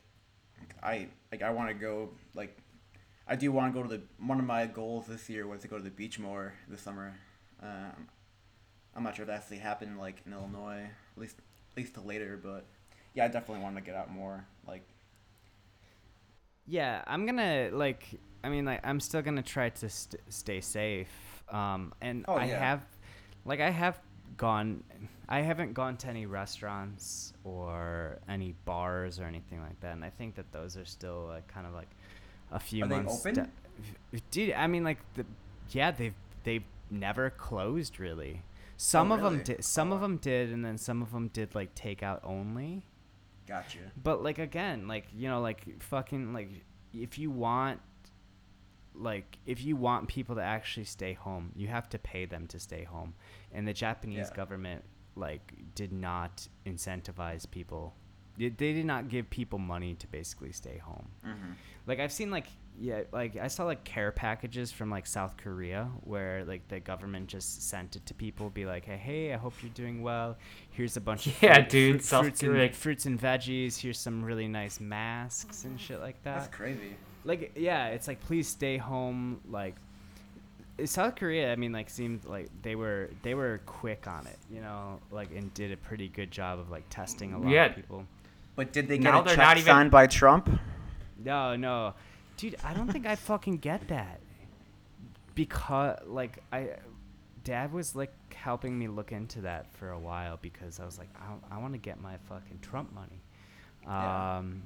I 0.82 1.08
like 1.30 1.42
I 1.42 1.50
want 1.50 1.68
to 1.68 1.74
go. 1.74 2.10
Like, 2.34 2.56
I 3.28 3.36
do 3.36 3.50
want 3.52 3.72
to 3.74 3.78
go 3.80 3.86
to 3.86 3.96
the. 3.96 4.02
One 4.24 4.38
of 4.38 4.46
my 4.46 4.66
goals 4.66 5.06
this 5.06 5.28
year 5.28 5.46
was 5.46 5.62
to 5.62 5.68
go 5.68 5.76
to 5.78 5.82
the 5.84 5.90
beach 5.90 6.18
more 6.18 6.54
this 6.68 6.80
summer. 6.80 7.14
Um, 7.62 8.08
I'm 8.94 9.02
not 9.02 9.16
sure 9.16 9.22
if 9.22 9.28
that 9.28 9.40
actually 9.42 9.58
happened 9.58 9.98
like 9.98 10.22
in 10.26 10.32
Illinois, 10.32 10.82
at 11.16 11.20
least 11.20 11.36
at 11.72 11.76
least 11.76 11.94
till 11.94 12.04
later. 12.04 12.38
But 12.42 12.64
yeah, 13.14 13.24
I 13.24 13.28
definitely 13.28 13.62
want 13.62 13.76
to 13.76 13.82
get 13.82 13.94
out 13.94 14.10
more. 14.10 14.46
Like, 14.66 14.86
yeah, 16.66 17.02
I'm 17.06 17.26
gonna 17.26 17.70
like. 17.72 18.06
I 18.44 18.48
mean, 18.48 18.64
like, 18.64 18.80
I'm 18.84 18.98
still 19.00 19.22
gonna 19.22 19.42
try 19.42 19.68
to 19.68 19.88
st- 19.88 20.20
stay 20.28 20.60
safe. 20.60 21.08
Um, 21.48 21.92
and 22.00 22.24
Oh, 22.26 22.34
I 22.34 22.46
yeah. 22.46 22.58
have, 22.58 22.82
like 23.44 23.60
I 23.60 23.70
have 23.70 24.00
gone, 24.36 24.82
I 25.32 25.40
haven't 25.40 25.72
gone 25.72 25.96
to 25.98 26.08
any 26.08 26.26
restaurants 26.26 27.32
or 27.42 28.18
any 28.28 28.54
bars 28.66 29.18
or 29.18 29.24
anything 29.24 29.60
like 29.62 29.80
that, 29.80 29.92
and 29.94 30.04
I 30.04 30.10
think 30.10 30.34
that 30.34 30.52
those 30.52 30.76
are 30.76 30.84
still 30.84 31.24
like 31.28 31.48
kind 31.48 31.66
of 31.66 31.72
like 31.72 31.88
a 32.50 32.60
few 32.60 32.84
Are 32.84 32.88
they 32.88 32.96
months. 32.96 33.20
open? 33.26 33.34
da- 33.34 34.18
Dude, 34.30 34.52
I 34.52 34.66
mean, 34.66 34.84
like 34.84 34.98
the 35.14 35.24
yeah, 35.70 35.90
they've 35.90 36.14
they've 36.44 36.64
never 36.90 37.30
closed 37.30 37.98
really. 37.98 38.42
Some 38.76 39.10
of 39.12 39.22
them 39.22 39.38
Oh, 39.40 39.44
did. 39.44 39.64
Some 39.64 39.90
Oh, 39.92 39.96
of 39.96 40.00
them 40.02 40.16
did, 40.18 40.50
and 40.52 40.64
then 40.64 40.76
some 40.76 41.00
of 41.02 41.12
them 41.12 41.28
did 41.28 41.54
like 41.54 41.74
takeout 41.74 42.20
only. 42.24 42.84
Gotcha. 43.46 43.78
But 44.02 44.22
like 44.22 44.38
again, 44.38 44.86
like 44.86 45.06
you 45.16 45.28
know, 45.28 45.40
like 45.40 45.80
fucking 45.82 46.32
like 46.34 46.50
if 46.92 47.18
you 47.18 47.30
want 47.30 47.80
like 48.94 49.38
if 49.46 49.64
you 49.64 49.76
want 49.76 50.08
people 50.08 50.34
to 50.36 50.42
actually 50.42 50.84
stay 50.84 51.14
home, 51.14 51.52
you 51.56 51.68
have 51.68 51.88
to 51.90 51.98
pay 51.98 52.26
them 52.26 52.46
to 52.48 52.58
stay 52.60 52.84
home. 52.84 53.14
And 53.52 53.66
the 53.66 53.72
Japanese 53.72 54.28
Yeah. 54.30 54.36
government 54.36 54.84
like 55.16 55.52
did 55.74 55.92
not 55.92 56.46
incentivize 56.66 57.50
people. 57.50 57.94
They 58.38 58.48
did 58.48 58.86
not 58.86 59.08
give 59.08 59.28
people 59.28 59.58
money 59.58 59.94
to 59.94 60.06
basically 60.06 60.52
stay 60.52 60.78
home. 60.78 61.08
Mm-hmm. 61.26 61.52
Like 61.86 62.00
I've 62.00 62.12
seen 62.12 62.30
like 62.30 62.46
yeah, 62.80 63.02
like 63.12 63.36
I 63.36 63.48
saw 63.48 63.64
like 63.64 63.84
care 63.84 64.10
packages 64.12 64.72
from 64.72 64.90
like 64.90 65.06
South 65.06 65.36
Korea 65.36 65.90
where 66.04 66.42
like 66.46 66.66
the 66.68 66.80
government 66.80 67.26
just 67.28 67.68
sent 67.68 67.96
it 67.96 68.06
to 68.06 68.14
people, 68.14 68.48
be 68.48 68.64
like, 68.64 68.86
hey, 68.86 68.96
hey, 68.96 69.34
I 69.34 69.36
hope 69.36 69.52
you're 69.62 69.70
doing 69.74 70.02
well. 70.02 70.38
Here's 70.70 70.96
a 70.96 71.00
bunch 71.00 71.26
of 71.26 71.34
Yeah, 71.42 71.54
fruit- 71.56 71.68
dude, 71.68 71.92
fruit- 71.96 72.04
South 72.04 72.22
fruits 72.22 72.40
Korea- 72.40 72.64
and 72.66 72.74
fruits 72.74 73.04
and 73.06 73.20
veggies. 73.20 73.78
Here's 73.78 73.98
some 73.98 74.24
really 74.24 74.48
nice 74.48 74.80
masks 74.80 75.64
and 75.64 75.78
shit 75.78 76.00
like 76.00 76.22
that. 76.22 76.36
That's 76.40 76.56
crazy. 76.56 76.96
Like 77.24 77.52
yeah, 77.54 77.88
it's 77.88 78.08
like 78.08 78.20
please 78.20 78.48
stay 78.48 78.78
home. 78.78 79.42
Like 79.50 79.76
South 80.86 81.16
Korea, 81.16 81.52
I 81.52 81.56
mean, 81.56 81.72
like 81.72 81.88
seemed 81.90 82.24
like 82.24 82.48
they 82.62 82.74
were 82.74 83.10
they 83.22 83.34
were 83.34 83.60
quick 83.66 84.06
on 84.06 84.26
it, 84.26 84.38
you 84.50 84.60
know, 84.60 85.00
like 85.10 85.30
and 85.34 85.52
did 85.54 85.72
a 85.72 85.76
pretty 85.76 86.08
good 86.08 86.30
job 86.30 86.58
of 86.58 86.70
like 86.70 86.84
testing 86.90 87.32
a 87.34 87.38
lot 87.38 87.50
Yeah. 87.50 87.66
of 87.66 87.76
people. 87.76 88.06
But 88.56 88.72
did 88.72 88.88
they 88.88 88.98
get 88.98 89.04
Now 89.12 89.20
a 89.20 89.24
they're 89.24 89.34
check 89.36 89.44
not 89.44 89.56
even- 89.56 89.66
signed 89.66 89.90
by 89.90 90.06
Trump? 90.06 90.50
No, 91.24 91.56
no, 91.56 91.94
dude, 92.36 92.56
I 92.64 92.74
don't 92.74 92.90
think 92.90 93.06
I 93.06 93.14
fucking 93.16 93.58
get 93.58 93.88
that. 93.88 94.20
Because 95.34 95.98
like 96.06 96.38
I, 96.52 96.70
Dad 97.44 97.72
was 97.72 97.96
like 97.96 98.12
helping 98.34 98.78
me 98.78 98.88
look 98.88 99.12
into 99.12 99.40
that 99.42 99.72
for 99.74 99.90
a 99.90 99.98
while 99.98 100.38
because 100.42 100.78
I 100.80 100.84
was 100.84 100.98
like, 100.98 101.08
I, 101.16 101.56
I 101.56 101.58
want 101.58 101.72
to 101.74 101.78
get 101.78 102.00
my 102.00 102.16
fucking 102.28 102.58
Trump 102.60 102.92
money. 102.94 103.20
Yeah. 103.84 104.38
Um, 104.38 104.62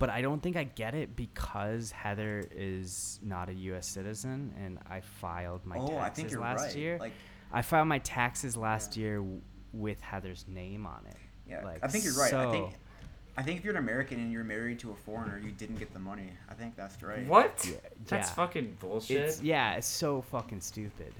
but 0.00 0.08
I 0.08 0.22
don't 0.22 0.42
think 0.42 0.56
I 0.56 0.64
get 0.64 0.94
it 0.94 1.14
because 1.14 1.92
Heather 1.92 2.42
is 2.50 3.20
not 3.22 3.50
a 3.50 3.54
U.S. 3.54 3.86
citizen 3.86 4.52
and 4.58 4.78
I 4.88 5.00
filed 5.00 5.64
my 5.66 5.76
oh, 5.76 5.88
taxes 5.88 6.00
I 6.00 6.08
think 6.08 6.30
you're 6.32 6.40
last 6.40 6.64
right. 6.68 6.76
year. 6.76 6.98
Like, 6.98 7.12
I 7.52 7.60
filed 7.60 7.86
my 7.86 7.98
taxes 7.98 8.56
last 8.56 8.96
year 8.96 9.18
w- 9.18 9.42
with 9.74 10.00
Heather's 10.00 10.46
name 10.48 10.86
on 10.86 11.02
it. 11.06 11.16
yeah, 11.46 11.62
Like, 11.62 11.84
I 11.84 11.88
think 11.88 12.04
you're 12.04 12.14
right. 12.14 12.32
I 12.32 12.50
think, 12.50 12.72
I 13.36 13.42
think 13.42 13.58
if 13.58 13.64
you're 13.64 13.74
an 13.76 13.82
American 13.82 14.18
and 14.20 14.32
you're 14.32 14.42
married 14.42 14.78
to 14.80 14.90
a 14.90 14.94
foreigner, 14.94 15.38
you 15.38 15.52
didn't 15.52 15.76
get 15.76 15.92
the 15.92 15.98
money. 15.98 16.32
I 16.48 16.54
think 16.54 16.76
that's 16.76 17.02
right. 17.02 17.26
What? 17.26 17.62
Yeah, 17.68 17.76
That's 18.06 18.30
yeah. 18.30 18.34
fucking 18.34 18.78
bullshit. 18.80 19.16
It's 19.18 19.42
yeah, 19.42 19.74
it's 19.74 19.86
so 19.86 20.22
fucking 20.22 20.62
stupid. 20.62 21.12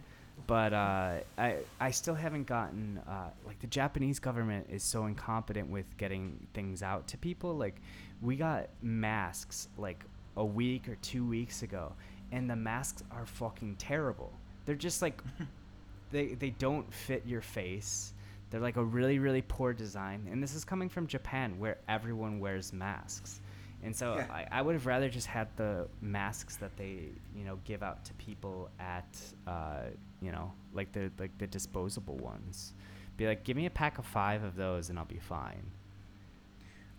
But 0.47 0.73
uh, 0.73 1.19
I 1.39 1.57
I 1.79 1.91
still 1.91 2.15
haven't 2.15 2.47
gotten 2.47 3.01
uh, 3.07 3.31
like 3.47 3.61
the 3.61 3.67
Japanese 3.67 4.19
government 4.19 4.67
is 4.71 4.83
so 4.83 5.07
incompetent 5.07 5.69
with 5.69 5.97
getting 5.97 6.47
things 6.55 6.83
out 6.83 7.07
to 7.09 7.19
people. 7.19 7.55
Like 7.55 7.81
we 8.23 8.37
got 8.37 8.69
masks 8.83 9.69
like 9.79 10.05
a 10.37 10.45
week 10.45 10.89
or 10.89 10.97
two 10.97 11.27
weeks 11.27 11.63
ago, 11.63 11.93
and 12.33 12.49
the 12.49 12.57
masks 12.57 13.03
are 13.11 13.27
fucking 13.27 13.77
terrible. 13.77 14.33
They're 14.67 14.75
just 14.75 15.03
like 15.03 15.21
they 16.11 16.35
they 16.35 16.51
don't 16.51 16.93
fit 16.93 17.23
your 17.27 17.41
face. 17.41 18.13
They're 18.51 18.61
like 18.61 18.77
a 18.77 18.85
really 18.85 19.19
really 19.19 19.43
poor 19.43 19.73
design, 19.73 20.29
and 20.31 20.43
this 20.43 20.55
is 20.55 20.65
coming 20.65 20.89
from 20.89 21.07
Japan 21.07 21.59
where 21.59 21.79
everyone 21.89 22.41
wears 22.41 22.73
masks. 22.73 23.41
And 23.83 23.97
so 23.97 24.17
Yeah. 24.17 24.27
I, 24.31 24.47
I 24.53 24.63
would 24.63 24.75
have 24.75 24.85
rather 24.85 25.09
just 25.09 25.27
had 25.27 25.49
the 25.57 25.89
masks 26.03 26.57
that 26.57 26.77
they, 26.77 27.09
you 27.35 27.45
know, 27.45 27.59
give 27.65 27.83
out 27.83 28.05
to 28.05 28.15
people 28.15 28.69
at, 28.79 29.17
uh, 29.47 29.85
you 30.21 30.33
know, 30.33 30.53
like 30.75 30.93
the 30.93 31.11
like 31.19 31.37
the 31.39 31.47
disposable 31.47 32.17
ones. 32.19 32.75
Be 33.17 33.27
like, 33.27 33.43
give 33.43 33.57
me 33.57 33.65
a 33.65 33.71
pack 33.71 33.97
of 33.99 34.05
five 34.05 34.43
of 34.43 34.55
those 34.55 34.91
and 34.91 34.99
I'll 34.99 35.07
be 35.07 35.19
fine. 35.19 35.63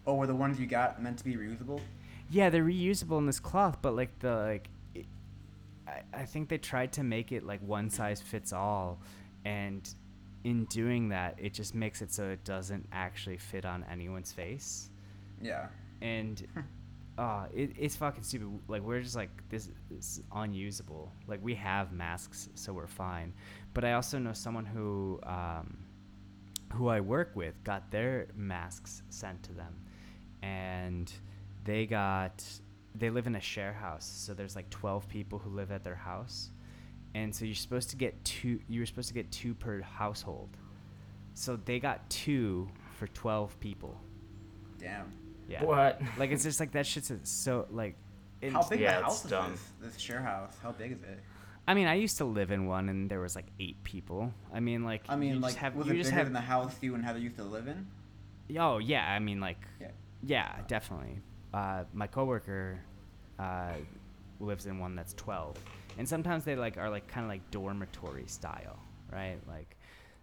Oh, 0.06 0.16
were 0.16 0.28
the 0.28 0.36
ones 0.36 0.60
you 0.60 0.66
got 0.68 1.02
meant 1.02 1.18
to 1.20 1.24
be 1.24 1.36
reusable? 1.36 1.80
Yeah, 2.30 2.50
they're 2.50 2.64
reusable 2.64 3.18
in 3.20 3.26
this 3.26 3.40
cloth, 3.40 3.78
but 3.82 3.96
like 3.96 4.18
the 4.20 4.36
like, 4.36 4.70
it, 4.96 5.06
I 5.88 6.02
I 6.14 6.26
think 6.26 6.50
they 6.50 6.58
tried 6.58 6.94
to 6.94 7.04
make 7.04 7.32
it 7.32 7.44
like 7.46 7.62
one 7.62 7.90
size 7.90 8.22
fits 8.22 8.54
all, 8.54 9.00
and 9.46 9.88
in 10.44 10.66
doing 10.66 11.10
that, 11.10 11.36
it 11.38 11.54
just 11.54 11.76
makes 11.76 12.02
it 12.02 12.12
so 12.12 12.30
it 12.30 12.44
doesn't 12.44 12.88
actually 12.92 13.38
fit 13.38 13.66
on 13.66 13.86
anyone's 13.92 14.32
face. 14.32 14.90
Yeah. 15.42 15.68
and 16.02 16.46
uh 17.18 17.46
it, 17.54 17.72
it's 17.78 17.96
fucking 17.96 18.24
stupid 18.24 18.48
like 18.68 18.82
we're 18.84 19.02
just 19.02 19.16
like 19.16 19.30
this 19.50 19.70
is 19.90 20.22
unusable 20.34 21.12
like 21.28 21.40
we 21.44 21.54
have 21.56 21.92
masks 21.92 22.50
so 22.56 22.72
we're 22.74 22.88
fine 22.88 23.34
but 23.74 23.84
i 23.84 23.94
also 23.94 24.18
know 24.18 24.34
someone 24.34 24.66
who 24.66 25.20
um 25.24 25.78
who 26.74 26.88
i 26.88 27.00
work 27.02 27.32
with 27.36 27.62
got 27.64 27.92
their 27.92 28.28
masks 28.36 29.04
sent 29.10 29.42
to 29.44 29.52
them 29.54 29.74
and 30.42 31.12
they 31.64 31.86
got 31.86 32.44
they 32.96 33.10
live 33.10 33.28
in 33.28 33.36
a 33.36 33.42
share 33.42 33.74
house 33.74 34.06
so 34.06 34.34
there's 34.34 34.56
like 34.56 34.70
12 34.70 35.08
people 35.08 35.40
who 35.40 35.50
live 35.50 35.72
at 35.72 35.84
their 35.84 35.96
house 35.96 36.50
and 37.14 37.34
so 37.36 37.46
you're 37.46 37.56
supposed 37.56 37.90
to 37.90 37.96
get 37.96 38.24
two 38.26 38.60
you 38.68 38.80
were 38.80 38.86
supposed 38.86 39.08
to 39.08 39.14
get 39.14 39.30
two 39.32 39.54
per 39.54 39.82
household 39.82 40.50
so 41.34 41.56
they 41.66 41.80
got 41.80 42.10
two 42.10 42.68
for 42.98 43.08
12 43.08 43.60
people 43.60 43.96
Damn. 44.80 45.12
yeah 45.48 45.64
What? 45.64 46.02
like 46.18 46.32
it's 46.32 46.44
just 46.44 46.60
like 46.60 46.72
that 46.72 46.86
shit's 46.86 47.12
so 47.24 47.68
like. 47.72 47.96
It, 48.42 48.54
How 48.54 48.64
big 48.64 48.80
Yeah, 48.80 48.98
of 48.98 49.04
a 49.04 49.06
it's 49.06 49.06
house 49.06 49.26
is 49.26 49.30
dumb. 49.30 49.52
this? 49.52 49.94
This 49.94 50.02
share 50.02 50.20
house. 50.22 50.56
How 50.64 50.72
big 50.72 50.94
is 50.94 51.04
it? 51.04 51.20
I 51.68 51.76
mean, 51.76 51.86
I 51.86 51.94
used 51.94 52.18
to 52.18 52.26
live 52.26 52.50
in 52.50 52.66
one, 52.66 52.90
and 52.90 53.08
there 53.08 53.20
was 53.20 53.36
like 53.36 53.46
eight 53.60 53.84
people. 53.84 54.34
I 54.52 54.60
mean, 54.60 54.84
like. 54.84 55.04
I 55.08 55.16
mean, 55.16 55.36
you 55.36 55.40
like, 55.40 55.52
just 55.52 55.58
have, 55.60 55.76
was 55.76 55.86
you 55.86 55.94
it 55.94 55.98
just 55.98 56.10
bigger 56.10 56.18
have, 56.18 56.26
than 56.26 56.34
the 56.34 56.42
house 56.42 56.74
you 56.82 56.96
and 56.96 57.06
Heather 57.06 57.20
used 57.20 57.36
to 57.36 57.44
live 57.44 57.68
in? 57.68 57.86
Oh 58.58 58.80
yeah, 58.80 59.06
I 59.06 59.20
mean, 59.20 59.40
like. 59.40 59.60
Yeah. 59.80 59.90
Yeah, 60.24 60.56
definitely. 60.68 61.20
Uh, 61.54 61.84
my 61.94 62.08
coworker, 62.08 62.80
uh, 63.40 63.74
lives 64.40 64.66
in 64.66 64.80
one 64.80 64.96
that's 64.96 65.14
twelve, 65.14 65.56
and 65.98 66.08
sometimes 66.08 66.44
they 66.44 66.56
like 66.56 66.78
are 66.78 66.90
like 66.90 67.08
kind 67.08 67.24
of 67.26 67.30
like 67.30 67.50
dormitory 67.52 68.26
style, 68.28 68.80
right? 69.12 69.38
Like, 69.48 69.76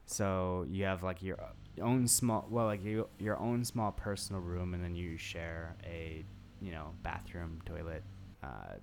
so 0.07 0.67
you 0.71 0.85
have 0.85 1.03
like 1.03 1.23
your 1.23 1.39
own 1.81 2.09
small, 2.09 2.47
well, 2.51 2.67
like 2.67 2.85
you, 2.85 3.09
your 3.19 3.39
own 3.39 3.65
small 3.65 3.93
personal 3.93 4.41
room, 4.41 4.75
and 4.75 4.83
then 4.83 4.95
you 4.97 5.17
share 5.19 5.77
a, 5.85 6.25
you 6.61 6.73
know, 6.73 6.89
bathroom, 7.03 7.61
toilet, 7.67 8.03
uh, 8.43 8.75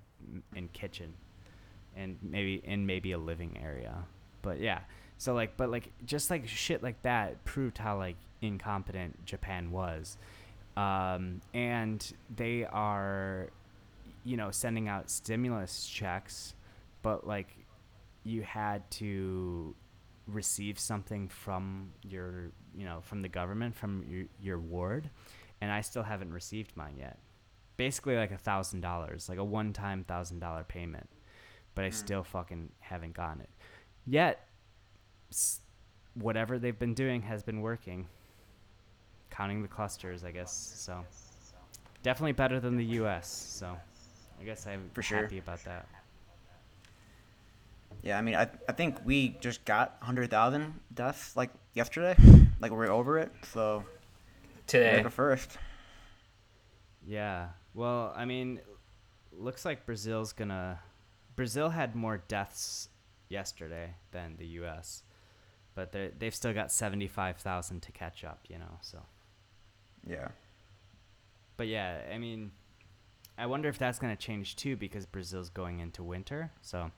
and 0.54 0.72
kitchen, 0.72 1.12
and 1.96 2.16
maybe 2.22 2.62
and 2.66 2.86
maybe 2.86 3.12
a 3.12 3.18
living 3.18 3.58
area. 3.62 3.94
But 4.42 4.60
yeah, 4.60 4.80
so 5.18 5.34
like, 5.34 5.56
but 5.56 5.70
like 5.70 5.90
just 6.04 6.30
like 6.30 6.46
shit 6.46 6.82
like 6.82 7.02
that 7.02 7.44
proved 7.44 7.78
how 7.78 7.98
like 7.98 8.16
incompetent 8.42 9.24
Japan 9.26 9.70
was, 9.70 10.16
um, 10.76 11.40
and 11.54 12.12
they 12.34 12.64
are, 12.64 13.48
you 14.24 14.36
know, 14.36 14.50
sending 14.50 14.88
out 14.88 15.10
stimulus 15.10 15.86
checks, 15.86 16.54
but 17.02 17.26
like, 17.26 17.48
you 18.24 18.42
had 18.42 18.88
to 18.90 19.74
receive 20.26 20.76
something 20.78 21.28
from 21.28 21.92
your 22.02 22.50
you 22.76 22.84
know 22.84 22.98
from 23.00 23.22
the 23.22 23.28
government 23.28 23.76
from 23.76 24.04
your, 24.10 24.24
your 24.42 24.58
ward 24.58 25.08
and 25.60 25.70
i 25.70 25.80
still 25.80 26.02
haven't 26.02 26.32
received 26.32 26.76
mine 26.76 26.96
yet. 26.98 27.16
Basically 27.76 28.16
like 28.16 28.32
a 28.32 28.36
thousand 28.36 28.80
dollars 28.80 29.28
like 29.28 29.38
a 29.38 29.44
one-time 29.44 30.02
thousand 30.02 30.40
dollar 30.40 30.64
payment 30.64 31.08
but 31.76 31.84
i 31.84 31.88
Mm. 31.90 31.94
still 31.94 32.24
fucking 32.24 32.70
haven't 32.80 33.14
gotten 33.14 33.42
it. 33.42 33.50
Yet 34.04 34.48
whatever 36.14 36.58
they've 36.58 36.78
been 36.78 36.94
doing 36.94 37.22
has 37.22 37.44
been 37.44 37.60
working 37.60 38.08
counting 39.36 39.62
the 39.62 39.68
clusters 39.68 40.24
i 40.24 40.30
guess 40.30 40.72
so 40.76 41.04
definitely 42.02 42.32
better 42.32 42.58
than 42.60 42.76
the 42.76 42.84
us 42.84 43.26
so 43.28 43.76
i 44.40 44.44
guess 44.44 44.66
i'm 44.66 44.90
For 44.94 45.02
sure. 45.02 45.22
happy 45.22 45.38
about 45.38 45.62
that 45.64 45.86
Yeah, 48.02 48.18
I 48.18 48.22
mean, 48.22 48.36
I, 48.36 48.48
I 48.68 48.72
think 48.72 48.98
we 49.04 49.36
just 49.40 49.64
got 49.64 49.96
100,000 49.98 50.74
deaths, 50.94 51.34
like, 51.36 51.50
yesterday. 51.74 52.14
Like, 52.60 52.70
we're 52.70 52.90
over 52.90 53.18
it, 53.18 53.32
so... 53.52 53.84
Today. 54.66 55.02
the 55.02 55.10
first. 55.10 55.58
Yeah. 57.04 57.48
Well, 57.74 58.12
I 58.16 58.24
mean, 58.24 58.60
looks 59.32 59.64
like 59.64 59.86
Brazil's 59.86 60.32
gonna. 60.32 60.80
Brazil 61.36 61.70
had 61.70 61.94
more 61.94 62.18
deaths 62.28 62.88
yesterday 63.28 63.94
than 64.10 64.36
the 64.38 64.46
U.S., 64.60 65.02
but 65.74 65.92
they 65.92 66.10
they've 66.18 66.34
still 66.34 66.52
got 66.52 66.72
seventy 66.72 67.06
five 67.06 67.36
thousand 67.36 67.82
to 67.82 67.92
catch 67.92 68.24
up. 68.24 68.40
You 68.48 68.58
know, 68.58 68.78
so. 68.80 68.98
Yeah. 70.06 70.28
But 71.56 71.68
yeah, 71.68 72.00
I 72.12 72.18
mean, 72.18 72.52
I 73.36 73.46
wonder 73.46 73.68
if 73.68 73.78
that's 73.78 73.98
gonna 73.98 74.16
change 74.16 74.56
too 74.56 74.76
because 74.76 75.06
Brazil's 75.06 75.50
going 75.50 75.80
into 75.80 76.02
winter. 76.02 76.52
So. 76.62 76.90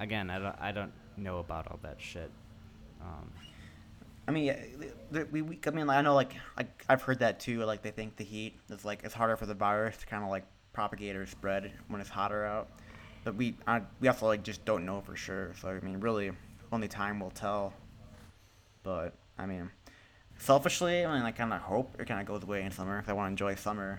Again, 0.00 0.28
I 0.28 0.38
don't. 0.38 0.56
I 0.60 0.72
don't. 0.72 0.92
know 1.16 1.38
about 1.38 1.70
all 1.70 1.78
that 1.82 2.00
shit. 2.00 2.28
Um, 3.00 3.30
I 4.26 4.32
mean, 4.32 4.44
yeah, 4.44 4.56
we, 5.30 5.42
we, 5.42 5.58
I 5.64 5.70
mean, 5.70 5.88
I 5.88 6.00
know, 6.00 6.14
like, 6.14 6.34
like, 6.56 6.84
I've 6.88 7.02
heard 7.02 7.20
that 7.20 7.38
too. 7.38 7.64
Like, 7.64 7.82
they 7.82 7.92
think 7.92 8.16
the 8.16 8.24
heat 8.24 8.58
is 8.68 8.84
like 8.84 9.04
it's 9.04 9.14
harder 9.14 9.36
for 9.36 9.46
the 9.46 9.54
virus 9.54 9.96
to 9.98 10.06
kind 10.06 10.24
of 10.24 10.30
like 10.30 10.44
propagate 10.72 11.14
or 11.14 11.24
spread 11.26 11.70
when 11.86 12.00
it's 12.00 12.10
hotter 12.10 12.44
out. 12.44 12.68
But 13.22 13.36
we, 13.36 13.56
I, 13.66 13.82
we 14.00 14.08
also 14.08 14.26
like 14.26 14.42
just 14.42 14.64
don't 14.64 14.84
know 14.84 15.00
for 15.02 15.14
sure. 15.14 15.52
So 15.60 15.68
I 15.68 15.78
mean, 15.80 16.00
really, 16.00 16.32
only 16.72 16.88
time 16.88 17.20
will 17.20 17.30
tell. 17.30 17.72
But 18.82 19.14
I 19.38 19.46
mean, 19.46 19.70
selfishly, 20.38 21.04
I 21.04 21.12
mean, 21.14 21.22
I 21.22 21.32
kind 21.32 21.52
of 21.52 21.60
hope 21.60 21.96
it 21.98 22.06
kind 22.06 22.20
of 22.20 22.26
goes 22.26 22.42
away 22.42 22.62
in 22.62 22.70
summer 22.70 22.98
if 22.98 23.08
I 23.08 23.12
want 23.12 23.26
to 23.26 23.30
enjoy 23.30 23.54
summer. 23.54 23.98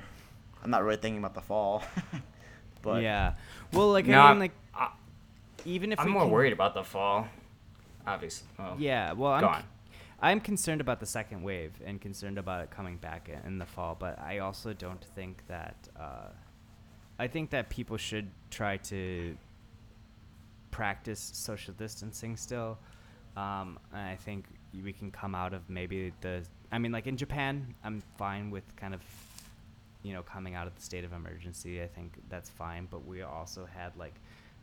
I'm 0.64 0.70
not 0.72 0.84
really 0.84 0.98
thinking 0.98 1.20
about 1.20 1.34
the 1.36 1.42
fall. 1.42 1.84
but 2.82 3.02
yeah. 3.04 3.34
Well, 3.72 3.92
like 3.92 4.06
No, 4.06 4.20
I 4.20 4.26
I'm- 4.28 4.36
mean, 4.38 4.40
like 4.42 4.52
I- 4.74 4.92
even 5.66 5.92
if 5.92 6.00
I'm 6.00 6.10
more 6.10 6.24
can- 6.24 6.32
worried 6.32 6.54
about 6.54 6.74
the 6.74 6.84
fall. 6.84 7.28
Obviously. 8.08 8.48
Well, 8.60 8.76
Yeah, 8.78 9.14
well, 9.14 9.32
I'm, 9.34 9.44
on. 9.46 9.64
I'm 10.22 10.40
concerned 10.40 10.80
about 10.82 11.00
the 11.00 11.06
second 11.08 11.42
wave 11.42 11.72
and 11.84 12.00
concerned 12.00 12.38
about 12.38 12.62
it 12.64 12.70
coming 12.72 12.98
back 12.98 13.30
in 13.46 13.58
the 13.58 13.66
fall, 13.66 13.96
but 14.00 14.20
I 14.20 14.40
also 14.40 14.74
don't 14.74 15.04
think 15.16 15.44
that. 15.48 15.76
Uh, 16.00 16.28
I 17.18 17.28
think 17.28 17.50
that 17.52 17.70
people 17.70 17.98
should 17.98 18.30
try 18.52 18.78
to 18.78 19.38
practice 20.72 21.32
social 21.34 21.74
distancing 21.74 22.36
still. 22.38 22.78
Um, 23.38 23.80
and 23.94 24.02
I 24.10 24.16
think 24.16 24.46
we 24.84 24.94
can 24.94 25.12
come 25.12 25.36
out 25.36 25.54
of 25.54 25.70
maybe 25.70 26.12
the. 26.22 26.44
I 26.72 26.78
mean, 26.80 26.92
like 26.92 27.08
in 27.08 27.18
Japan, 27.18 27.74
I'm 27.84 28.02
fine 28.18 28.50
with 28.52 28.64
kind 28.76 28.94
of, 28.94 29.02
you 30.04 30.14
know, 30.14 30.24
coming 30.24 30.56
out 30.56 30.68
of 30.68 30.76
the 30.76 30.82
state 30.82 31.04
of 31.04 31.14
emergency. 31.14 31.82
I 31.82 31.88
think 31.88 32.14
that's 32.30 32.50
fine, 32.50 32.88
but 32.90 33.06
we 33.06 33.22
also 33.22 33.66
had 33.74 33.96
like 33.98 34.14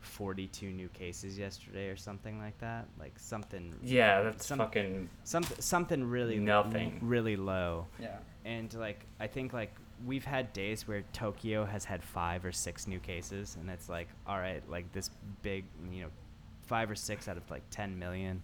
42 0.00 0.70
new 0.72 0.88
cases 0.88 1.38
yesterday 1.38 1.88
or 1.88 1.96
something 1.96 2.38
like 2.38 2.58
that. 2.58 2.86
Like 2.98 3.18
something 3.18 3.74
Yeah, 3.82 4.22
that's 4.22 4.46
Some- 4.46 4.58
fucking. 4.58 5.08
some 5.24 5.44
something 5.58 6.04
really 6.04 6.38
Nothing. 6.38 6.98
really 7.02 7.36
low 7.36 7.86
yeah, 8.00 8.16
and 8.44 8.72
like 8.74 9.06
i 9.20 9.26
think 9.28 9.52
like 9.52 9.72
we've 10.04 10.24
had 10.24 10.52
days 10.52 10.88
where 10.88 11.02
tokyo 11.12 11.64
has 11.64 11.84
had 11.84 12.02
five 12.02 12.44
or 12.44 12.50
six 12.50 12.88
new 12.88 12.98
cases 12.98 13.56
and 13.60 13.70
it's 13.70 13.88
like 13.88 14.08
all 14.26 14.38
right 14.38 14.68
like 14.68 14.90
this 14.92 15.10
big 15.42 15.64
you 15.92 16.02
know 16.02 16.08
five 16.66 16.90
or 16.90 16.96
six 16.96 17.28
out 17.28 17.36
of 17.36 17.48
like 17.50 17.62
10 17.70 17.96
million 17.98 18.42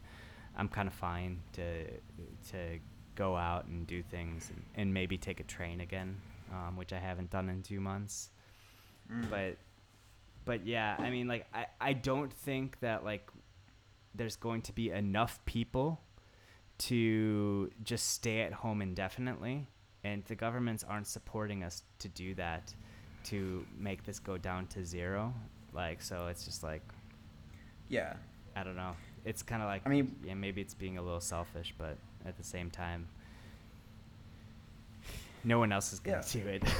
i'm 0.58 0.68
kind 0.68 0.88
of 0.88 0.94
fine 0.94 1.40
to 1.52 1.84
to 2.50 2.78
go 3.14 3.36
out 3.36 3.64
and 3.66 3.86
do 3.86 4.02
things 4.02 4.50
and, 4.50 4.62
and 4.76 4.92
maybe 4.94 5.16
take 5.16 5.40
a 5.40 5.44
train 5.44 5.80
again 5.80 6.16
um, 6.52 6.76
which 6.76 6.92
i 6.92 6.98
haven't 6.98 7.30
done 7.30 7.48
in 7.48 7.62
two 7.62 7.80
months 7.80 8.30
Mm. 9.10 9.30
but 9.30 9.56
but 10.44 10.66
yeah 10.66 10.94
i 10.98 11.08
mean 11.08 11.26
like 11.28 11.46
I, 11.54 11.64
I 11.80 11.92
don't 11.94 12.30
think 12.30 12.78
that 12.80 13.04
like 13.06 13.26
there's 14.14 14.36
going 14.36 14.60
to 14.62 14.72
be 14.74 14.90
enough 14.90 15.40
people 15.46 15.98
to 16.78 17.70
just 17.82 18.10
stay 18.12 18.42
at 18.42 18.52
home 18.52 18.82
indefinitely 18.82 19.66
and 20.04 20.22
the 20.26 20.34
governments 20.34 20.84
aren't 20.86 21.06
supporting 21.06 21.64
us 21.64 21.84
to 22.00 22.08
do 22.08 22.34
that 22.34 22.74
to 23.24 23.64
make 23.78 24.04
this 24.04 24.18
go 24.18 24.36
down 24.36 24.66
to 24.68 24.84
zero 24.84 25.32
like 25.72 26.02
so 26.02 26.26
it's 26.26 26.44
just 26.44 26.62
like 26.62 26.82
yeah. 27.88 28.12
i 28.56 28.62
don't 28.62 28.76
know 28.76 28.94
it's 29.24 29.42
kind 29.42 29.62
of 29.62 29.68
like 29.68 29.82
I 29.86 29.88
mean- 29.88 30.14
yeah 30.24 30.34
maybe 30.34 30.60
it's 30.60 30.74
being 30.74 30.98
a 30.98 31.02
little 31.02 31.20
selfish 31.20 31.74
but 31.78 31.96
at 32.26 32.36
the 32.36 32.44
same 32.44 32.70
time 32.70 33.06
no 35.44 35.58
one 35.58 35.72
else 35.72 35.92
is 35.92 36.00
going 36.00 36.16
Yeah. 36.16 36.22
to 36.22 36.40
do 36.40 36.46
it 36.48 36.62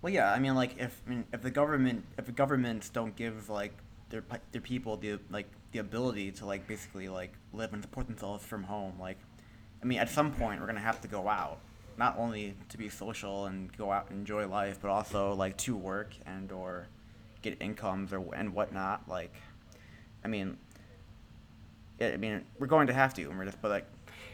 Well, 0.00 0.12
yeah. 0.12 0.32
I 0.32 0.38
mean, 0.38 0.54
like 0.54 0.78
if 0.78 1.02
I 1.08 1.10
mean, 1.10 1.24
if 1.32 1.42
the 1.42 1.50
government 1.50 2.04
if 2.16 2.26
the 2.26 2.30
governments 2.30 2.88
don't 2.88 3.16
give 3.16 3.50
like 3.50 3.72
their 4.10 4.22
their 4.52 4.60
people 4.60 4.96
the 4.96 5.18
like 5.28 5.46
the 5.72 5.80
ability 5.80 6.30
to 6.32 6.46
like 6.46 6.68
basically 6.68 7.08
like 7.08 7.32
live 7.52 7.72
and 7.72 7.82
support 7.82 8.06
themselves 8.06 8.44
from 8.44 8.62
home, 8.62 8.92
like 9.00 9.18
I 9.82 9.86
mean, 9.86 9.98
at 9.98 10.08
some 10.08 10.30
point 10.30 10.60
we're 10.60 10.68
gonna 10.68 10.78
have 10.78 11.00
to 11.00 11.08
go 11.08 11.28
out, 11.28 11.58
not 11.96 12.16
only 12.16 12.54
to 12.68 12.78
be 12.78 12.88
social 12.88 13.46
and 13.46 13.76
go 13.76 13.90
out 13.90 14.08
and 14.10 14.20
enjoy 14.20 14.46
life, 14.46 14.78
but 14.80 14.88
also 14.92 15.34
like 15.34 15.56
to 15.58 15.74
work 15.76 16.14
and 16.26 16.52
or 16.52 16.86
get 17.42 17.60
incomes 17.60 18.12
or 18.12 18.24
and 18.36 18.54
whatnot. 18.54 19.08
Like, 19.08 19.34
I 20.24 20.28
mean, 20.28 20.58
I 22.00 22.16
mean, 22.16 22.44
we're 22.58 22.66
going 22.66 22.86
to 22.88 22.92
have 22.92 23.14
to, 23.14 23.22
and 23.28 23.38
we're 23.38 23.44
just 23.46 23.60
but 23.60 23.70
like 23.70 23.86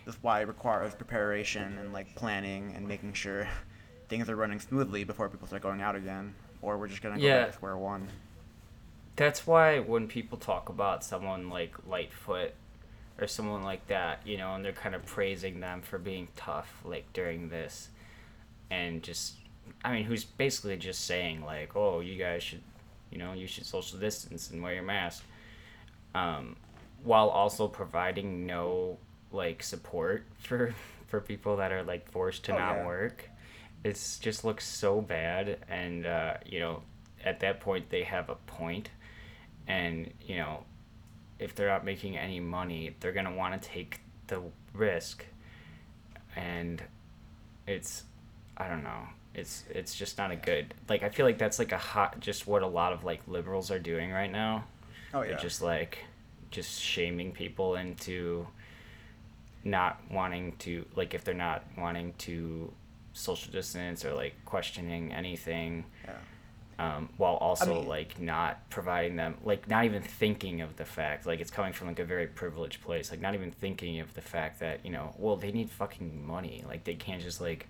that's 0.04 0.18
why 0.22 0.40
it 0.42 0.48
requires 0.48 0.94
preparation 0.94 1.78
and 1.78 1.92
like 1.92 2.14
planning 2.14 2.74
and 2.76 2.86
making 2.86 3.14
sure 3.14 3.48
things 4.08 4.28
are 4.28 4.36
running 4.36 4.60
smoothly 4.60 5.04
before 5.04 5.28
people 5.28 5.46
start 5.46 5.62
going 5.62 5.80
out 5.80 5.96
again, 5.96 6.34
or 6.62 6.76
we're 6.78 6.88
just 6.88 7.02
gonna 7.02 7.16
go 7.18 7.24
Yeah. 7.24 7.38
back 7.40 7.46
to 7.48 7.52
square 7.54 7.76
one. 7.76 8.08
That's 9.16 9.46
why 9.46 9.78
when 9.78 10.08
people 10.08 10.38
talk 10.38 10.68
about 10.68 11.04
someone 11.04 11.48
like 11.48 11.74
Lightfoot 11.86 12.52
or 13.20 13.28
someone 13.28 13.62
like 13.62 13.86
that, 13.86 14.26
you 14.26 14.36
know, 14.36 14.54
and 14.56 14.64
they're 14.64 14.72
kind 14.72 14.94
of 14.94 15.06
praising 15.06 15.60
them 15.60 15.82
for 15.82 15.98
being 15.98 16.28
tough, 16.34 16.80
like 16.84 17.12
during 17.12 17.48
this, 17.48 17.90
and 18.70 19.02
just, 19.04 19.34
I 19.84 19.92
mean, 19.92 20.04
who's 20.04 20.24
basically 20.24 20.76
just 20.76 21.04
saying 21.04 21.44
like, 21.44 21.76
oh, 21.76 22.00
you 22.00 22.18
guys 22.18 22.42
should, 22.42 22.62
you 23.12 23.18
know, 23.18 23.32
you 23.32 23.46
should 23.46 23.64
social 23.66 24.00
distance 24.00 24.50
and 24.50 24.60
wear 24.60 24.74
your 24.74 24.82
mask, 24.82 25.22
um, 26.14 26.56
while 27.04 27.28
also 27.28 27.68
providing 27.68 28.46
no 28.46 28.98
like 29.32 29.62
support 29.62 30.26
for 30.38 30.74
for 31.08 31.20
people 31.20 31.56
that 31.58 31.72
are 31.72 31.84
like 31.84 32.10
forced 32.10 32.44
to 32.46 32.52
Oh, 32.52 32.56
not 32.56 32.78
yeah. 32.78 32.86
work. 32.86 33.30
It's 33.84 34.18
just 34.18 34.44
looks 34.44 34.66
so 34.66 35.00
bad, 35.02 35.58
and 35.68 36.06
uh, 36.06 36.34
you 36.46 36.60
know, 36.60 36.82
at 37.24 37.40
that 37.40 37.60
point 37.60 37.90
they 37.90 38.04
have 38.04 38.30
a 38.30 38.36
point, 38.36 38.90
and 39.66 40.12
you 40.26 40.36
know, 40.38 40.64
if 41.38 41.54
they're 41.54 41.68
not 41.68 41.84
making 41.84 42.16
any 42.16 42.40
money, 42.40 42.96
they're 43.00 43.12
gonna 43.12 43.34
want 43.34 43.60
to 43.60 43.68
take 43.68 44.00
the 44.28 44.42
risk, 44.74 45.26
and 46.36 46.82
it's, 47.66 48.04
I 48.56 48.68
don't 48.68 48.82
know, 48.82 49.08
it's 49.34 49.64
it's 49.70 49.94
just 49.94 50.18
not 50.18 50.30
a 50.30 50.36
good 50.36 50.74
like 50.88 51.02
I 51.02 51.08
feel 51.08 51.26
like 51.26 51.38
that's 51.38 51.58
like 51.58 51.72
a 51.72 51.78
hot 51.78 52.20
just 52.20 52.46
what 52.46 52.62
a 52.62 52.66
lot 52.66 52.92
of 52.92 53.04
like 53.04 53.20
liberals 53.26 53.70
are 53.70 53.78
doing 53.78 54.10
right 54.12 54.30
now. 54.30 54.64
Oh 55.12 55.24
They're 55.26 55.32
yeah. 55.32 55.36
just 55.36 55.62
like 55.62 56.04
just 56.54 56.80
shaming 56.80 57.32
people 57.32 57.74
into 57.76 58.46
not 59.64 60.00
wanting 60.10 60.52
to 60.58 60.84
like 60.94 61.14
if 61.14 61.24
they're 61.24 61.34
not 61.34 61.64
wanting 61.76 62.12
to 62.18 62.70
social 63.12 63.50
distance 63.52 64.04
or 64.04 64.12
like 64.12 64.34
questioning 64.44 65.12
anything 65.12 65.84
yeah. 66.04 66.96
um, 66.96 67.08
while 67.16 67.34
also 67.36 67.74
mean- 67.80 67.88
like 67.88 68.20
not 68.20 68.68
providing 68.70 69.16
them 69.16 69.34
like 69.44 69.68
not 69.68 69.84
even 69.84 70.02
thinking 70.02 70.60
of 70.60 70.76
the 70.76 70.84
fact 70.84 71.24
like 71.26 71.40
it's 71.40 71.50
coming 71.50 71.72
from 71.72 71.88
like 71.88 71.98
a 71.98 72.04
very 72.04 72.26
privileged 72.26 72.82
place 72.82 73.10
like 73.10 73.20
not 73.20 73.34
even 73.34 73.50
thinking 73.50 74.00
of 74.00 74.12
the 74.14 74.20
fact 74.20 74.60
that 74.60 74.84
you 74.84 74.90
know 74.90 75.14
well 75.18 75.36
they 75.36 75.50
need 75.52 75.70
fucking 75.70 76.26
money 76.26 76.62
like 76.68 76.84
they 76.84 76.94
can't 76.94 77.22
just 77.22 77.40
like 77.40 77.68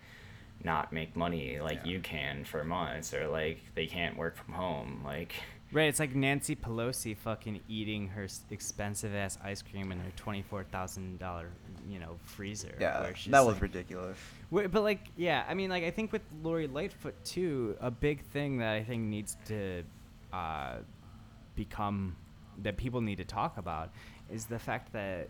not 0.65 0.93
make 0.93 1.15
money 1.15 1.61
like 1.61 1.81
Yeah. 1.85 1.93
you 1.93 2.01
can 2.01 2.45
for 2.45 2.65
months 2.65 3.13
or 3.15 3.29
like 3.29 3.61
they 3.75 3.87
can't 3.87 4.17
work 4.17 4.37
from 4.37 4.55
home 4.55 5.03
like 5.05 5.35
Right, 5.75 5.89
it's 5.89 5.99
like 5.99 6.15
Nancy 6.15 6.55
Pelosi 6.55 7.17
fucking 7.17 7.59
eating 7.69 8.07
her 8.07 8.29
expensive 8.51 9.13
ass 9.13 9.37
ice 9.43 9.61
cream 9.61 9.91
in 9.91 9.99
her 9.99 10.13
twenty 10.15 10.43
four 10.43 10.63
thousand 10.63 11.19
dollar, 11.19 11.49
you 11.89 11.99
know, 11.99 12.17
freezer. 12.23 12.77
Yeah, 12.79 13.01
where 13.01 13.17
she's 13.17 13.33
that 13.33 13.45
was 13.45 13.55
like- 13.55 13.63
ridiculous. 13.63 14.17
But 14.53 14.73
like, 14.73 15.01
yeah, 15.17 15.45
I 15.49 15.55
mean, 15.55 15.71
like, 15.71 15.83
I 15.83 15.91
think 15.91 16.13
with 16.13 16.23
Lori 16.45 16.69
Lightfoot 16.69 17.17
too, 17.25 17.77
a 17.81 17.91
big 17.91 18.23
thing 18.27 18.59
that 18.59 18.73
I 18.73 18.85
think 18.85 19.03
needs 19.03 19.37
to 19.47 19.83
uh, 20.33 20.77
become 21.57 22.15
that 22.63 22.77
people 22.77 23.01
need 23.01 23.17
to 23.17 23.25
talk 23.25 23.59
about 23.59 23.91
is 24.31 24.47
the 24.47 24.61
fact 24.61 24.93
that 24.93 25.29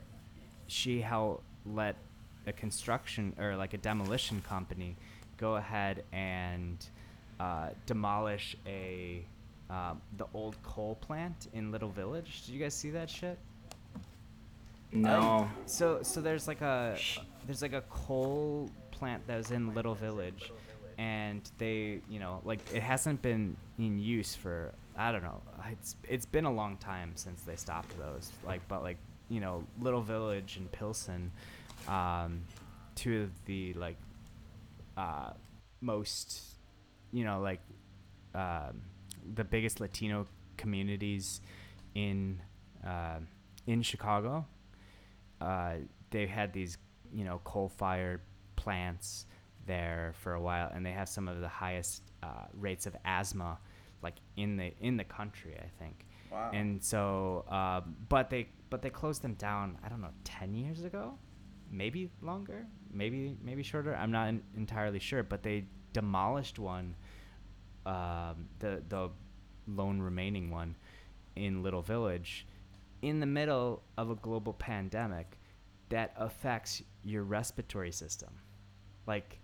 she 0.66 1.00
how 1.00 1.40
let 1.64 1.96
a 2.46 2.52
construction 2.52 3.34
or 3.38 3.56
like 3.56 3.72
a 3.72 3.78
demolition 3.78 4.42
company 4.42 4.94
go 5.38 5.56
ahead 5.56 6.04
and 6.12 6.84
uh, 7.40 7.70
demolish 7.86 8.56
a 8.66 9.24
um, 9.70 10.00
the 10.16 10.26
old 10.34 10.56
coal 10.62 10.96
plant 10.96 11.48
in 11.52 11.70
Little 11.70 11.88
Village. 11.88 12.44
Did 12.46 12.52
you 12.52 12.60
guys 12.60 12.74
see 12.74 12.90
that 12.90 13.08
shit? 13.08 13.38
no 14.92 15.50
So 15.66 16.00
so 16.02 16.20
there's 16.20 16.46
like 16.46 16.60
a 16.60 16.96
there's 17.46 17.62
like 17.62 17.72
a 17.72 17.82
coal 17.82 18.70
plant 18.92 19.26
that 19.26 19.36
was 19.36 19.50
in 19.50 19.74
Little 19.74 19.94
Village, 19.94 20.52
and 20.98 21.42
they 21.58 22.00
you 22.08 22.20
know 22.20 22.40
like 22.44 22.60
it 22.72 22.82
hasn't 22.82 23.20
been 23.22 23.56
in 23.78 23.98
use 23.98 24.34
for 24.34 24.72
I 24.96 25.10
don't 25.10 25.22
know 25.22 25.40
it's 25.70 25.96
it's 26.08 26.26
been 26.26 26.44
a 26.44 26.52
long 26.52 26.76
time 26.76 27.12
since 27.16 27.42
they 27.42 27.56
stopped 27.56 27.98
those 27.98 28.30
like 28.46 28.66
but 28.68 28.82
like 28.82 28.98
you 29.28 29.40
know 29.40 29.64
Little 29.80 30.02
Village 30.02 30.56
and 30.58 30.70
Pilsen, 30.70 31.32
um, 31.88 32.42
two 32.94 33.22
of 33.22 33.44
the 33.46 33.72
like 33.74 33.96
uh, 34.96 35.30
most 35.80 36.42
you 37.12 37.24
know 37.24 37.40
like 37.40 37.60
um, 38.34 38.82
the 39.34 39.44
biggest 39.44 39.80
Latino 39.80 40.26
communities 40.56 41.40
in 41.94 42.40
uh, 42.86 43.18
in 43.66 43.82
Chicago 43.82 44.46
uh, 45.40 45.74
they 46.10 46.26
had 46.26 46.52
these, 46.52 46.78
you 47.12 47.24
know, 47.24 47.40
coal-fired 47.44 48.20
plants 48.56 49.26
there 49.66 50.12
for 50.20 50.34
a 50.34 50.40
while, 50.40 50.70
and 50.74 50.84
they 50.84 50.92
have 50.92 51.08
some 51.08 51.28
of 51.28 51.40
the 51.40 51.48
highest 51.48 52.02
uh, 52.22 52.46
rates 52.54 52.86
of 52.86 52.96
asthma, 53.04 53.58
like 54.02 54.14
in 54.36 54.56
the 54.56 54.72
in 54.80 54.96
the 54.96 55.04
country, 55.04 55.56
I 55.58 55.68
think. 55.78 56.06
Wow. 56.30 56.50
And 56.52 56.82
so, 56.82 57.44
uh, 57.50 57.82
but 58.08 58.30
they 58.30 58.48
but 58.70 58.82
they 58.82 58.90
closed 58.90 59.22
them 59.22 59.34
down. 59.34 59.78
I 59.84 59.88
don't 59.88 60.00
know, 60.00 60.12
ten 60.24 60.54
years 60.54 60.84
ago, 60.84 61.14
maybe 61.70 62.10
longer, 62.22 62.66
maybe 62.92 63.36
maybe 63.42 63.62
shorter. 63.62 63.94
I'm 63.94 64.10
not 64.10 64.28
en- 64.28 64.42
entirely 64.56 64.98
sure. 64.98 65.22
But 65.22 65.42
they 65.42 65.66
demolished 65.92 66.58
one, 66.58 66.96
um, 67.86 68.48
the 68.58 68.82
the 68.88 69.10
lone 69.66 70.00
remaining 70.00 70.50
one, 70.50 70.76
in 71.36 71.62
Little 71.62 71.82
Village, 71.82 72.46
in 73.02 73.20
the 73.20 73.26
middle 73.26 73.82
of 73.96 74.10
a 74.10 74.14
global 74.14 74.52
pandemic, 74.52 75.38
that 75.88 76.12
affects 76.16 76.82
your 77.02 77.22
respiratory 77.22 77.92
system, 77.92 78.30
like. 79.06 79.38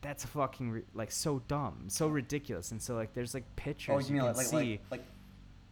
That's 0.00 0.22
fucking 0.22 0.70
ri- 0.70 0.82
like 0.92 1.10
so 1.10 1.40
dumb, 1.48 1.84
so 1.88 2.08
ridiculous, 2.08 2.72
and 2.72 2.82
so 2.82 2.94
like 2.94 3.14
there's 3.14 3.32
like 3.32 3.44
pictures 3.56 3.94
oh, 3.94 3.98
you 4.00 4.12
mean 4.12 4.20
can 4.20 4.26
like 4.26 4.36
like, 4.36 4.46
see. 4.46 4.56
like 4.56 4.80
like? 4.90 5.04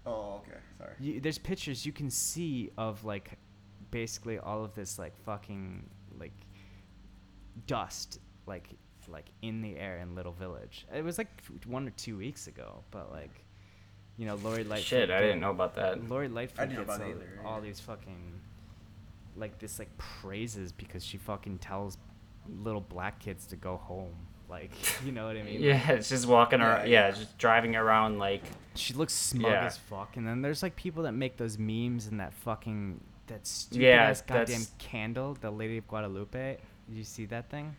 Oh, 0.07 0.41
okay. 0.41 0.59
Sorry. 0.79 0.93
You, 1.01 1.21
there's 1.21 1.37
pictures 1.37 1.85
you 1.85 1.93
can 1.93 2.09
see 2.09 2.71
of 2.79 3.05
like 3.05 3.39
basically 3.91 4.39
all 4.39 4.65
of 4.65 4.75
this 4.75 4.99
like 4.99 5.13
fucking 5.25 5.89
like 6.19 6.33
dust 7.67 8.19
like 8.47 8.69
like 9.09 9.27
in 9.43 9.61
the 9.63 9.77
air 9.77 9.99
in 9.99 10.15
Little 10.15 10.33
Village. 10.33 10.87
It 10.95 11.05
was 11.05 11.19
like 11.19 11.29
one 11.67 11.87
or 11.87 11.91
two 11.93 12.17
weeks 12.17 12.47
ago, 12.47 12.83
but 12.91 13.11
like 13.13 13.45
you 14.17 14.27
know 14.27 14.37
Lori 14.37 14.65
Lightfoot. 14.65 14.87
Shit, 14.87 15.11
I 15.11 15.21
didn't 15.21 15.41
know 15.41 15.51
about 15.51 15.75
that. 15.77 16.09
Lori 16.09 16.29
Lightfoot 16.29 16.69
gets 16.69 16.81
about 16.83 17.01
all, 17.01 17.07
it 17.07 17.11
either, 17.11 17.41
all 17.45 17.59
yeah. 17.59 17.65
these 17.65 17.81
fucking 17.81 18.41
like 19.37 19.59
this 19.59 19.79
like 19.79 19.97
praises 19.99 20.73
because 20.73 21.05
she 21.05 21.17
fucking 21.19 21.59
tells 21.59 21.97
little 22.63 22.81
black 22.81 23.19
kids 23.19 23.47
to 23.47 23.57
go 23.57 23.77
home. 23.77 24.15
Like 24.49 24.73
you 25.05 25.13
know 25.13 25.27
what 25.27 25.37
I 25.37 25.43
mean? 25.43 25.61
Yeah, 25.63 25.93
it's 25.93 26.09
just 26.09 26.27
walking 26.27 26.61
around. 26.61 26.89
Yeah, 26.89 27.07
yeah. 27.07 27.11
just 27.13 27.39
driving 27.39 27.77
around 27.77 28.19
like. 28.19 28.43
She 28.75 28.95
looks 28.95 29.13
smug 29.13 29.51
Yeah. 29.53 29.67
as 29.67 29.77
fuck, 29.79 30.17
and 30.17 30.27
then 30.27 30.41
there's 30.43 30.63
like 30.63 30.77
people 30.77 31.03
that 31.05 31.13
make 31.13 31.37
those 31.37 31.59
memes 31.59 32.07
and 32.07 32.21
that 32.21 32.33
fucking 32.33 33.01
that 33.29 33.47
stupid 33.47 33.83
Yeah, 33.85 34.05
ass 34.05 34.21
goddamn 34.23 34.47
that's- 34.47 34.73
candle, 34.79 35.37
the 35.41 35.51
Lady 35.51 35.79
of 35.79 35.87
Guadalupe. 35.89 36.59
Did 36.89 36.97
you 36.97 37.05
see 37.05 37.27
that 37.27 37.49
thing? 37.51 37.75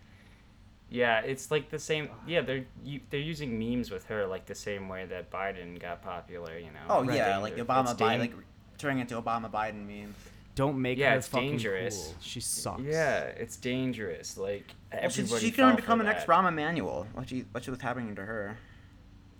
Yeah, 0.93 1.21
it's 1.21 1.49
like 1.49 1.69
the 1.71 1.79
same. 1.79 2.09
Yeah, 2.27 2.41
they're 2.41 2.65
you, 2.85 2.99
they're 3.09 3.19
using 3.19 3.57
memes 3.57 3.89
with 3.89 4.05
her 4.05 4.27
like 4.27 4.45
the 4.45 4.53
same 4.53 4.87
way 4.87 5.05
that 5.05 5.31
Biden 5.31 5.79
got 5.79 6.03
popular. 6.03 6.57
You 6.59 6.67
know. 6.67 6.85
Oh 6.87 7.03
Right. 7.03 7.17
yeah, 7.17 7.37
like 7.39 7.57
It's 7.57 7.67
Obama 7.67 7.97
dan- 7.97 8.07
Biden, 8.07 8.19
like 8.19 8.33
turning 8.77 8.99
into 8.99 9.19
Obama 9.19 9.49
Biden 9.51 9.87
meme. 9.87 10.13
Don't 10.55 10.79
make 10.79 10.99
Yeah, 10.99 11.11
her 11.13 11.17
it's 11.17 11.27
fucking 11.27 11.49
dangerous. 11.49 11.97
cool. 12.09 12.15
She 12.21 12.39
sucks. 12.39 12.83
Yeah, 12.83 13.21
it's 13.23 13.57
dangerous. 13.57 14.37
Like 14.37 14.67
Well, 14.91 15.09
she, 15.09 15.21
everybody. 15.21 15.45
she's 15.47 15.57
gonna 15.57 15.75
become 15.75 15.99
an 15.99 16.05
ex 16.05 16.25
that. 16.25 16.29
Rahm 16.29 16.47
Emanuel. 16.47 17.07
What 17.13 17.27
she 17.27 17.45
what 17.51 17.67
was 17.67 17.81
happening 17.81 18.13
to 18.15 18.21
her? 18.23 18.55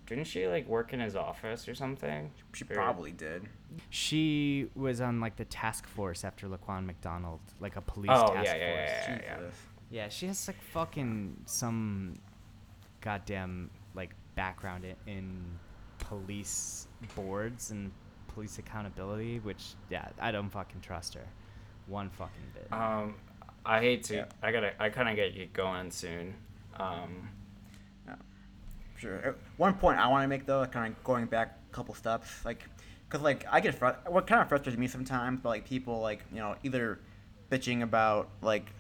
Didn't 0.08 0.26
she 0.26 0.48
like 0.48 0.68
work 0.68 0.92
in 0.92 1.00
his 1.00 1.16
office 1.16 1.68
or 1.70 1.76
something? 1.76 2.32
She 2.54 2.64
Or- 2.66 2.74
probably 2.74 3.12
did. 3.12 3.44
She 3.92 4.70
was 4.76 5.02
on 5.02 5.20
like 5.20 5.36
the 5.36 5.46
task 5.46 5.88
force 5.88 6.24
after 6.24 6.48
Laquan 6.48 6.86
McDonald, 6.86 7.42
like 7.60 7.76
a 7.76 7.82
police 7.82 8.10
Oh, 8.12 8.34
task 8.34 8.46
yeah, 8.48 8.56
yeah, 8.56 8.76
force. 8.76 8.90
yeah, 9.08 9.14
yeah. 9.24 9.36
Jesus. 9.38 9.54
Yeah, 9.54 9.70
she 10.10 10.26
has 10.28 10.48
like 10.48 10.62
fucking 10.62 11.38
some 11.46 12.16
goddamn 13.02 13.70
like 13.94 14.10
background 14.36 14.86
in, 14.86 14.96
in 15.06 15.46
police 16.00 16.88
boards 17.16 17.70
and 17.70 17.92
police 18.34 18.58
accountability, 18.58 19.40
which 19.40 19.76
yeah, 19.90 20.08
I 20.20 20.32
don't 20.32 20.50
fucking 20.50 20.82
trust 20.82 21.14
her. 21.14 21.28
One 21.86 22.10
fucking 22.10 22.42
bit. 22.56 22.68
Um, 22.72 23.16
I 23.66 23.80
hate 23.82 24.04
to. 24.06 24.16
Yeah. 24.16 24.26
I 24.42 24.52
gotta. 24.52 24.72
I 24.82 24.90
kind 24.90 25.10
of 25.10 25.16
gotta 25.16 25.32
get 25.32 25.54
going 25.54 25.92
soon. 25.92 26.34
Um, 26.80 27.30
yeah, 28.08 28.16
Sure. 28.98 29.30
Uh, 29.30 29.34
One 29.58 29.76
point 29.76 30.00
I 30.00 30.08
want 30.08 30.24
to 30.24 30.28
make 30.28 30.48
though, 30.48 30.66
kind 30.66 30.96
of 30.96 31.04
going 31.04 31.28
back 31.28 31.60
a 31.72 31.76
couple 31.76 31.94
steps, 31.94 32.44
like, 32.44 32.64
cause 33.10 33.22
like 33.22 33.46
I 33.52 33.60
get 33.60 33.76
fr- 33.76 34.00
what 34.08 34.26
kind 34.26 34.42
of 34.42 34.50
frustrates 34.50 34.78
me 34.78 34.88
sometimes, 34.88 35.40
but 35.44 35.50
like 35.50 35.66
people 35.66 36.00
like 36.02 36.24
you 36.32 36.40
know 36.40 36.56
either 36.64 37.00
bitching 37.52 37.84
about 37.84 38.30
like 38.42 38.72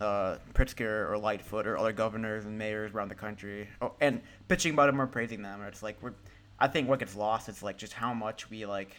uh, 0.00 0.38
Pritzker 0.54 1.10
or 1.10 1.18
Lightfoot 1.18 1.66
or 1.66 1.76
other 1.76 1.92
governors 1.92 2.46
and 2.46 2.56
mayors 2.56 2.92
around 2.92 3.08
the 3.08 3.14
country, 3.14 3.68
oh, 3.80 3.92
and 4.00 4.20
bitching 4.48 4.72
about 4.72 4.86
them 4.86 5.00
or 5.00 5.06
praising 5.06 5.42
them. 5.42 5.60
Or 5.60 5.66
it's 5.66 5.82
like 5.82 5.96
we're, 6.02 6.14
I 6.58 6.68
think 6.68 6.88
what 6.88 6.98
gets 6.98 7.16
lost 7.16 7.48
is 7.48 7.62
like 7.62 7.78
just 7.78 7.92
how 7.92 8.14
much 8.14 8.50
we 8.50 8.66
like, 8.66 8.96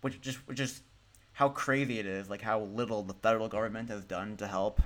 which 0.00 0.20
just 0.20 0.38
just 0.52 0.82
how 1.32 1.48
crazy 1.48 1.98
it 1.98 2.06
is, 2.06 2.30
like 2.30 2.42
how 2.42 2.60
little 2.60 3.02
the 3.02 3.14
federal 3.14 3.48
government 3.48 3.90
has 3.90 4.04
done 4.04 4.36
to 4.38 4.46
help. 4.46 4.80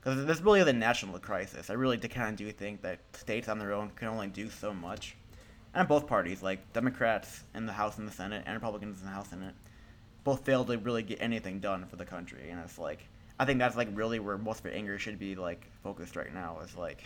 Because 0.00 0.24
this 0.24 0.40
really 0.40 0.60
is 0.60 0.66
a 0.66 0.72
national 0.72 1.18
crisis. 1.18 1.68
I 1.68 1.74
really 1.74 1.98
kind 1.98 2.30
of 2.30 2.36
do 2.36 2.50
think 2.52 2.80
that 2.80 3.00
states 3.12 3.48
on 3.48 3.58
their 3.58 3.74
own 3.74 3.90
can 3.90 4.08
only 4.08 4.28
do 4.28 4.48
so 4.48 4.72
much. 4.72 5.14
And 5.74 5.86
both 5.86 6.06
parties, 6.06 6.42
like 6.42 6.72
Democrats 6.72 7.44
in 7.54 7.66
the 7.66 7.72
House 7.72 7.98
and 7.98 8.08
the 8.08 8.12
Senate, 8.12 8.44
and 8.46 8.54
Republicans 8.54 9.00
in 9.00 9.06
the 9.06 9.12
House 9.12 9.30
and 9.32 9.42
Senate, 9.42 9.54
both 10.24 10.44
failed 10.44 10.68
to 10.68 10.78
really 10.78 11.02
get 11.02 11.20
anything 11.20 11.60
done 11.60 11.84
for 11.84 11.96
the 11.96 12.06
country. 12.06 12.48
And 12.48 12.58
it's 12.60 12.78
like, 12.78 13.06
I 13.40 13.46
think 13.46 13.58
that's 13.58 13.74
like 13.74 13.88
really 13.94 14.18
where 14.20 14.36
most 14.36 14.60
of 14.60 14.66
our 14.66 14.72
anger 14.72 14.98
should 14.98 15.18
be 15.18 15.34
like 15.34 15.64
focused 15.82 16.14
right 16.14 16.32
now. 16.32 16.58
Is 16.62 16.76
like, 16.76 17.02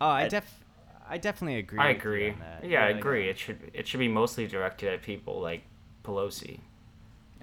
oh, 0.00 0.06
I 0.06 0.22
I- 0.22 0.28
def, 0.28 0.64
I 1.08 1.18
definitely 1.18 1.58
agree. 1.58 1.78
I 1.78 1.88
with 1.88 1.96
you 1.96 2.00
agree. 2.00 2.30
on 2.30 2.38
that. 2.38 2.64
Yeah, 2.68 2.84
I 2.84 2.88
like, 2.88 2.96
agree. 2.96 3.28
It 3.28 3.36
should. 3.38 3.58
It 3.74 3.86
should 3.86 4.00
be 4.00 4.08
mostly 4.08 4.46
directed 4.46 4.94
at 4.94 5.02
people 5.02 5.38
like 5.40 5.62
Pelosi. 6.04 6.60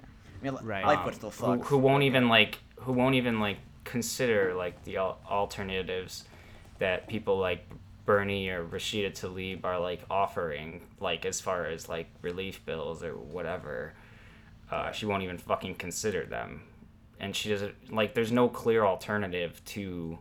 I 0.00 0.44
mean, 0.44 0.58
Right. 0.62 0.84
Lightfoot 0.84 1.06
um, 1.08 1.14
still 1.14 1.30
who, 1.30 1.56
sucks. 1.58 1.68
who 1.68 1.78
won't 1.78 2.02
even 2.02 2.28
like 2.28 2.58
who 2.80 2.92
won't 2.92 3.14
even 3.14 3.38
like 3.38 3.58
consider 3.84 4.54
like 4.54 4.82
the 4.84 4.96
al- 4.96 5.18
alternatives 5.30 6.24
that 6.80 7.06
people 7.08 7.38
like 7.38 7.64
Bernie 8.04 8.48
or 8.48 8.64
Rashida 8.64 9.12
Tlaib 9.12 9.64
are 9.64 9.78
like 9.78 10.02
offering 10.10 10.80
like 11.00 11.24
as 11.24 11.40
far 11.40 11.66
as 11.66 11.88
like 11.88 12.08
relief 12.22 12.64
bills 12.66 13.02
or 13.04 13.12
whatever 13.16 13.94
uh, 14.70 14.90
she 14.92 15.06
won't 15.06 15.22
even 15.22 15.38
fucking 15.38 15.74
consider 15.76 16.24
them 16.24 16.62
and 17.20 17.34
she 17.34 17.48
doesn't 17.48 17.92
like 17.92 18.14
there's 18.14 18.32
no 18.32 18.48
clear 18.48 18.84
alternative 18.84 19.62
to 19.64 20.18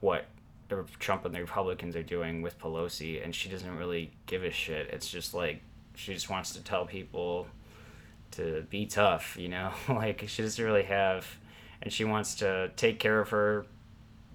what 0.00 0.26
the 0.68 0.84
Trump 0.98 1.24
and 1.24 1.34
the 1.34 1.40
Republicans 1.40 1.94
are 1.96 2.02
doing 2.02 2.42
with 2.42 2.58
Pelosi 2.58 3.22
and 3.22 3.34
she 3.34 3.48
doesn't 3.48 3.76
really 3.76 4.12
give 4.26 4.42
a 4.42 4.50
shit 4.50 4.88
it's 4.90 5.08
just 5.08 5.34
like 5.34 5.62
she 5.94 6.14
just 6.14 6.30
wants 6.30 6.52
to 6.52 6.60
tell 6.62 6.86
people 6.86 7.46
to 8.32 8.64
be 8.70 8.86
tough, 8.86 9.36
you 9.38 9.48
know? 9.48 9.72
like 9.88 10.24
she 10.26 10.42
doesn't 10.42 10.64
really 10.64 10.84
have 10.84 11.26
and 11.82 11.92
she 11.92 12.04
wants 12.04 12.36
to 12.36 12.70
take 12.76 12.98
care 12.98 13.20
of 13.20 13.30
her 13.30 13.66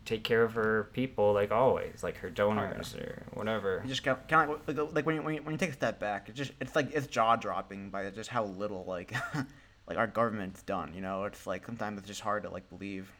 take 0.05 0.23
care 0.23 0.43
of 0.43 0.53
her 0.53 0.89
people 0.93 1.33
like 1.33 1.51
always, 1.51 2.01
like 2.01 2.17
her 2.17 2.29
oh, 2.29 2.31
donors 2.31 2.95
or 2.95 3.23
whatever. 3.33 3.81
You 3.83 3.89
just 3.89 4.03
kind 4.03 4.17
of, 4.17 4.27
kind 4.27 4.49
of 4.49 4.67
like, 4.67 4.95
like 4.95 5.05
when 5.05 5.15
you, 5.15 5.21
when 5.21 5.35
you 5.35 5.41
when 5.41 5.53
you 5.53 5.57
take 5.57 5.71
a 5.71 5.73
step 5.73 5.99
back, 5.99 6.29
it's 6.29 6.37
just 6.37 6.51
it's 6.61 6.75
like 6.75 6.93
it's 6.93 7.07
jaw 7.07 7.35
dropping 7.35 7.89
by 7.89 8.09
just 8.09 8.29
how 8.29 8.45
little 8.45 8.85
like 8.85 9.13
like 9.87 9.97
our 9.97 10.07
government's 10.07 10.61
done. 10.63 10.91
You 10.95 11.01
know, 11.01 11.23
it's 11.25 11.45
like 11.47 11.65
sometimes 11.65 11.99
it's 11.99 12.07
just 12.07 12.21
hard 12.21 12.43
to 12.43 12.49
like 12.49 12.69
believe. 12.69 13.11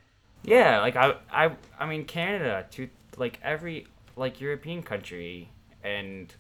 Yeah, 0.44 0.80
like 0.82 0.96
I 0.96 1.16
I 1.32 1.52
I 1.80 1.86
mean 1.86 2.06
Canada 2.06 2.66
to 2.72 2.90
like 3.18 3.40
every 3.44 3.88
like 4.16 4.40
European 4.42 4.84
country 4.84 5.50
and 5.84 6.34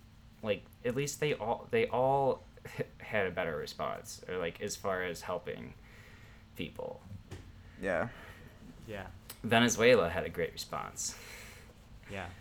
like 0.43 0.63
at 0.85 0.95
least 0.95 1.19
they 1.19 1.33
all 1.33 1.67
they 1.71 1.87
all 1.87 2.43
had 2.99 3.27
a 3.27 3.31
better 3.31 3.55
response 3.57 4.21
or 4.29 4.37
like 4.37 4.61
as 4.61 4.75
far 4.75 5.03
as 5.03 5.21
helping 5.21 5.73
people. 6.55 7.01
Yeah. 7.81 8.07
Yeah, 8.87 9.07
Venezuela 9.43 10.09
had 10.09 10.23
a 10.25 10.29
great 10.29 10.53
response. 10.53 11.15
yeah. 12.11 12.25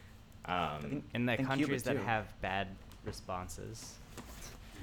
Um, 0.48 0.80
think- 0.80 1.04
In 1.12 1.26
the 1.26 1.36
countries 1.38 1.82
that 1.82 1.96
have 2.06 2.40
bad 2.40 2.68
responses, 3.04 3.94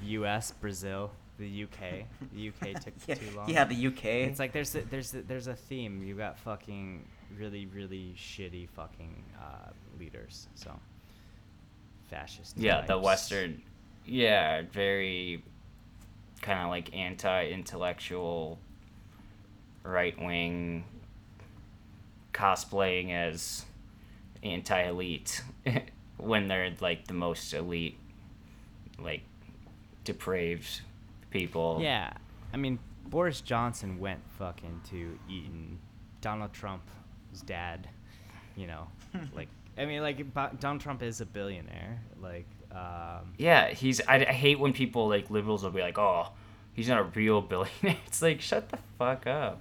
U.S., 0.02 0.50
Brazil, 0.52 1.10
the 1.38 1.64
UK. 1.64 2.06
The 2.32 2.48
UK 2.48 2.80
took 2.84 2.94
Yeah, 3.06 3.14
too 3.14 3.36
long. 3.36 3.48
yeah, 3.48 3.64
the 3.64 3.86
UK. 3.88 4.04
It's 4.04 4.38
like 4.38 4.52
there's 4.52 4.74
a, 4.74 4.82
there's 4.82 5.14
a, 5.14 5.22
there's 5.22 5.46
a 5.46 5.54
theme. 5.54 6.02
You 6.02 6.14
got 6.14 6.38
fucking 6.38 7.04
really 7.38 7.66
really 7.66 8.14
shitty 8.16 8.68
fucking 8.70 9.24
uh, 9.40 9.70
leaders. 9.98 10.48
So 10.54 10.78
fascist. 12.10 12.56
yeah, 12.56 12.82
the. 12.82 12.98
Western, 12.98 13.62
yeah, 14.06 14.62
very 14.72 15.42
kind 16.42 16.60
of 16.60 16.68
like 16.68 16.94
anti-intellectual, 16.94 18.58
right 19.82 20.16
wing, 20.22 20.84
cosplaying 22.32 23.12
as 23.12 23.64
anti-elite 24.42 25.42
when 26.18 26.48
they're 26.48 26.74
like 26.80 27.06
the 27.06 27.14
most 27.14 27.52
elite, 27.54 27.98
like 28.98 29.22
depraved 30.04 30.82
people. 31.34 31.80
Yeah, 31.82 32.14
I 32.54 32.56
mean 32.56 32.78
Boris 33.06 33.42
Johnson 33.42 33.98
went 33.98 34.20
fucking 34.38 34.80
to 34.90 35.18
Eton. 35.28 35.78
Donald 36.22 36.54
Trump's 36.54 37.42
dad, 37.44 37.86
you 38.56 38.66
know, 38.66 38.86
like 39.34 39.48
I 39.76 39.84
mean 39.84 40.00
like 40.00 40.32
Donald 40.58 40.80
Trump 40.80 41.02
is 41.02 41.20
a 41.20 41.26
billionaire. 41.26 42.00
Like 42.22 42.46
um, 42.72 43.34
Yeah, 43.36 43.68
he's. 43.70 44.00
I, 44.08 44.16
I 44.24 44.32
hate 44.32 44.58
when 44.58 44.72
people 44.72 45.06
like 45.08 45.28
liberals 45.30 45.62
will 45.62 45.70
be 45.70 45.80
like, 45.82 45.98
"Oh, 45.98 46.28
he's 46.72 46.88
not 46.88 46.98
a 46.98 47.04
real 47.04 47.40
billionaire." 47.52 47.98
It's 48.06 48.22
like, 48.22 48.40
shut 48.40 48.70
the 48.70 48.78
fuck 48.98 49.26
up. 49.26 49.60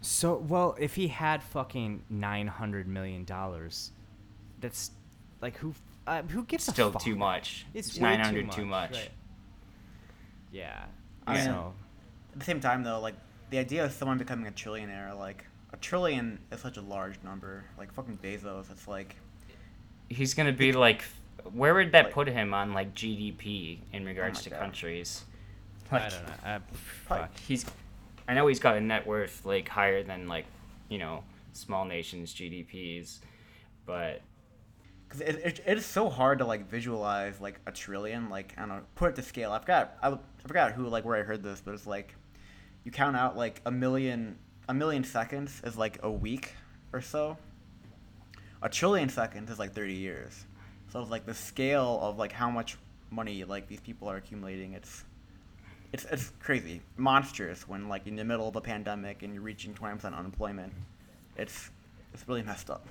So 0.00 0.36
well, 0.36 0.76
if 0.78 0.94
he 0.94 1.08
had 1.08 1.42
fucking 1.42 2.04
nine 2.08 2.46
hundred 2.46 2.86
million 2.86 3.24
dollars, 3.24 3.90
that's 4.60 4.92
like 5.42 5.56
who 5.58 5.74
uh, 6.06 6.22
who 6.22 6.44
gives 6.44 6.68
a 6.68 6.70
Still 6.70 6.92
fuck? 6.92 7.02
too 7.02 7.16
much. 7.16 7.66
It's 7.74 7.88
It's 7.88 7.98
way 7.98 8.10
nine 8.16 8.20
hundred 8.20 8.52
too 8.52 8.64
much. 8.64 8.92
right. 8.92 9.10
yeah. 10.52 10.84
I 11.28 11.34
mean- 11.36 11.44
so 11.44 11.74
At 12.32 12.38
the 12.40 12.44
same 12.44 12.60
time, 12.60 12.82
though, 12.82 13.00
like 13.00 13.14
the 13.50 13.58
idea 13.58 13.84
of 13.84 13.92
someone 13.92 14.18
becoming 14.18 14.46
a 14.46 14.50
trillionaire, 14.52 15.16
like 15.18 15.44
a 15.72 15.76
trillion 15.78 16.38
is 16.52 16.60
such 16.60 16.76
a 16.76 16.80
large 16.82 17.16
number. 17.22 17.64
Like 17.78 17.92
fucking 17.92 18.18
Bezos, 18.22 18.70
it's 18.70 18.86
like 18.88 19.16
He's 20.10 20.32
gonna 20.34 20.52
be 20.52 20.72
like, 20.72 21.04
where 21.52 21.74
would 21.74 21.92
that 21.92 22.06
Like- 22.06 22.14
put 22.14 22.28
him 22.28 22.54
on 22.54 22.72
like 22.72 22.94
GDP 22.94 23.80
in 23.92 24.02
oh 24.04 24.06
regards 24.06 24.38
my 24.40 24.42
to 24.44 24.50
God. 24.50 24.58
countries? 24.60 25.24
I 25.90 25.98
don't 26.08 26.10
know. 26.26 26.32
Probably- 26.44 26.62
fuck. 27.06 27.38
He's, 27.40 27.64
I 28.26 28.34
know 28.34 28.46
he's 28.46 28.60
got 28.60 28.76
a 28.76 28.80
net 28.80 29.06
worth 29.06 29.44
like 29.46 29.68
higher 29.68 30.02
than 30.02 30.28
like, 30.28 30.44
you 30.88 30.98
know, 30.98 31.24
small 31.54 31.84
nations' 31.86 32.34
GDPs, 32.34 33.18
but 33.86 34.20
Because 35.08 35.22
it, 35.22 35.36
it, 35.36 35.60
it 35.66 35.78
is 35.78 35.86
so 35.86 36.08
hard 36.10 36.38
to 36.40 36.44
like 36.44 36.68
visualize 36.68 37.40
like 37.40 37.58
a 37.66 37.72
trillion, 37.72 38.28
like 38.28 38.52
I 38.58 38.60
don't 38.60 38.68
know, 38.68 38.82
put 38.96 39.10
it 39.10 39.16
to 39.16 39.22
scale. 39.22 39.52
i've 39.52 39.64
got 39.64 39.96
I, 40.02 40.18
I 40.44 40.48
forgot 40.48 40.72
who 40.72 40.88
like 40.88 41.04
where 41.04 41.16
I 41.16 41.22
heard 41.22 41.42
this, 41.42 41.60
but 41.64 41.74
it's 41.74 41.86
like 41.86 42.14
you 42.84 42.90
count 42.90 43.16
out 43.16 43.36
like 43.36 43.60
a 43.66 43.70
million 43.70 44.38
a 44.68 44.74
million 44.74 45.04
seconds 45.04 45.60
is 45.64 45.76
like 45.76 45.98
a 46.02 46.10
week 46.10 46.54
or 46.92 47.00
so. 47.00 47.36
A 48.62 48.68
trillion 48.68 49.08
seconds 49.08 49.50
is 49.50 49.58
like 49.58 49.72
thirty 49.72 49.94
years. 49.94 50.44
So 50.90 51.00
it's 51.00 51.10
like 51.10 51.26
the 51.26 51.34
scale 51.34 51.98
of 52.02 52.18
like 52.18 52.32
how 52.32 52.50
much 52.50 52.78
money 53.10 53.44
like 53.44 53.68
these 53.68 53.80
people 53.80 54.08
are 54.08 54.16
accumulating. 54.16 54.72
It's 54.72 55.04
it's 55.92 56.04
it's 56.06 56.32
crazy, 56.40 56.82
monstrous. 56.96 57.68
When 57.68 57.88
like 57.88 58.06
in 58.06 58.16
the 58.16 58.24
middle 58.24 58.48
of 58.48 58.56
a 58.56 58.60
pandemic 58.60 59.22
and 59.22 59.32
you're 59.34 59.42
reaching 59.42 59.74
twenty 59.74 59.96
percent 59.96 60.14
unemployment, 60.14 60.72
it's 61.36 61.70
it's 62.12 62.26
really 62.28 62.42
messed 62.42 62.70
up. 62.70 62.86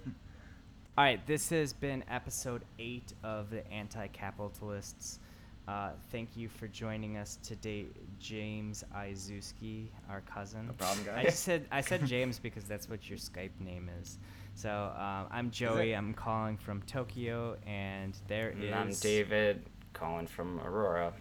All 0.98 1.03
right, 1.03 1.26
this 1.28 1.49
has 1.49 1.74
been 1.74 2.03
episode 2.10 2.64
eight 2.80 3.14
of 3.24 3.52
the 3.52 3.69
Anti-Capitalists. 3.72 5.19
Uh, 5.68 5.89
thank 6.11 6.38
you 6.38 6.48
for 6.48 6.68
joining 6.68 7.18
us 7.18 7.38
today, 7.44 7.88
James 8.19 8.85
Izuski, 8.95 9.88
our 10.10 10.22
cousin. 10.22 10.68
No 10.68 10.73
problem, 10.73 11.06
I 11.11 11.23
guys. 11.23 11.26
just 11.26 11.44
said 11.44 11.65
I 11.72 11.81
said 11.81 12.06
James 12.06 12.39
because 12.39 12.64
that's 12.64 12.89
what 12.89 13.10
your 13.10 13.18
Skype 13.19 13.60
name 13.60 13.89
is. 14.02 14.18
So 14.56 14.69
um, 14.98 15.27
I'm 15.30 15.52
Joey. 15.52 15.94
I'm 15.94 16.14
calling 16.14 16.56
from 16.57 16.81
Tokyo, 16.84 17.57
and 17.68 18.18
there 18.27 18.52
is. 18.52 18.64
and 18.64 18.76
I'm 18.76 18.94
David 18.94 19.64
calling 19.94 20.26
from 20.27 20.60
Aurora. 20.61 21.11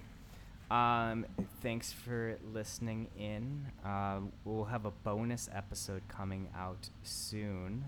Um, 0.70 1.27
thanks 1.60 1.93
for 1.93 2.39
listening 2.52 3.09
in. 3.18 3.66
Uh, 3.85 4.20
we'll 4.44 4.64
have 4.64 4.85
a 4.85 4.90
bonus 4.90 5.48
episode 5.52 6.02
coming 6.09 6.48
out 6.56 6.89
soon. 7.02 7.85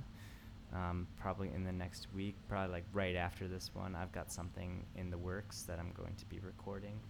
Um, 0.75 1.07
probably 1.19 1.51
in 1.55 1.65
the 1.65 1.73
next 1.73 2.09
week, 2.15 2.35
probably 2.49 2.73
like 2.73 2.85
right 2.93 3.17
after 3.17 3.49
this 3.49 3.71
one. 3.73 3.95
I've 3.95 4.13
got 4.13 4.31
something 4.31 4.85
in 4.97 5.11
the 5.11 5.17
works 5.17 5.63
that 5.63 5.79
I'm 5.79 5.93
going 5.97 6.15
to 6.17 6.27
be 6.27 6.41
recording. 6.41 7.01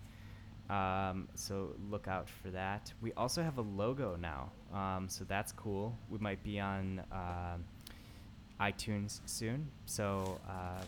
Um, 0.70 1.28
so 1.34 1.74
look 1.90 2.06
out 2.06 2.28
for 2.28 2.50
that. 2.50 2.92
We 3.00 3.12
also 3.14 3.42
have 3.42 3.58
a 3.58 3.62
logo 3.62 4.16
now, 4.16 4.52
um, 4.72 5.08
so 5.08 5.24
that's 5.24 5.50
cool. 5.52 5.96
We 6.08 6.18
might 6.18 6.42
be 6.44 6.60
on 6.60 7.02
um 7.10 7.64
iTunes 8.60 9.20
soon. 9.26 9.68
So 9.86 10.40
uh, 10.48 10.82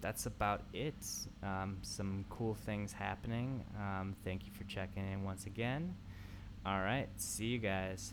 that's 0.00 0.26
about 0.26 0.62
it. 0.72 0.94
Um, 1.42 1.78
some 1.82 2.24
cool 2.30 2.54
things 2.54 2.92
happening. 2.92 3.64
Um, 3.78 4.14
thank 4.24 4.44
you 4.44 4.52
for 4.52 4.64
checking 4.64 5.10
in 5.10 5.24
once 5.24 5.46
again. 5.46 5.94
All 6.66 6.80
right, 6.80 7.08
see 7.16 7.46
you 7.46 7.58
guys. 7.58 8.12